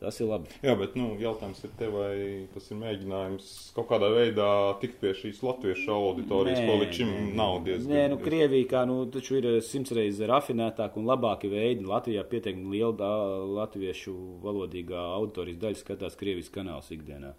Tas 0.00 0.16
ir 0.16 0.30
labi. 0.30 0.48
Jā, 0.64 0.72
bet 0.80 0.94
nu, 0.96 1.10
jautājums 1.20 1.58
ir, 1.66 1.72
te, 1.76 1.88
vai 1.92 2.12
tas 2.54 2.70
ir 2.72 2.78
mēģinājums 2.80 3.50
kaut 3.76 3.90
kādā 3.90 4.08
veidā 4.14 4.48
tikt 4.80 4.96
pie 5.02 5.12
šīs 5.18 5.42
latviešu 5.44 5.92
auditorijas, 5.92 6.62
ko 6.64 6.78
līdz 6.80 6.96
šim 6.96 7.12
nav 7.36 7.58
diezgan. 7.66 7.92
Nē, 7.92 8.06
nu, 8.14 8.16
Krievija 8.22 8.70
kā, 8.70 8.86
nu, 8.88 9.02
taču 9.12 9.36
ir 9.36 9.50
simts 9.66 9.92
reizes 9.96 10.24
rafinētāk 10.30 10.96
un 10.96 11.04
labāki 11.10 11.52
veidi. 11.52 11.84
Latvijā 11.84 12.24
pietiekami 12.32 12.72
liela 12.72 12.96
da, 12.96 13.12
latviešu 13.60 14.16
valodīgā 14.46 15.04
auditorijas 15.18 15.60
daļa 15.66 15.82
skatās 15.82 16.16
Krievijas 16.20 16.48
kanālus 16.54 16.88
ikdienā. 16.96 17.34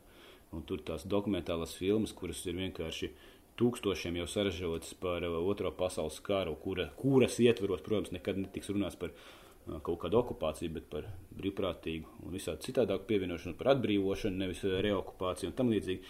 Un 0.54 0.62
tur 0.68 0.86
tās 0.86 1.08
dokumentālās 1.10 1.74
filmas, 1.80 2.14
kuras 2.14 2.46
ir 2.46 2.62
vienkārši 2.62 3.10
tūkstošiem 3.58 4.22
jau 4.22 4.30
saražotas 4.30 4.94
par 5.02 5.26
otro 5.26 5.74
pasaules 5.74 6.22
karu, 6.22 6.54
kura, 6.62 6.92
kuras 7.02 7.42
ietveros, 7.42 7.82
protams, 7.86 8.14
nekad 8.14 8.38
netiks 8.38 8.70
runāts 8.70 9.00
par 9.02 9.18
kaut 9.86 10.00
kādu 10.02 10.20
okupāciju, 10.22 10.74
bet 10.78 10.86
par 10.92 11.08
brīvprātīgu 11.38 12.26
un 12.26 12.36
visādi 12.36 12.68
citādāku 12.68 13.08
pievienošanos, 13.10 13.58
par 13.60 13.74
atbrīvošanu, 13.76 14.42
nevis 14.42 14.64
reokupāciju 14.64 15.52
un 15.52 15.58
tam 15.58 15.72
līdzīgi. 15.74 16.02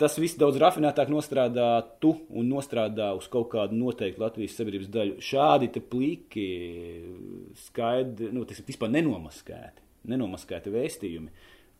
Tas 0.00 0.16
viss 0.18 0.38
daudz 0.40 0.58
rafinētāk 0.58 1.10
nostrādātu 1.12 2.16
un 2.34 2.48
nostrādā 2.50 3.12
uz 3.14 3.28
kaut 3.30 3.52
kādu 3.52 3.78
noteiktu 3.78 4.22
Latvijas 4.24 4.56
sabiedrības 4.58 4.90
daļu. 4.90 5.18
Šādi 5.22 5.68
plīki, 5.92 6.46
skaidri, 7.68 8.32
nu, 8.34 8.42
tas 8.48 8.58
ir 8.58 8.66
vispār 8.66 8.90
nenomaskēti, 8.90 9.86
nenomaskēti 10.10 10.74
vēstījumi. 10.74 11.30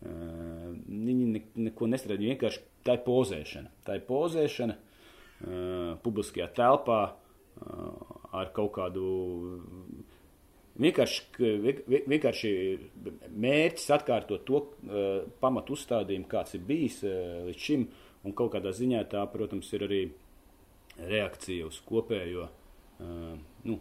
Viņi 0.02 1.26
ne, 1.32 1.42
neko 1.70 1.90
nestrādā, 1.90 2.22
vienkārši 2.22 2.62
tā 2.86 2.98
ir 2.98 3.04
pozēšana. 3.06 3.74
Tā 3.86 3.98
ir 3.98 4.06
pozēšana 4.06 4.78
publiskajā 6.04 6.48
telpā 6.54 7.00
ar 8.32 8.50
kaut 8.56 8.72
kādu 8.76 9.04
vienkārši, 10.80 11.22
vienkārši 12.08 12.52
mērķis 13.28 13.92
atkārtot 13.98 14.44
to 14.48 14.62
uh, 14.62 15.28
pamatu 15.42 15.76
uzstādījumu, 15.76 16.28
kāds 16.30 16.56
ir 16.56 16.64
bijis 16.66 17.02
uh, 17.04 17.44
līdz 17.48 17.62
šim, 17.66 17.86
un 18.24 18.36
kaut 18.38 18.54
kādā 18.54 18.72
ziņā 18.76 19.04
tā, 19.12 19.24
protams, 19.32 19.70
ir 19.76 19.86
arī 19.88 20.02
reakcija 20.96 21.68
uz 21.68 21.78
kopējo, 21.88 22.48
uh, 22.48 23.32
nu, 23.68 23.78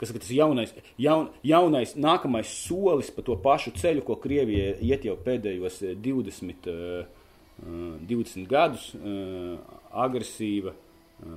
kas 0.00 0.12
ir 0.14 0.22
tas 0.22 0.32
jaunais, 0.32 0.74
jaun, 1.00 1.28
jaunais, 1.44 1.96
nākamais 2.00 2.52
solis 2.64 3.12
pa 3.12 3.24
to 3.26 3.36
pašu 3.44 3.74
ceļu, 3.76 4.04
ko 4.06 4.16
Krievija 4.22 4.78
iet 4.80 5.04
jau 5.08 5.18
pēdējos 5.20 5.82
20, 6.00 6.70
uh, 6.72 7.16
20 7.60 8.46
gadus, 8.48 8.86
agresīva, 9.92 10.72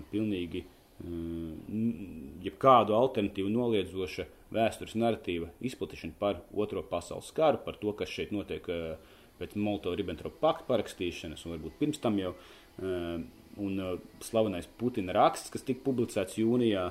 pilnīgi 0.08 0.62
Mm, 0.64 0.73
jebkādu 1.04 2.96
alternatīvu 2.96 3.52
noliedzoša 3.52 4.26
vēstures 4.54 4.96
narratīva 5.00 5.50
izplatīšana 5.66 6.16
par 6.20 6.42
Otro 6.54 6.84
pasaules 6.88 7.32
karu, 7.36 7.60
par 7.66 7.80
to, 7.82 7.94
kas 7.98 8.12
šeit 8.12 8.34
notiek 8.36 8.68
eh, 8.72 9.16
pēc 9.40 9.56
Molotova-Ribbentropa 9.60 10.40
pakta 10.44 10.68
parakstīšanas, 10.70 11.44
un 11.46 11.56
varbūt 11.56 11.80
pirms 11.82 12.02
tam 12.04 12.20
jau. 12.22 12.36
Eh, 12.80 13.24
un 13.64 13.82
eh, 13.86 13.98
slavenais 14.26 14.70
Putina 14.80 15.16
raksts, 15.16 15.52
kas 15.54 15.66
tika 15.66 15.84
publicēts 15.86 16.40
jūnijā, 16.42 16.88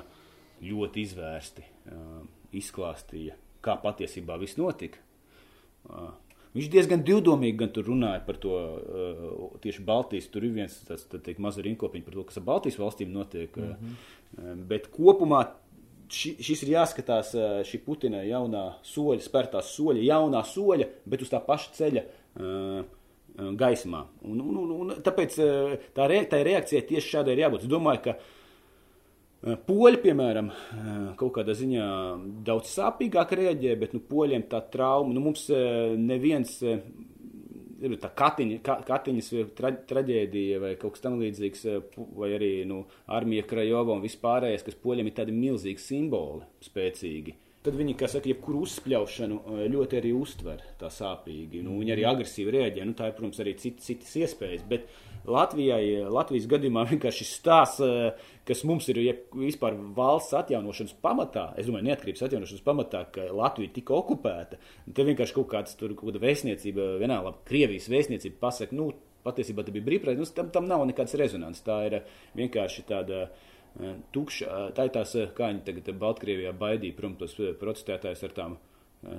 ļoti 0.63 1.01
izvērsti 1.03 1.63
izklāstīja, 2.55 3.33
kā 3.65 3.73
patiesībā 3.83 4.37
viss 4.39 4.55
notika. 4.55 5.01
Viņš 6.53 6.69
diezgan 6.69 7.01
divdomīgi 7.05 7.57
gan 7.57 7.71
tur 7.73 7.87
runāja 7.89 8.21
par 8.27 8.37
to 8.41 8.53
uh, 8.53 9.45
tieši 9.63 9.85
Baltijas. 9.85 10.29
Tur 10.33 10.45
ir 10.45 10.53
viens 10.53 10.75
tāds 10.87 11.07
teikt, 11.09 11.41
maza 11.41 11.63
rinkopiņa 11.65 12.05
par 12.05 12.17
to, 12.17 12.25
kas 12.29 12.37
ar 12.41 12.45
Baltijas 12.49 12.77
valstīm 12.81 13.13
notiek. 13.13 13.55
Mm 13.57 13.73
-hmm. 13.73 14.65
Bet 14.69 14.89
kopumā 14.93 15.45
ši, 16.09 16.35
šis 16.39 16.63
ir 16.63 16.73
jāskatās 16.75 17.33
šī 17.69 17.79
Putina 17.85 18.21
jaunā 18.23 18.65
soļa, 18.83 19.21
spērtās 19.21 19.73
soļa, 19.77 20.01
jaunā 20.01 20.43
soļa, 20.43 20.87
bet 21.05 21.21
uz 21.21 21.29
tā 21.29 21.41
paša 21.45 21.73
ceļa. 21.79 22.03
Gaismā. 23.33 24.05
Un, 24.21 24.41
un, 24.41 24.57
un, 24.57 24.71
un, 24.71 24.89
tāpēc 25.01 25.35
tā, 25.93 26.07
re, 26.07 26.25
tā 26.29 26.43
reakcija 26.43 26.81
tieši 26.81 27.09
šādai 27.09 27.33
ir 27.33 27.39
jābūt. 27.39 27.61
Es 27.61 27.69
domāju, 27.69 28.01
ka 28.03 28.11
uh, 28.11 28.23
poļi, 29.43 29.99
piemēram, 30.03 30.49
eh, 30.49 30.91
kaut 31.19 31.33
kādā 31.35 31.55
ziņā 31.57 31.85
daudz 32.47 32.71
sāpīgāk 32.77 33.33
reaģē, 33.35 33.73
bet 33.79 33.93
nu, 33.93 33.99
poļiem 33.99 34.47
tā 34.47 34.61
trauma, 34.71 35.13
nu, 35.13 35.19
mums 35.19 35.49
eh, 35.49 35.95
neviens, 35.99 36.61
tā 37.99 38.09
katiņa, 38.15 38.61
katiņas 38.87 39.29
tra, 39.57 39.73
traģēdija 39.91 40.59
vai 40.63 40.73
kaut 40.79 40.95
kas 40.95 41.03
tam 41.03 41.19
līdzīgs, 41.19 41.65
vai 42.15 42.31
arī 42.37 42.51
nu, 42.69 42.85
armija 43.11 43.43
Krajova 43.43 43.97
un 43.97 44.03
vispārējais, 44.05 44.63
kas 44.63 44.79
poļiem 44.79 45.11
ir 45.11 45.17
tādi 45.17 45.35
milzīgi 45.35 45.83
simboli, 45.83 46.47
spēcīgi. 46.63 47.35
Tad 47.63 47.75
viņi, 47.79 47.95
kā 47.99 48.07
saka, 48.11 48.27
jebkuru 48.31 48.63
uzspļaušanu 48.65 49.67
ļoti 49.71 49.99
arī 49.99 50.11
uztver 50.15 50.63
tā 50.79 50.89
sāpīgi. 50.91 51.61
Nu, 51.63 51.77
viņi 51.79 51.93
arī 51.95 52.03
agresīvi 52.09 52.55
reaģē. 52.57 52.87
Nu, 52.87 52.95
tā 52.99 53.07
ir, 53.07 53.15
protams, 53.15 53.39
arī 53.39 53.53
cit, 53.55 53.79
citas 53.79 54.11
iespējas. 54.19 54.65
Bet, 54.67 54.89
uh, 54.89 55.12
Latvijai, 55.23 56.03
Latvijas 56.11 56.47
gadījumā 56.51 56.83
vienkārši 56.91 57.27
stāsts, 57.27 57.83
eh, 57.83 58.33
kas 58.47 58.63
mums 58.67 58.89
ir 58.91 58.99
ja 59.03 59.13
vispār 59.37 59.77
valsts 59.95 60.35
atjaunošanas 60.41 60.97
pamatā, 61.03 61.47
es 61.59 61.69
domāju, 61.69 61.87
neatkarības 61.89 62.25
atjaunošanas 62.27 62.65
pamatā, 62.65 63.05
ka 63.15 63.29
Latvija 63.31 63.71
tika 63.77 63.95
okupēta. 63.95 64.59
Te 64.93 65.07
vienkārši 65.07 65.37
kaut 65.37 65.49
kāds 65.53 65.79
tur, 65.79 65.95
kaut 65.95 66.11
kāda 66.11 66.23
vēstniecība, 66.25 66.93
vienalga, 67.01 67.37
Krievijas 67.47 67.87
vēstniecība 67.93 68.41
pasaka, 68.43 68.75
nu, 68.75 68.91
patiesībā 69.23 69.63
tā 69.63 69.71
bija 69.71 69.87
brīvprātīga, 69.87 70.19
nu, 70.19 70.35
tam, 70.35 70.51
tam 70.51 70.67
nav 70.67 70.83
nekāds 70.89 71.15
rezonants. 71.19 71.63
Tā 71.63 71.79
ir 71.87 71.99
eh, 72.01 72.13
vienkārši 72.41 72.85
tāda 72.91 73.23
eh, 73.29 73.95
tukša, 74.15 74.59
tā 74.75 74.89
ir 74.89 74.93
tās, 74.99 75.15
kā 75.37 75.53
viņi 75.53 75.65
tagad 75.69 75.95
Baltkrievijā 76.03 76.51
baidīja 76.59 76.99
prom 76.99 77.15
tos 77.21 77.39
protestētājus 77.61 78.27
ar 78.27 78.39
tām 78.41 78.59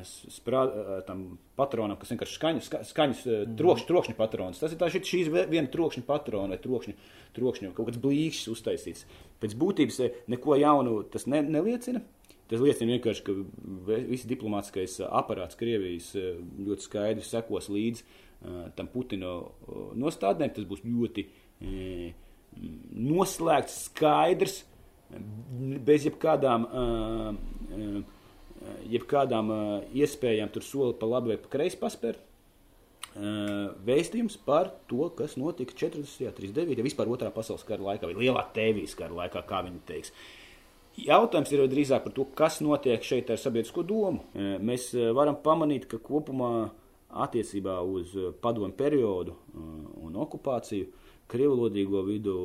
sprā, 0.04 0.64
tam 1.08 1.22
patronam, 1.58 1.98
kas 2.00 2.12
vienkārši 2.14 2.38
skaņas, 2.38 2.70
skaņas 2.88 3.22
mm. 3.26 3.54
trokšņa, 3.58 3.86
trokšņa 3.90 4.16
patronas. 4.18 4.60
Tas 4.62 4.72
ir 4.72 4.80
tā, 4.80 4.88
šīs 4.92 5.30
viena 5.32 5.68
trokšņa 5.72 6.04
patrona 6.08 6.56
vai 6.56 6.60
trokšņa, 6.64 6.94
trokšņa 7.36 7.72
kaut 7.76 7.90
kāds 7.90 8.00
blīkšķis 8.02 8.52
uztaisīts. 8.54 9.06
Pēc 9.42 9.56
būtības 9.60 10.00
neko 10.32 10.58
jaunu 10.60 11.02
tas 11.12 11.28
ne, 11.30 11.42
neliecina. 11.44 12.04
Tas 12.50 12.60
liecina 12.60 12.96
vienkārši, 12.96 13.24
ka 13.24 13.36
viss 13.88 14.28
diplomātskais 14.28 14.98
aparāts 15.06 15.56
Krievijas 15.56 16.10
ļoti 16.16 16.84
skaidri 16.84 17.24
sekos 17.24 17.70
līdzi 17.72 18.04
tam 18.76 18.90
Putina 18.92 19.38
nostādnēm. 19.96 20.52
Tas 20.52 20.68
būs 20.68 20.84
ļoti 20.84 21.24
noslēgts, 23.00 23.78
skaidrs, 23.88 24.60
bez 25.84 26.04
jebkādām, 26.08 26.68
jebkādām 28.90 29.50
iespējām 29.94 30.52
tur 30.54 30.64
soli 30.66 30.96
pa 31.00 31.08
labi 31.10 31.34
vai 31.34 31.40
pa 31.42 31.50
kreisi 31.56 31.80
paspērt. 31.80 32.22
Vēstījums 33.86 34.40
par 34.42 34.72
to, 34.90 35.06
kas 35.14 35.36
notika 35.38 35.76
40. 35.78 36.26
un 36.26 36.34
39. 36.34 36.82
vispār 36.82 37.10
otrā 37.14 37.30
pasaules 37.34 37.62
kara 37.66 37.92
laikā, 37.92 38.08
vai 38.10 38.16
lielā 38.24 38.42
tēvijas 38.56 38.96
kara 38.98 39.14
laikā, 39.20 39.44
kā 39.46 39.60
viņi 39.66 39.84
teiks. 39.86 40.10
Jautājums 40.98 41.50
ir 41.54 41.62
drīzāk 41.70 42.04
par 42.06 42.14
to, 42.14 42.24
kas 42.38 42.60
notiek 42.62 43.02
šeit 43.02 43.30
ar 43.30 43.38
sabiedrisko 43.38 43.82
domu. 43.86 44.26
Mēs 44.34 44.92
varam 45.14 45.38
pamanīt, 45.42 45.86
ka 45.90 45.98
kopumā 46.02 46.70
attiecībā 47.14 47.78
uz 47.86 48.12
padomu 48.42 48.74
periodu 48.74 49.34
un 50.02 50.14
okupāciju 50.22 50.90
krievlodīgo 51.30 52.02
vidu 52.06 52.36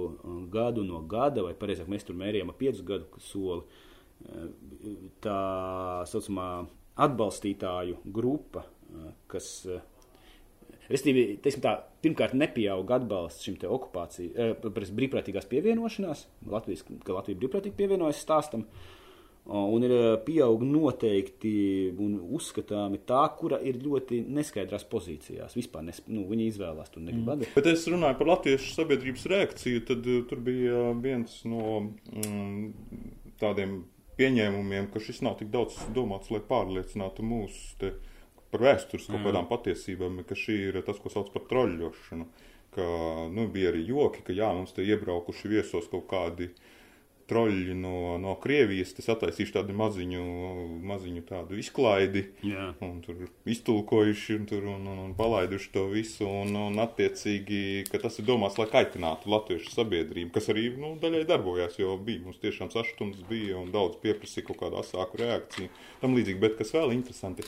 gadu 0.54 0.86
no 0.86 1.02
gada, 1.10 1.44
vai 1.46 1.54
pareizāk 1.58 1.90
mēs 1.92 2.06
tur 2.08 2.18
mērījām 2.18 2.54
ap 2.54 2.62
5 2.62 2.84
gadu 2.86 3.22
soli, 3.22 3.66
tā 5.24 5.40
saucamā 6.10 6.50
atbalstītāju 7.00 8.02
grupa, 8.12 8.66
kas 9.32 9.52
Restīvi, 10.90 11.24
tā, 11.62 11.76
pirmkārt, 12.02 12.34
nepieauga 12.38 12.98
atbalsts 12.98 13.46
šim 13.46 13.60
okupācijas, 13.62 14.32
eh, 14.34 14.70
brīvprātīgās 14.98 15.46
pievienošanās, 15.50 16.24
Latvijas, 16.50 16.82
ka 17.06 17.14
Latvija 17.14 17.38
brīvprātīgi 17.38 17.78
pievienojas 17.78 18.24
stāstam. 18.26 18.66
Un 19.50 19.82
ir 19.82 19.92
pieauga 20.28 20.66
noteikti 20.68 21.52
un 21.98 22.20
uzskatāmi 22.38 23.00
tā, 23.08 23.22
kura 23.40 23.58
ir 23.66 23.80
ļoti 23.82 24.20
neskaidrās 24.30 24.84
pozīcijās. 24.92 25.56
Vispār 25.58 25.88
nes, 25.88 26.04
nu, 26.12 26.28
viņi 26.30 26.50
izvēlās 26.52 26.92
tur 26.94 27.02
negrib 27.02 27.32
atbildēt. 27.32 27.56
Mm. 27.56 27.56
Bet 27.56 27.70
es 27.72 27.88
runāju 27.90 28.20
par 28.20 28.30
latviešu 28.30 28.76
sabiedrības 28.76 29.26
reakciju, 29.32 29.86
tad 29.88 30.06
uh, 30.06 30.20
tur 30.30 30.44
bija 30.46 30.84
viens 31.02 31.40
no 31.50 31.80
mm, 31.82 32.68
tādiem 33.42 33.80
pieņēmumiem, 34.20 34.92
ka 34.94 35.02
šis 35.04 35.24
nav 35.26 35.40
tik 35.40 35.52
daudz 35.54 35.80
domāts, 35.96 36.32
lai 36.34 36.42
pārliecinātu 36.46 37.26
mūsu 37.26 37.80
te, 37.82 37.94
par 38.52 38.66
vēstures 38.66 39.08
kaut 39.08 39.24
kādām 39.24 39.46
mm. 39.46 39.52
patiesībām, 39.52 40.22
ka 40.28 40.38
šī 40.38 40.58
ir 40.70 40.80
tas, 40.86 41.00
ko 41.02 41.12
sauc 41.14 41.32
par 41.34 41.48
troļļošanu. 41.52 42.28
Ka, 42.76 42.86
nu, 43.34 43.48
bija 43.50 43.72
arī 43.72 43.82
joki, 43.88 44.22
ka 44.28 44.36
jā, 44.36 44.52
mums 44.54 44.76
te 44.76 44.84
iebraukuši 44.86 45.50
viesos 45.50 45.88
kaut 45.90 46.06
kādi 46.12 46.52
troļļi 47.30 47.76
no, 47.80 48.18
no 48.22 48.34
Krievijas, 48.42 48.92
tas 48.98 49.12
attaisījuši 49.14 49.56
tādu 49.56 49.76
maziņu, 49.78 50.24
maziņu 50.90 51.24
tādu 51.30 51.60
izklaidi, 51.62 52.26
Jā. 52.46 52.72
un 52.86 53.00
tur 53.06 53.24
iztulkojuši 53.50 54.40
un, 54.40 54.50
tur, 54.50 54.68
un, 54.74 54.90
un, 54.90 55.02
un 55.08 55.16
palaiduši 55.18 55.72
to 55.76 55.86
visu, 55.94 56.28
un, 56.28 56.56
un 56.68 56.84
attiecīgi, 56.84 57.62
ka 57.92 58.02
tas 58.04 58.20
ir 58.22 58.28
domāts, 58.30 58.60
lai 58.62 58.68
kaitinātu 58.72 59.32
latviešu 59.32 59.74
sabiedrību, 59.76 60.34
kas 60.36 60.52
arī, 60.54 60.70
nu, 60.82 60.96
daļai 61.02 61.26
darbojās, 61.30 61.80
jo 61.82 61.96
bija, 62.04 62.26
mums 62.28 62.42
tiešām 62.44 62.74
sašutums 62.74 63.24
bija, 63.30 63.58
un 63.62 63.74
daudz 63.76 64.02
pieprasīja 64.04 64.50
kaut 64.50 64.62
kādu 64.64 64.82
asāku 64.84 65.24
reakciju, 65.24 65.72
tam 66.04 66.18
līdzīgi, 66.18 66.42
bet 66.44 66.60
kas 66.60 66.76
vēl 66.76 66.96
interesanti, 66.98 67.48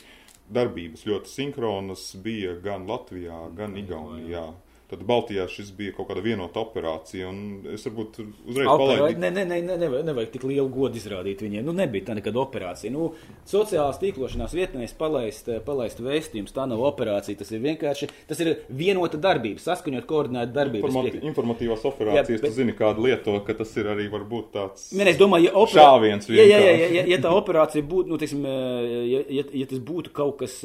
darbības 0.52 1.06
ļoti 1.08 1.30
sinhronas 1.30 2.10
bija 2.22 2.56
gan 2.62 2.86
Latvijā, 2.90 3.46
gan 3.56 3.76
Igaunijā. 3.78 4.50
Tad 4.92 5.06
Baltijā 5.08 5.46
šis 5.48 5.70
bija 5.72 5.94
kaut 5.96 6.10
kāda 6.10 6.20
vienota 6.20 6.60
operācija, 6.60 7.30
un 7.30 7.62
es 7.72 7.86
varbūt 7.86 8.18
uzreiz 8.20 8.66
palaidu. 8.68 9.22
Nē, 9.22 9.30
nē, 9.32 9.44
nē, 9.48 9.60
nē, 9.64 9.76
nevajag, 10.04 10.32
tik 10.34 10.42
lielu 10.50 10.68
godu 10.68 10.98
izrādīt 11.00 11.40
viņiem. 11.40 11.64
Nu, 11.64 11.72
nebija 11.76 12.10
tā 12.10 12.16
nekāda 12.18 12.42
operācija. 12.42 12.92
Nu, 12.92 13.06
sociālās 13.48 13.96
tīklošanās 14.02 14.52
vietnēs 14.52 14.92
palaist, 14.98 15.48
palaist 15.64 16.02
vēstījums, 16.04 16.52
tā 16.52 16.66
nav 16.68 16.82
operācija. 16.90 17.40
Tas 17.40 17.54
ir 17.54 17.62
vienkārši, 17.64 18.10
tas 18.28 18.42
ir 18.44 18.50
vienota 18.68 19.16
darbība, 19.16 19.62
saskaņot 19.64 20.04
koordinētu 20.10 20.52
darbību. 20.58 20.90
Informati, 20.90 21.22
informatīvās 21.30 21.88
operācijas, 21.88 22.28
jā, 22.28 22.42
bet... 22.42 22.52
tu 22.52 22.60
zini, 22.60 22.76
kādu 22.76 23.06
lieto, 23.06 23.38
ka 23.46 23.56
tas 23.62 23.72
ir 23.80 23.88
arī 23.94 24.10
varbūt 24.12 24.52
tāds. 24.58 24.90
Nē, 24.92 25.08
es 25.14 25.22
domāju, 25.22 25.48
ja 25.48 25.54
operā... 25.56 25.86
šāviens 25.88 26.28
vienkārši. 26.28 26.52
Jā, 26.52 26.60
jā, 26.60 26.76
jā, 26.82 26.92
ja, 26.98 27.06
ja 27.14 27.20
tā 27.24 27.32
operācija 27.40 27.88
būtu, 27.94 28.12
nu, 28.12 28.20
teiksim, 28.20 28.44
ja, 28.44 29.24
ja, 29.38 29.48
ja 29.62 29.72
tas 29.72 29.82
būtu 29.88 30.12
kaut 30.20 30.36
kas, 30.44 30.60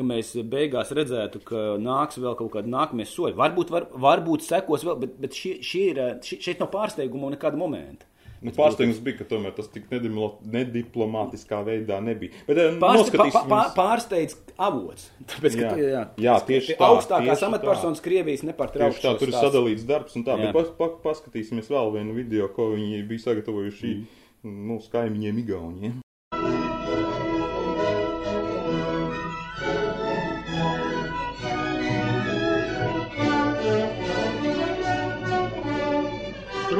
ka 0.00 0.10
mēs 0.14 0.32
beigās 0.48 0.96
redzētu, 0.96 1.44
ka 1.44 1.68
nāks 1.76 2.16
vēl 2.24 2.40
kaut 2.40 2.54
kādi 2.56 2.72
nākamie 2.72 3.04
soļi 3.04 3.36
Varbūt, 3.50 3.74
var, 3.74 3.88
varbūt 4.06 4.46
sekos 4.46 4.86
vēl, 4.86 5.00
bet, 5.02 5.18
bet 5.20 5.36
šie, 5.36 5.56
šie 5.66 5.84
ir, 5.90 6.00
šie, 6.24 6.40
šeit 6.46 6.62
nav 6.62 6.70
pārsteiguma 6.72 7.32
nekāda 7.34 7.58
momenta. 7.60 8.06
Nu, 8.40 8.52
pārsteigums 8.56 9.00
bija, 9.04 9.18
ka 9.18 9.26
tomēr 9.28 9.52
tas 9.52 9.66
tik 9.68 9.90
nediplomātiskā 9.92 11.58
veidā 11.66 11.98
nebija. 12.00 12.32
Bet, 12.46 12.56
eh, 12.56 12.78
Pārste, 12.80 13.20
pā, 13.20 13.42
pā, 13.50 13.60
pārsteidz 13.76 14.38
avots. 14.56 15.10
Tāpēc, 15.28 15.58
jā, 15.60 15.68
ka, 15.68 15.82
jā, 15.84 16.04
jā, 16.24 16.36
tieši 16.48 16.78
tā. 16.78 16.88
Augstākās 16.88 17.44
amatpersonas 17.50 18.00
Krievijas 18.04 18.46
nepārtraukti. 18.48 19.02
Tā, 19.04 19.12
tur 19.20 19.28
ir 19.28 19.36
sadalīts 19.36 19.84
darbs 19.88 20.16
un 20.16 20.24
tā. 20.24 20.38
Jā. 20.40 20.48
Bet 20.48 20.56
pas, 20.56 20.72
pas, 20.78 20.96
paskatīsimies 21.04 21.68
vēl 21.68 21.92
vienu 21.98 22.16
video, 22.16 22.48
ko 22.56 22.70
viņi 22.72 23.02
bija 23.10 23.26
sagatavojuši 23.28 23.92
mm. 23.92 24.56
mūsu 24.72 24.94
kaimiņiem 24.96 25.44
Igauniem. 25.44 26.00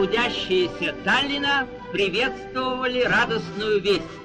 Трудящиеся 0.01 0.95
Таллина 1.05 1.69
приветствовали 1.93 3.03
радостную 3.03 3.83
весть. 3.83 4.20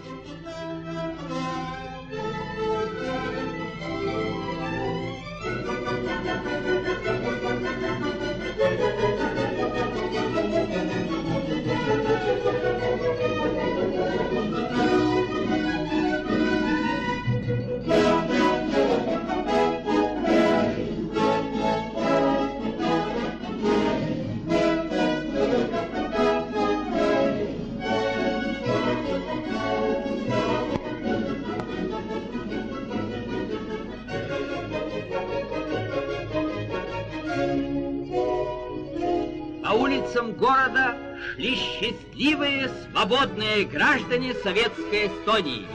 Города 40.37 40.97
шли 41.35 41.55
счастливые, 41.55 42.69
свободные 42.83 43.65
граждане 43.65 44.33
Советской 44.35 45.07
Эстонии. 45.07 45.65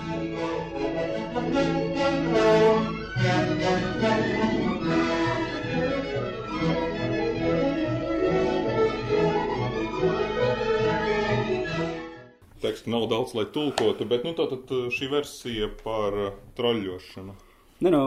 Tekstu 12.61 12.91
nav 12.91 13.09
daudz, 13.09 13.35
lai 13.35 13.47
tulkotu, 13.49 14.05
bet 14.05 14.25
nu, 14.25 14.35
tātad 14.37 14.69
šī 14.93 15.09
versija 15.09 15.71
par 15.81 16.13
troļļošanu. 16.59 17.33
Ne, 17.81 17.89
nu, 17.89 18.01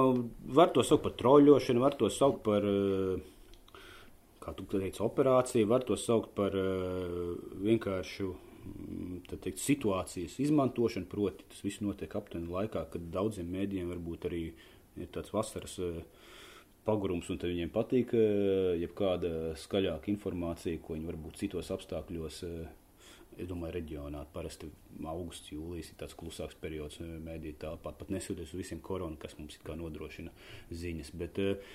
var 0.54 0.70
to 0.76 0.86
saukt 0.86 1.08
par 1.08 1.16
troļļošanu, 1.18 1.82
var 1.82 1.97
to 1.97 2.10
saukt 2.14 2.43
par 2.45 2.62
uh, 2.62 3.18
kā 4.43 4.53
tu 4.57 4.65
teici, 4.69 5.01
operācija, 5.03 5.69
var 5.69 5.85
to 5.87 5.97
saukt 5.99 6.33
par 6.37 6.55
uh, 6.57 7.33
vienkāršu 7.63 8.29
mm, 8.33 9.17
teikt, 9.31 9.61
situācijas 9.63 10.37
izmantošanu. 10.43 11.09
Proti, 11.11 11.47
tas 11.51 11.63
viss 11.65 11.83
notiek 11.85 12.13
aptuveni 12.19 12.51
laikā, 12.51 12.85
kad 12.93 13.09
daudziem 13.13 13.49
mēdījiem 13.55 13.91
varbūt 13.93 14.29
arī 14.29 14.43
ir 14.99 15.11
tāds 15.15 15.33
vasaras 15.33 15.77
uh, 15.81 15.99
pagurums, 16.83 17.29
un 17.31 17.39
viņiem 17.41 17.71
patīk 17.73 18.15
uh, 18.17 18.73
jebkāda 18.81 19.53
skaļāka 19.63 20.11
informācija, 20.13 20.81
ko 20.83 20.97
viņi 20.97 21.11
varbūt 21.13 21.43
citos 21.45 21.71
apstākļos. 21.73 22.43
Es 23.41 23.47
domāju, 23.49 23.73
reģionā 23.77 24.23
parasti 24.34 24.67
augusts, 25.09 25.51
jūlijas 25.53 25.89
ir 25.91 25.97
tāds 26.01 26.15
klusāks 26.17 26.57
periods, 26.61 26.99
mēdīte 27.01 27.63
tāpat 27.65 27.97
pat 27.99 28.11
nesoties 28.13 28.53
uz 28.53 28.59
visiem 28.59 28.81
koronu, 28.84 29.17
kas 29.19 29.36
mums 29.39 29.57
nodrošina 29.79 30.34
ziņas. 30.69 31.13
Bet, 31.17 31.39
uh, 31.41 31.73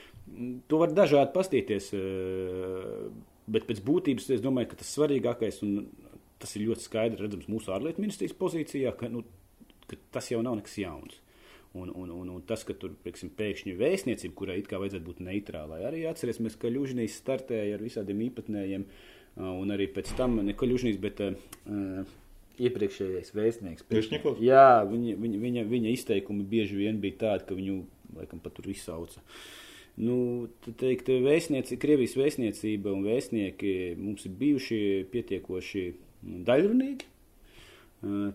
to 0.70 0.80
var 0.82 0.94
dažādi 0.94 1.34
pastīties, 1.34 1.90
uh, 1.98 3.09
bet 3.50 3.66
pēc 3.68 3.82
būtības 3.86 4.30
es 4.36 4.44
domāju, 4.44 4.72
ka 4.72 4.82
tas 4.82 4.94
svarīgākais, 4.94 5.62
un 5.66 5.88
tas 6.38 6.54
ir 6.54 6.68
ļoti 6.68 6.86
skaidri 6.86 7.24
redzams 7.24 7.50
mūsu 7.50 7.74
ārlietu 7.74 8.04
ministrijas 8.04 8.36
pozīcijā, 8.38 8.94
ka, 8.98 9.11
nu, 9.11 9.24
ka 9.90 9.98
tas 10.14 10.30
jau 10.30 10.44
nav 10.44 10.61
nekas 10.61 10.78
jauns. 10.78 11.18
Un, 11.76 11.90
un, 11.92 12.09
un, 12.09 12.30
un 12.32 12.40
tas, 12.48 12.62
ka 12.64 12.72
tur 12.72 12.94
pieksim, 13.04 13.28
pēkšņi 13.36 13.74
vēstniecība, 13.76 14.34
kurai 14.38 14.56
it 14.62 14.70
kā 14.70 14.78
vajadzētu 14.80 15.04
būt 15.04 15.18
neitrālai, 15.26 15.82
arī 15.84 16.06
atcerēsimies, 16.09 16.56
ka 16.56 16.70
Ļužnīs 16.72 17.18
startēja 17.20 17.76
ar 17.76 17.84
visādiem 17.84 18.22
īpatnējiem 18.24 18.86
uh, 18.86 19.17
un 19.39 19.74
arī 19.74 19.89
pēc 19.95 20.14
tam 20.18 20.41
ne 20.45 20.55
Kaļužnīs, 20.59 20.99
bet 21.03 21.22
uh, 21.24 21.36
iepriekšējais 22.59 23.32
vēstnieks. 23.36 23.86
Viešņikos? 23.93 24.43
Jā, 24.43 24.82
viņa, 24.89 25.14
viņa, 25.22 25.41
viņa, 25.45 25.64
viņa 25.70 25.95
izteikumi 25.95 26.47
bieži 26.49 26.78
vien 26.80 27.01
bija 27.03 27.20
tādi, 27.24 27.49
ka 27.49 27.59
viņu 27.59 27.78
laikam 28.18 28.43
pat 28.43 28.57
tur 28.57 28.68
izsauca. 28.72 29.22
Nu, 29.99 30.47
teikt, 30.78 31.11
vēstnieci, 31.11 31.78
Krievijas 31.82 32.14
vēstniecība 32.18 32.93
un 32.95 33.07
vēstnieki 33.07 33.72
mums 33.99 34.26
ir 34.28 34.34
bijuši 34.39 34.80
pietiekoši 35.11 35.84
daļrunīgi. 36.47 37.09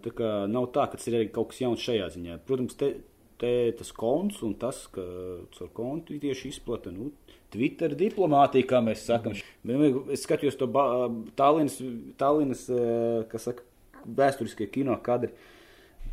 Tā 0.04 0.12
kā 0.12 0.32
nav 0.52 0.68
tā, 0.76 0.90
ka 0.92 1.00
tas 1.00 1.08
ir 1.08 1.22
arī 1.22 1.30
kaut 1.32 1.54
kas 1.54 1.62
jauns 1.64 1.84
šajā 1.84 2.10
ziņā. 2.18 2.42
Protams, 2.48 2.76
te, 2.80 2.90
te 3.44 3.54
tas 3.80 3.92
konts 3.96 4.40
un 4.48 4.56
tas, 4.60 4.86
ka 4.94 5.04
caur 5.58 5.72
kontu 5.76 6.16
tieši 6.20 6.54
izplata, 6.54 6.94
nu, 6.96 7.12
Twitter 7.54 7.94
diplomātija, 7.98 8.66
kā 8.70 8.80
mēs 8.84 9.04
sakam. 9.10 9.36
Mm. 9.68 10.14
Es 10.16 10.24
skatījos 10.26 10.58
to 10.58 10.70
Tallinas, 11.38 11.78
Tallinas, 12.18 12.64
eh, 12.74 13.26
kas 13.30 13.50
saka, 13.50 13.68
vēsturiskie 14.04 14.70
kino 14.72 14.96
kadri. 15.04 15.34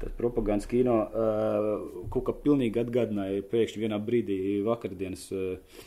Tas 0.01 0.13
propagandas 0.17 0.65
kino 0.65 0.95
uh, 1.05 1.67
kaut 2.09 2.23
kā 2.25 2.33
pilnīgi 2.47 2.81
atgādināja 2.81 3.43
pēkšņi 3.51 3.83
vienā 3.83 3.99
brīdī 4.01 4.37
vakardienas 4.65 5.27
uh, 5.37 5.83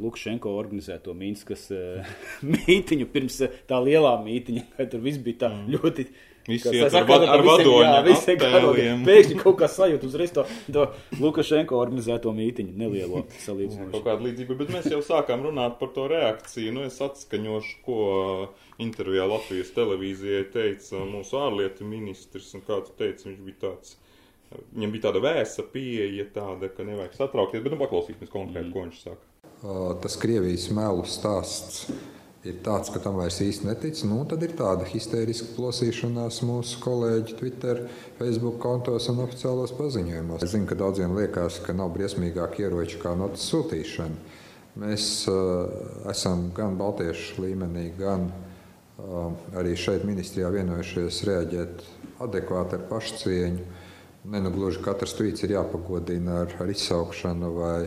Lukašenko 0.00 0.54
organizēto 0.56 1.12
Mīnskas 1.12 1.66
uh, 1.76 2.14
mītiņu 2.54 3.10
pirms 3.12 3.42
tā 3.68 3.82
lielā 3.84 4.14
mītiņa, 4.22 4.64
kad 4.78 4.94
tur 4.94 5.04
viss 5.04 5.20
bija 5.20 5.42
tā 5.44 5.52
ļoti. 5.74 6.06
Visi 6.46 6.70
iet 6.70 6.94
ar 6.94 7.04
va- 7.08 7.18
tā 7.18 7.26
ar 7.26 7.40
attēliem. 7.42 7.48
vadoņa. 7.50 8.96
Pēkšņi 9.06 9.36
kaut 9.40 9.56
kā 9.58 9.68
sajūt 9.70 10.04
uzreiz 10.06 10.30
to, 10.36 10.44
to 10.72 10.86
Lukašenko 11.18 11.78
organizēto 11.80 12.30
mītiņu 12.36 12.76
nelielo 12.78 13.22
Kaut 13.24 13.36
salīdzinošu. 13.46 14.02
kāda 14.04 14.22
līdzība, 14.28 14.58
bet 14.60 14.72
mēs 14.76 14.88
jau 14.92 15.00
sākām 15.02 15.42
runāt 15.42 15.78
par 15.80 15.90
to 15.96 16.06
reakciju. 16.12 16.72
Nu, 16.76 16.86
es 16.86 17.00
atskaņošu, 17.02 17.76
ko 17.86 18.48
intervijā 18.78 19.26
Latvijas 19.28 19.74
televīzijai 19.74 20.46
teica 20.54 21.02
mūsu 21.10 21.38
ārlietu 21.42 21.86
ministrs. 21.88 22.54
Un 22.54 22.62
kā 22.66 22.78
tu 22.86 22.94
teici, 22.98 23.30
viņš 23.30 23.44
bija 23.46 23.62
tāds. 23.66 23.96
Viņam 24.76 24.92
bija 24.94 25.08
tāda 25.08 25.20
vēsa 25.24 25.64
pieeja, 25.72 26.24
tāda, 26.32 26.68
ka 26.70 26.84
nevajag 26.86 27.16
satraukties, 27.18 27.64
bet 27.64 27.72
nu 27.74 27.80
paklausīsimies 27.82 28.30
konkrēti, 28.30 28.68
mm. 28.68 28.72
ko 28.72 28.84
viņš 28.86 29.00
saka. 29.02 29.24
Tas 30.04 30.14
Krievijas 30.20 30.68
melu 30.70 31.02
stāsts 31.08 31.88
ir 32.46 32.58
tāds, 32.64 32.90
ka 32.92 33.00
tam 33.02 33.18
vairs 33.20 33.38
īsti 33.42 33.66
netic. 33.68 34.00
Nu, 34.08 34.20
tad 34.28 34.42
ir 34.46 34.54
tāda 34.58 34.86
histēriska 34.88 35.52
plosīšanās 35.56 36.40
mūsu 36.46 36.80
kolēģi 36.84 37.36
Twitter, 37.40 37.84
Facebook 38.20 38.60
kontos 38.62 39.08
un 39.12 39.22
oficiālos 39.24 39.74
paziņojumos. 39.76 40.44
Es 40.46 40.54
zinu, 40.54 40.68
ka 40.70 40.78
daudziem 40.78 41.16
liekas, 41.18 41.60
ka 41.64 41.74
nav 41.76 41.92
briesmīgāk 41.96 42.60
ieroči 42.62 43.00
kā 43.02 43.16
notas 43.18 43.46
sūtīšana. 43.50 44.42
Mēs 44.76 45.06
uh, 45.32 45.70
esam 46.12 46.50
gan 46.56 46.76
Baltiešu 46.76 47.40
līmenī, 47.46 47.88
gan 47.96 48.28
uh, 48.28 49.30
arī 49.56 49.72
šeit 49.80 50.04
ministrijā 50.04 50.50
vienojušies 50.52 51.22
reaģēt 51.30 51.86
adekvāti 52.26 52.76
ar 52.76 52.84
pašcieņu. 52.90 53.70
Ne 54.26 54.42
nu 54.42 54.50
katrs 54.82 55.14
tvīts 55.14 55.44
ir 55.46 55.54
jāpagodina 55.54 56.42
ar, 56.42 56.54
ar 56.60 56.70
izsaukšanu 56.72 57.50
vai 57.54 57.80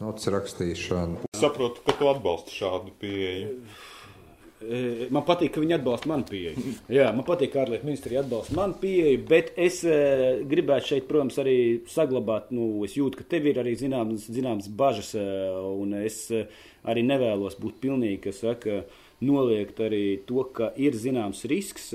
notas 0.00 0.28
rakstīšanu. 0.32 1.24
Es 1.32 1.40
saprotu, 1.40 1.80
ka 1.86 1.96
tu 1.96 2.08
atbalsti 2.10 2.58
šādu 2.60 2.92
pieeju. 3.00 3.52
E, 4.64 5.08
Man 5.12 5.24
patīk, 5.26 5.52
ka 5.52 5.60
viņi 5.60 5.76
atbalsta 5.76 6.08
manu 6.08 6.24
pieeju. 6.30 6.74
Jā, 6.96 7.10
man 7.16 7.26
patīk, 7.28 7.52
ka 7.52 7.62
ārlietu 7.66 7.88
ministrija 7.88 8.22
atbalsta 8.22 8.56
manu 8.56 8.78
pieeju, 8.80 9.18
bet 9.28 9.50
es 9.60 9.82
e, 9.84 9.96
gribētu 10.48 10.92
šeit, 10.92 11.08
protams, 11.10 11.36
arī 11.42 11.56
saglabāt, 11.92 12.48
nu, 12.56 12.68
es 12.86 12.96
jūtu, 12.96 13.20
ka 13.20 13.26
tev 13.36 13.50
ir 13.50 13.60
arī 13.60 13.74
zināmas, 13.76 14.28
zināmas 14.32 14.70
bažas, 14.72 15.12
e, 15.18 15.26
un 15.82 15.92
es 16.00 16.22
arī 16.88 17.04
nevēlos 17.04 17.58
būt 17.60 17.82
pilnīgi, 17.82 18.22
ka 18.24 18.32
saka, 18.36 18.78
noliegt 19.24 19.82
arī 19.84 20.22
to, 20.28 20.46
ka 20.56 20.72
ir 20.80 20.96
zināms 20.96 21.44
risks. 21.50 21.92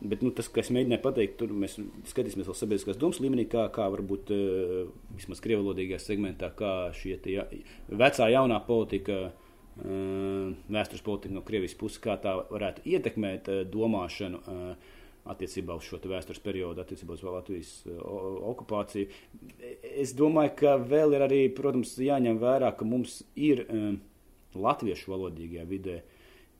Bet 0.00 0.22
nu, 0.24 0.30
tas, 0.32 0.46
kas 0.48 0.70
mēģināja 0.72 1.02
pateikt, 1.04 1.34
tur 1.36 1.50
mēs 1.52 1.74
skatīsimies 2.08 2.46
vēl 2.48 2.56
sabiedriskās 2.56 2.96
domas 2.96 3.18
līmenī, 3.20 3.44
kā, 3.52 3.66
kā 3.74 3.84
varbūt 3.92 4.30
vismaz 5.12 5.42
krievlodīgajā 5.44 6.00
segmentā, 6.00 6.48
kā 6.56 6.72
tie 6.96 7.34
ja, 7.34 7.44
vecā 7.92 8.30
jaunā 8.32 8.62
politika, 8.64 9.26
vēstures 9.80 11.04
politika 11.06 11.34
no 11.36 11.42
Krievijas 11.46 11.76
puses, 11.78 12.00
kā 12.02 12.16
tā 12.20 12.36
varētu 12.50 12.84
ietekmēt 12.84 13.50
domāšanu 13.72 14.40
attiecībā 15.30 15.76
uz 15.76 15.84
šo 15.84 15.98
vēstures 16.10 16.40
periodu, 16.42 16.80
attiecībā 16.82 17.14
uz 17.14 17.24
Latvijas 17.26 17.72
okupāciju. 17.90 19.10
Es 19.82 20.14
domāju, 20.16 20.54
ka 20.62 20.76
vēl 20.80 21.18
ir 21.18 21.26
arī, 21.26 21.42
protams, 21.54 21.92
jāņem 22.00 22.40
vērā, 22.40 22.72
ka 22.76 22.88
mums 22.88 23.20
ir 23.36 23.66
latviešu 24.56 25.12
valodīgajā 25.12 25.66
vidē 25.68 26.00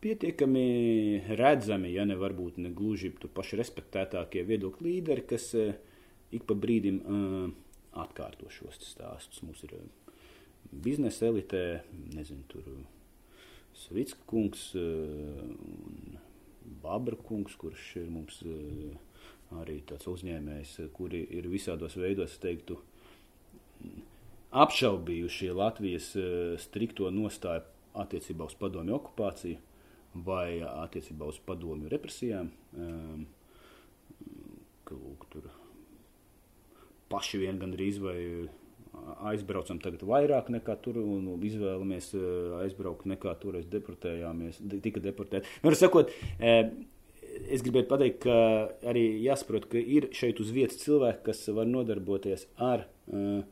pietiekami 0.00 1.34
redzami, 1.36 1.90
ja 1.92 2.06
ne 2.08 2.16
varbūt 2.20 2.60
ne 2.62 2.70
gluži 2.72 3.10
paši 3.34 3.58
respektētākie 3.60 4.44
viedokļu 4.48 4.86
līderi, 4.86 5.26
kas 5.28 5.50
ik 6.30 6.46
pa 6.46 6.54
brīdim 6.54 7.00
atkārto 8.00 8.48
šos 8.52 8.78
stāstus. 8.92 9.42
Mums 9.42 9.64
ir 9.66 9.74
biznesa 10.70 11.26
elitē, 11.32 11.64
nezinu, 12.14 12.44
tur 12.48 12.70
Savicka 13.80 14.18
kungs 14.26 14.74
eh, 14.74 14.80
un 14.80 16.18
Babra 16.82 17.16
kungs, 17.16 17.56
kurš 17.56 17.94
ir 18.02 18.10
mums 18.12 18.42
eh, 18.44 18.92
arī 19.60 19.80
tāds 19.88 20.08
uzņēmējs, 20.10 20.74
eh, 20.84 20.90
kuri 20.92 21.22
ir 21.38 21.48
visādos 21.52 21.96
veidos, 21.96 22.36
teiktu, 22.42 22.76
apšaubījušie 24.50 25.50
Latvijas 25.56 26.10
strikto 26.60 27.08
nostāju 27.14 27.64
attiecībā 28.02 28.48
uz 28.50 28.56
padomju 28.60 28.96
okupāciju 28.98 29.58
vai 30.26 30.60
attiecībā 30.66 31.28
uz 31.30 31.38
padomju 31.46 31.88
represijām. 31.88 32.50
Ka, 34.84 34.98
lūk, 34.98 35.28
tur 35.32 35.46
paši 37.10 37.40
vien 37.46 37.62
gandrīz 37.62 38.02
vai 38.02 38.18
aizbraucam 39.30 39.78
tagad 39.82 40.02
vairāk 40.06 40.48
nekā 40.52 40.76
tur 40.84 40.98
un 41.02 41.28
izvēlamies 41.46 42.12
eh, 42.14 42.24
aizbraukt 42.64 43.06
nekā 43.10 43.34
toreiz 43.42 43.66
deportējāmies, 43.70 44.60
de- 44.60 44.80
tika 44.84 45.02
deportēti. 45.04 45.46
Nu, 45.64 45.72
sakot, 45.76 46.10
eh, 46.38 46.70
es 47.50 47.62
gribēju 47.66 47.88
pateikt, 47.90 48.20
ka 48.24 48.36
arī 48.90 49.04
jāsaprot, 49.24 49.68
ka 49.70 49.78
ir 49.78 50.08
šeit 50.16 50.40
uz 50.40 50.50
vietas 50.54 50.80
cilvēki, 50.84 51.24
kas 51.30 51.44
var 51.56 51.66
nodarboties 51.70 52.46
ar 52.56 52.86
eh, 53.12 53.42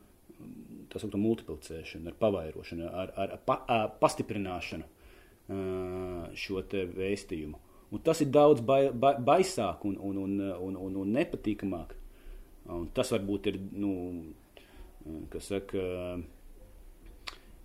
tā 0.89 0.99
saucamo 1.01 1.27
multiplicēšanu, 1.27 2.07
ar 2.09 2.19
pavairošanu, 2.19 2.89
ar, 2.89 3.13
ar 3.15 3.37
pa, 3.45 3.59
pastiprināšanu 4.01 4.87
šo 6.37 6.61
te 6.69 6.83
vēstījumu. 6.93 7.57
Un 7.89 8.01
tas 8.05 8.19
ir 8.21 8.29
daudz 8.29 8.61
bai, 8.61 8.91
bai, 8.93 9.15
baisāk 9.25 9.85
un, 9.89 9.95
un, 9.97 10.17
un, 10.21 10.35
un, 10.53 10.75
un, 10.77 10.97
un 11.01 11.13
nepatīkamāk. 11.15 11.95
Un 12.69 12.85
tas 12.93 13.09
varbūt 13.15 13.49
ir, 13.49 13.57
nu, 13.81 13.93
kas 15.33 15.51
saka, 15.53 15.85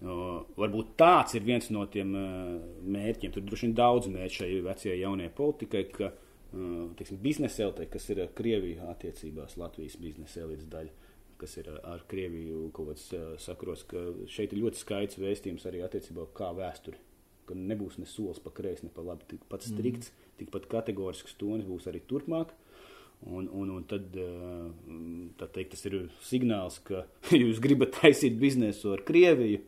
Uh, 0.04 0.42
varbūt 0.58 0.96
tāds 1.00 1.32
ir 1.38 1.44
viens 1.46 1.64
no 1.72 1.86
tiem 1.88 2.10
uh, 2.18 2.56
mērķiem. 2.92 3.30
Tur 3.32 3.44
droši 3.46 3.68
vien 3.68 3.76
daudz 3.78 4.10
mērķu 4.12 4.42
šai 4.42 4.48
vecajai 4.66 4.96
jaunajai 5.00 5.32
politikai, 5.38 5.82
ka 5.94 6.10
uh, 6.10 6.90
teiksim, 6.98 7.20
biznesa 7.22 7.62
elite, 7.64 7.86
kas 7.92 8.10
ir 8.12 8.20
ar 8.26 8.34
Krieviju 8.36 8.90
attiecībās, 8.90 9.56
Latvijas 9.60 9.96
biznesa 10.02 10.42
elites 10.44 10.68
daļa, 10.72 10.92
kas 11.40 11.56
ir 11.62 11.70
ar, 11.78 12.04
Krieviju 12.10 12.66
kaut 12.76 12.90
kāds 12.90 13.06
uh, 13.16 13.30
sakros, 13.40 13.86
ka 13.88 14.02
šeit 14.34 14.52
ir 14.52 14.60
ļoti 14.66 14.82
skaidrs 14.82 15.22
vēstījums 15.22 15.64
arī 15.70 15.80
attiecībā 15.86 16.26
kā 16.36 16.50
vēsturi. 16.58 17.00
Ka 17.48 17.56
nebūs 17.56 17.96
ne 18.00 18.08
solis 18.08 18.42
pa 18.44 18.52
kreisi, 18.56 18.84
ne 18.84 18.92
pa 18.92 19.04
labi. 19.04 19.30
Tikpat 19.30 19.64
strikts, 19.70 20.10
mm. 20.10 20.36
tikpat 20.42 20.68
kategorisks 20.74 21.38
tonis 21.40 21.64
būs 21.68 21.88
arī 21.88 22.04
turpmāk. 22.10 22.52
Un, 23.24 23.46
un, 23.56 23.70
un 23.72 23.84
tad, 23.88 24.16
uh, 24.20 24.66
tā 25.40 25.46
teikt, 25.54 25.72
tas 25.72 25.86
ir 25.88 26.10
signāls, 26.26 26.76
ka 26.84 27.06
jūs 27.42 27.62
gribat 27.64 27.96
taisīt 27.96 28.36
biznesu 28.40 28.92
ar 28.92 29.04
Krieviju, 29.06 29.62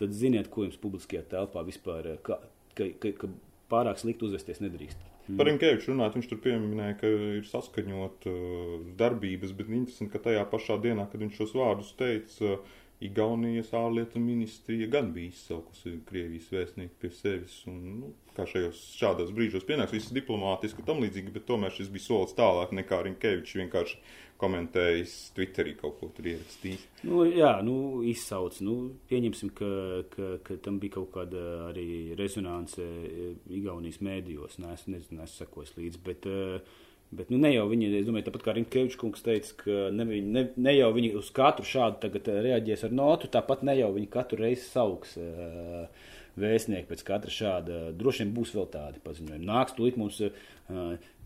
tad 0.00 0.16
ziniet, 0.16 0.48
ko 0.50 0.64
jums 0.66 0.80
publiskajā 0.80 1.22
telpā 1.30 1.62
vispār, 1.66 2.08
eh, 2.14 2.18
ka, 2.26 2.40
ka, 2.74 2.88
ka, 2.98 3.12
ka 3.20 3.30
pārāk 3.70 4.00
slikti 4.00 4.26
uzvesties 4.26 4.62
nedrīkst. 4.64 5.06
Par 5.38 5.46
Rinkeviču 5.46 5.92
runāt, 5.92 6.16
viņš 6.16 6.28
tur 6.32 6.40
pieminēja, 6.42 6.96
ka 6.98 7.10
ir 7.38 7.46
saskaņot 7.46 8.26
uh, 8.26 8.72
darbības, 8.98 9.52
bet 9.54 9.68
interesanti, 9.70 10.10
ka 10.10 10.22
tajā 10.24 10.42
pašā 10.50 10.80
dienā, 10.82 11.04
kad 11.12 11.22
viņš 11.22 11.36
šos 11.38 11.54
vārdus 11.54 11.92
teica, 12.00 12.56
Igaunijas 13.00 13.70
ārlietu 13.72 14.20
ministrija 14.20 14.84
gan 14.92 15.06
bija 15.14 15.32
izsaukusi 15.32 15.94
Krievijas 16.08 16.50
vēstnieku 16.52 16.98
pie 17.00 17.10
sevis. 17.16 17.54
Un, 17.70 17.78
nu, 18.00 18.10
kā 18.36 18.44
šajos 18.48 18.80
šādos 19.00 19.30
brīžos 19.36 19.64
pienāks, 19.68 19.94
viss 19.96 20.12
diplomātiski 20.12 20.82
un 20.82 20.88
tam 20.90 21.00
līdzīgi, 21.00 21.32
bet 21.32 21.46
tomēr 21.48 21.72
šis 21.72 21.88
bija 21.94 22.04
solis 22.04 22.36
tālāk 22.36 22.74
nekā 22.76 22.98
Rinkevičs 23.06 23.56
vienkārši 23.56 23.96
komentējis 24.40 25.14
Twitterī 25.36 25.74
kaut 25.80 25.96
ko 26.00 26.10
tur 26.16 26.28
ierakstījis. 26.28 26.84
Nu, 27.08 27.24
jā, 27.28 27.54
nu, 27.64 27.74
izsauc. 28.08 28.60
Nu, 28.64 28.76
pieņemsim, 29.08 29.54
ka, 29.56 29.70
ka, 30.12 30.30
ka 30.44 30.58
tam 30.64 30.76
bija 30.82 30.98
kaut 30.98 31.10
kāda 31.16 31.46
arī 31.70 31.88
rezonance 32.20 32.84
eh, 32.84 33.32
Igaunijas 33.56 34.00
mēdījos. 34.04 34.60
Nē, 34.60 34.76
es 34.76 34.86
nezinu, 34.92 35.24
es 35.24 35.40
sekos 35.40 35.72
līdzi. 35.76 36.04
Bet, 36.04 36.28
eh, 36.28 36.78
Bet 37.10 37.32
nu, 37.32 37.40
ne 37.42 37.50
jau 37.50 37.64
viņi, 37.66 37.88
es 37.98 38.06
domāju, 38.06 38.28
tāpat 38.28 38.44
kā 38.46 38.54
Rinkevičs 38.54 38.98
kungs 39.00 39.24
teica, 39.26 39.56
ka 39.64 39.88
ne, 39.94 40.04
ne, 40.22 40.44
ne 40.54 40.74
jau 40.76 40.92
viņi 40.94 41.10
uz 41.18 41.32
katru 41.34 41.66
šādu 41.66 42.06
eh, 42.06 42.38
reaģēs 42.46 42.86
ar 42.86 42.94
notu, 42.94 43.30
tāpat 43.34 43.64
ne 43.66 43.74
jau 43.80 43.90
viņi 43.96 44.10
katru 44.12 44.38
reizi 44.44 44.68
sauks. 44.68 45.16
eh, 45.18 46.08
vēstnieki 46.40 46.88
pēc 46.88 47.02
katra 47.04 47.32
šāda. 47.34 47.80
Droši 47.98 48.24
vien 48.24 48.32
būs 48.36 48.54
vēl 48.54 48.68
tādi 48.72 49.02
paziņojumi. 49.04 49.46
Nāks 49.48 49.74
tūlīt 49.76 49.98
mums 50.00 50.20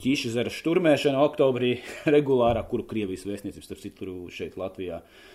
ķīša 0.03 0.33
zara 0.35 0.51
šturmēšana 0.51 1.21
oktobrī 1.27 1.77
regulārā, 2.17 2.65
kuru 2.71 2.87
Krievijas 2.89 3.27
vēstniecības, 3.29 3.69
starp 3.69 3.83
citu, 3.85 4.17
šeit 4.35 4.59
Latvijā. 4.61 5.03
Um, 5.05 5.35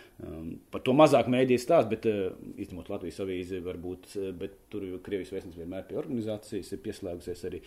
par 0.72 0.82
to 0.84 0.94
mazāk 0.98 1.30
mēdīs 1.32 1.64
stāst, 1.64 1.88
bet 1.92 2.06
uh, 2.10 2.34
īstenībā 2.60 2.92
Latvijas 2.92 3.22
avīze 3.24 3.62
varbūt, 3.64 4.12
bet 4.40 4.58
tur 4.72 4.84
Krievijas 5.06 5.32
vēstniecība 5.36 5.64
vienmēr 5.64 5.86
pie 5.88 6.00
organizācijas 6.02 6.74
ir 6.76 6.82
pieslēgusies 6.84 7.46
arī. 7.48 7.62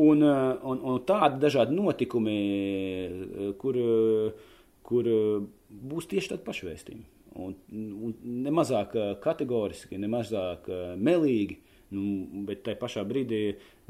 Un, 0.00 0.24
uh, 0.24 0.54
un, 0.70 0.80
un 0.80 0.98
tādi 1.08 1.42
dažādi 1.44 1.76
notikumi, 1.76 2.38
kur, 3.60 3.78
kur 4.88 5.12
būs 5.68 6.08
tieši 6.08 6.34
tādi 6.34 6.48
pašvēstījumi. 6.48 7.08
Un, 7.38 7.54
un 7.76 8.14
ne 8.24 8.50
mazāk 8.56 8.96
kategoriski, 9.22 9.98
ne 10.00 10.08
mazāk 10.10 10.66
melīgi, 10.98 11.58
nu, 11.94 12.42
bet 12.48 12.64
tajā 12.66 12.80
pašā 12.80 13.04
brīdī 13.06 13.42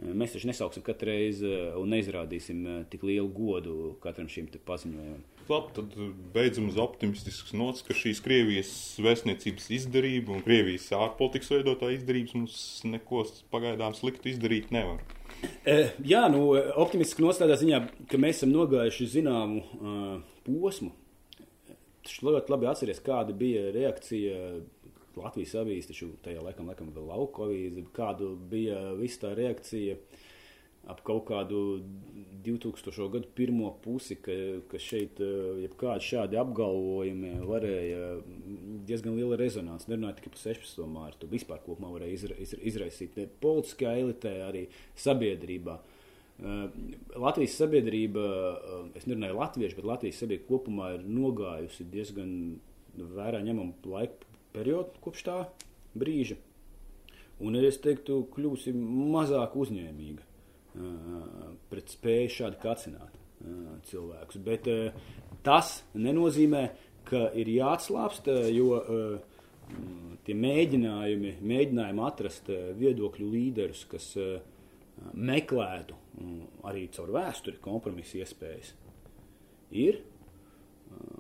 mēs 0.02 0.34
taču 0.34 0.50
nesauksim 0.50 0.84
katru 0.86 1.12
reizi 1.12 1.54
un 1.78 1.94
neizrādīsim 1.94 2.66
tik 2.90 3.06
lielu 3.08 3.30
godu 3.32 3.94
katram 4.02 4.28
šim 4.30 4.50
paziņojumam. 4.66 5.22
Labi, 5.48 5.72
tad 5.78 5.94
beidzam 6.34 6.68
uz 6.68 6.76
optimistiskas 6.82 7.54
nots, 7.56 7.84
ka 7.86 7.96
šīs 7.96 8.20
Krievijas 8.24 8.70
vēstniecības 9.00 9.70
izdarība 9.78 10.36
un 10.36 10.44
Krievijas 10.44 10.90
ārpolitikas 10.96 11.54
veidotāja 11.54 11.96
izdarības 11.96 12.36
mums 12.36 12.60
neko 12.84 13.24
pagaidām 13.52 13.96
sliktu 13.96 14.28
izdarīt 14.32 14.72
nevar. 14.74 15.00
E, 15.64 15.92
jā, 16.04 16.26
nu, 16.32 16.50
optimistiski 16.82 17.24
nostādā 17.24 17.56
ziņā, 17.60 17.82
ka 18.10 18.20
mēs 18.20 18.42
esam 18.42 18.52
nogājuši 18.52 19.12
zināmu 19.18 19.64
uh, 19.64 20.16
posmu 20.44 20.92
Taču 22.08 22.24
ļoti 22.24 22.52
labi 22.54 22.68
atceries, 22.70 23.02
kāda 23.04 23.34
bija 23.36 23.66
reakcija 23.74 24.36
Latvijas 25.18 25.52
avīzes, 25.60 25.90
taču 25.90 26.06
tajā 26.24 26.40
laikam, 26.40 26.70
laikam 26.70 26.88
vēl 26.94 27.10
lauka 27.10 27.44
avīze, 27.44 27.82
kāda 27.92 28.30
bija 28.48 28.78
visa 28.96 29.26
tā 29.26 29.32
reakcija 29.36 29.98
ap 30.86 31.02
kaut 31.04 31.26
kādu 31.28 31.82
2000. 32.44 33.08
gadu 33.12 33.28
pirmo 33.34 33.72
pusi, 33.82 34.16
ka, 34.22 34.32
ka 34.70 34.80
šeit 34.80 35.18
jebkādi 35.18 36.06
šādi 36.06 36.38
apgalvojumi 36.40 37.34
varēja 37.48 38.14
diezgan 38.88 39.18
liela 39.18 39.36
rezonanci. 39.40 39.90
Nerunājot 39.90 40.20
tikai 40.20 40.32
par 40.36 40.44
16. 40.46 40.86
mārtu, 40.94 41.28
vispār 41.28 41.60
kopumā 41.66 41.90
varēja 41.96 42.20
izra, 42.20 42.40
izra, 42.40 42.62
izraisīt 42.72 43.18
politiskā 43.42 43.98
elitē, 44.00 44.38
arī 44.46 44.68
sabiedrībā. 44.96 45.80
Eh, 46.38 46.68
Latvijas 47.16 47.56
sabiedrība, 47.58 48.20
eh, 48.22 48.90
es 48.94 49.06
nerunāju 49.06 49.34
latviešu, 49.40 49.76
bet 49.76 49.84
Latvijas 49.84 50.20
sabiedrība 50.22 50.46
kopumā 50.46 50.94
ir 50.94 51.00
nogājusi 51.02 51.86
diezgan 51.90 52.60
vērā 52.94 53.42
ņemamu 53.42 53.74
laiku 53.84 54.14
periodu 54.52 55.02
kopš 55.02 55.24
tā 55.26 55.48
brīža. 55.98 56.36
Un 57.40 57.56
es 57.56 57.78
teiktu, 57.78 58.28
kļūsi 58.30 58.70
mazāk 58.72 59.56
uzņēmīga 59.58 60.22
eh, 60.22 60.27
pret 61.70 61.94
spēju 61.94 62.34
šādi 62.34 62.60
kacināt 62.62 63.16
cilvēkus. 63.88 64.40
Bet 64.44 64.68
tas 65.46 65.78
nenozīmē, 65.94 66.64
ka 67.08 67.28
ir 67.38 67.50
jāatslāpst, 67.54 68.28
jo 68.52 68.82
tie 70.26 70.36
mēģinājumi, 70.36 71.38
mēģinājumi 71.40 72.04
atrast 72.04 72.50
viedokļu 72.78 73.30
līderus, 73.32 73.84
kas 73.90 74.12
meklētu 75.14 75.96
arī 76.66 76.88
caur 76.94 77.12
vēsturi 77.14 77.60
kompromisu 77.62 78.22
iespējas 78.22 78.74
ir. 79.70 80.00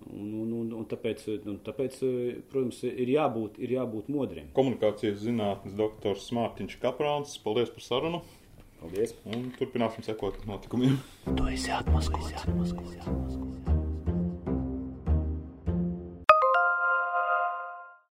Un, 0.08 0.30
un, 0.32 0.52
un, 0.56 0.70
un 0.80 0.84
tāpēc, 0.88 1.26
un 1.46 1.58
tāpēc, 1.62 1.98
protams, 2.48 2.80
ir 2.88 3.10
jābūt, 3.12 3.58
ir 3.62 3.74
jābūt 3.76 4.08
modriem. 4.10 4.48
Komunikācijas 4.56 5.20
zinātnes 5.20 5.76
doktors 5.78 6.24
Mārtiņš 6.34 6.78
Kaprāns, 6.82 7.36
paldies 7.44 7.70
par 7.74 7.84
sarunu. 7.84 8.22
Paldies. 8.78 9.14
Un 9.26 9.48
turpināsim 9.58 10.06
sekot 10.06 10.38
notikumiem. 10.48 10.98
Tu 11.28 11.48
esi 11.54 11.74
atmaskots. 11.74 13.57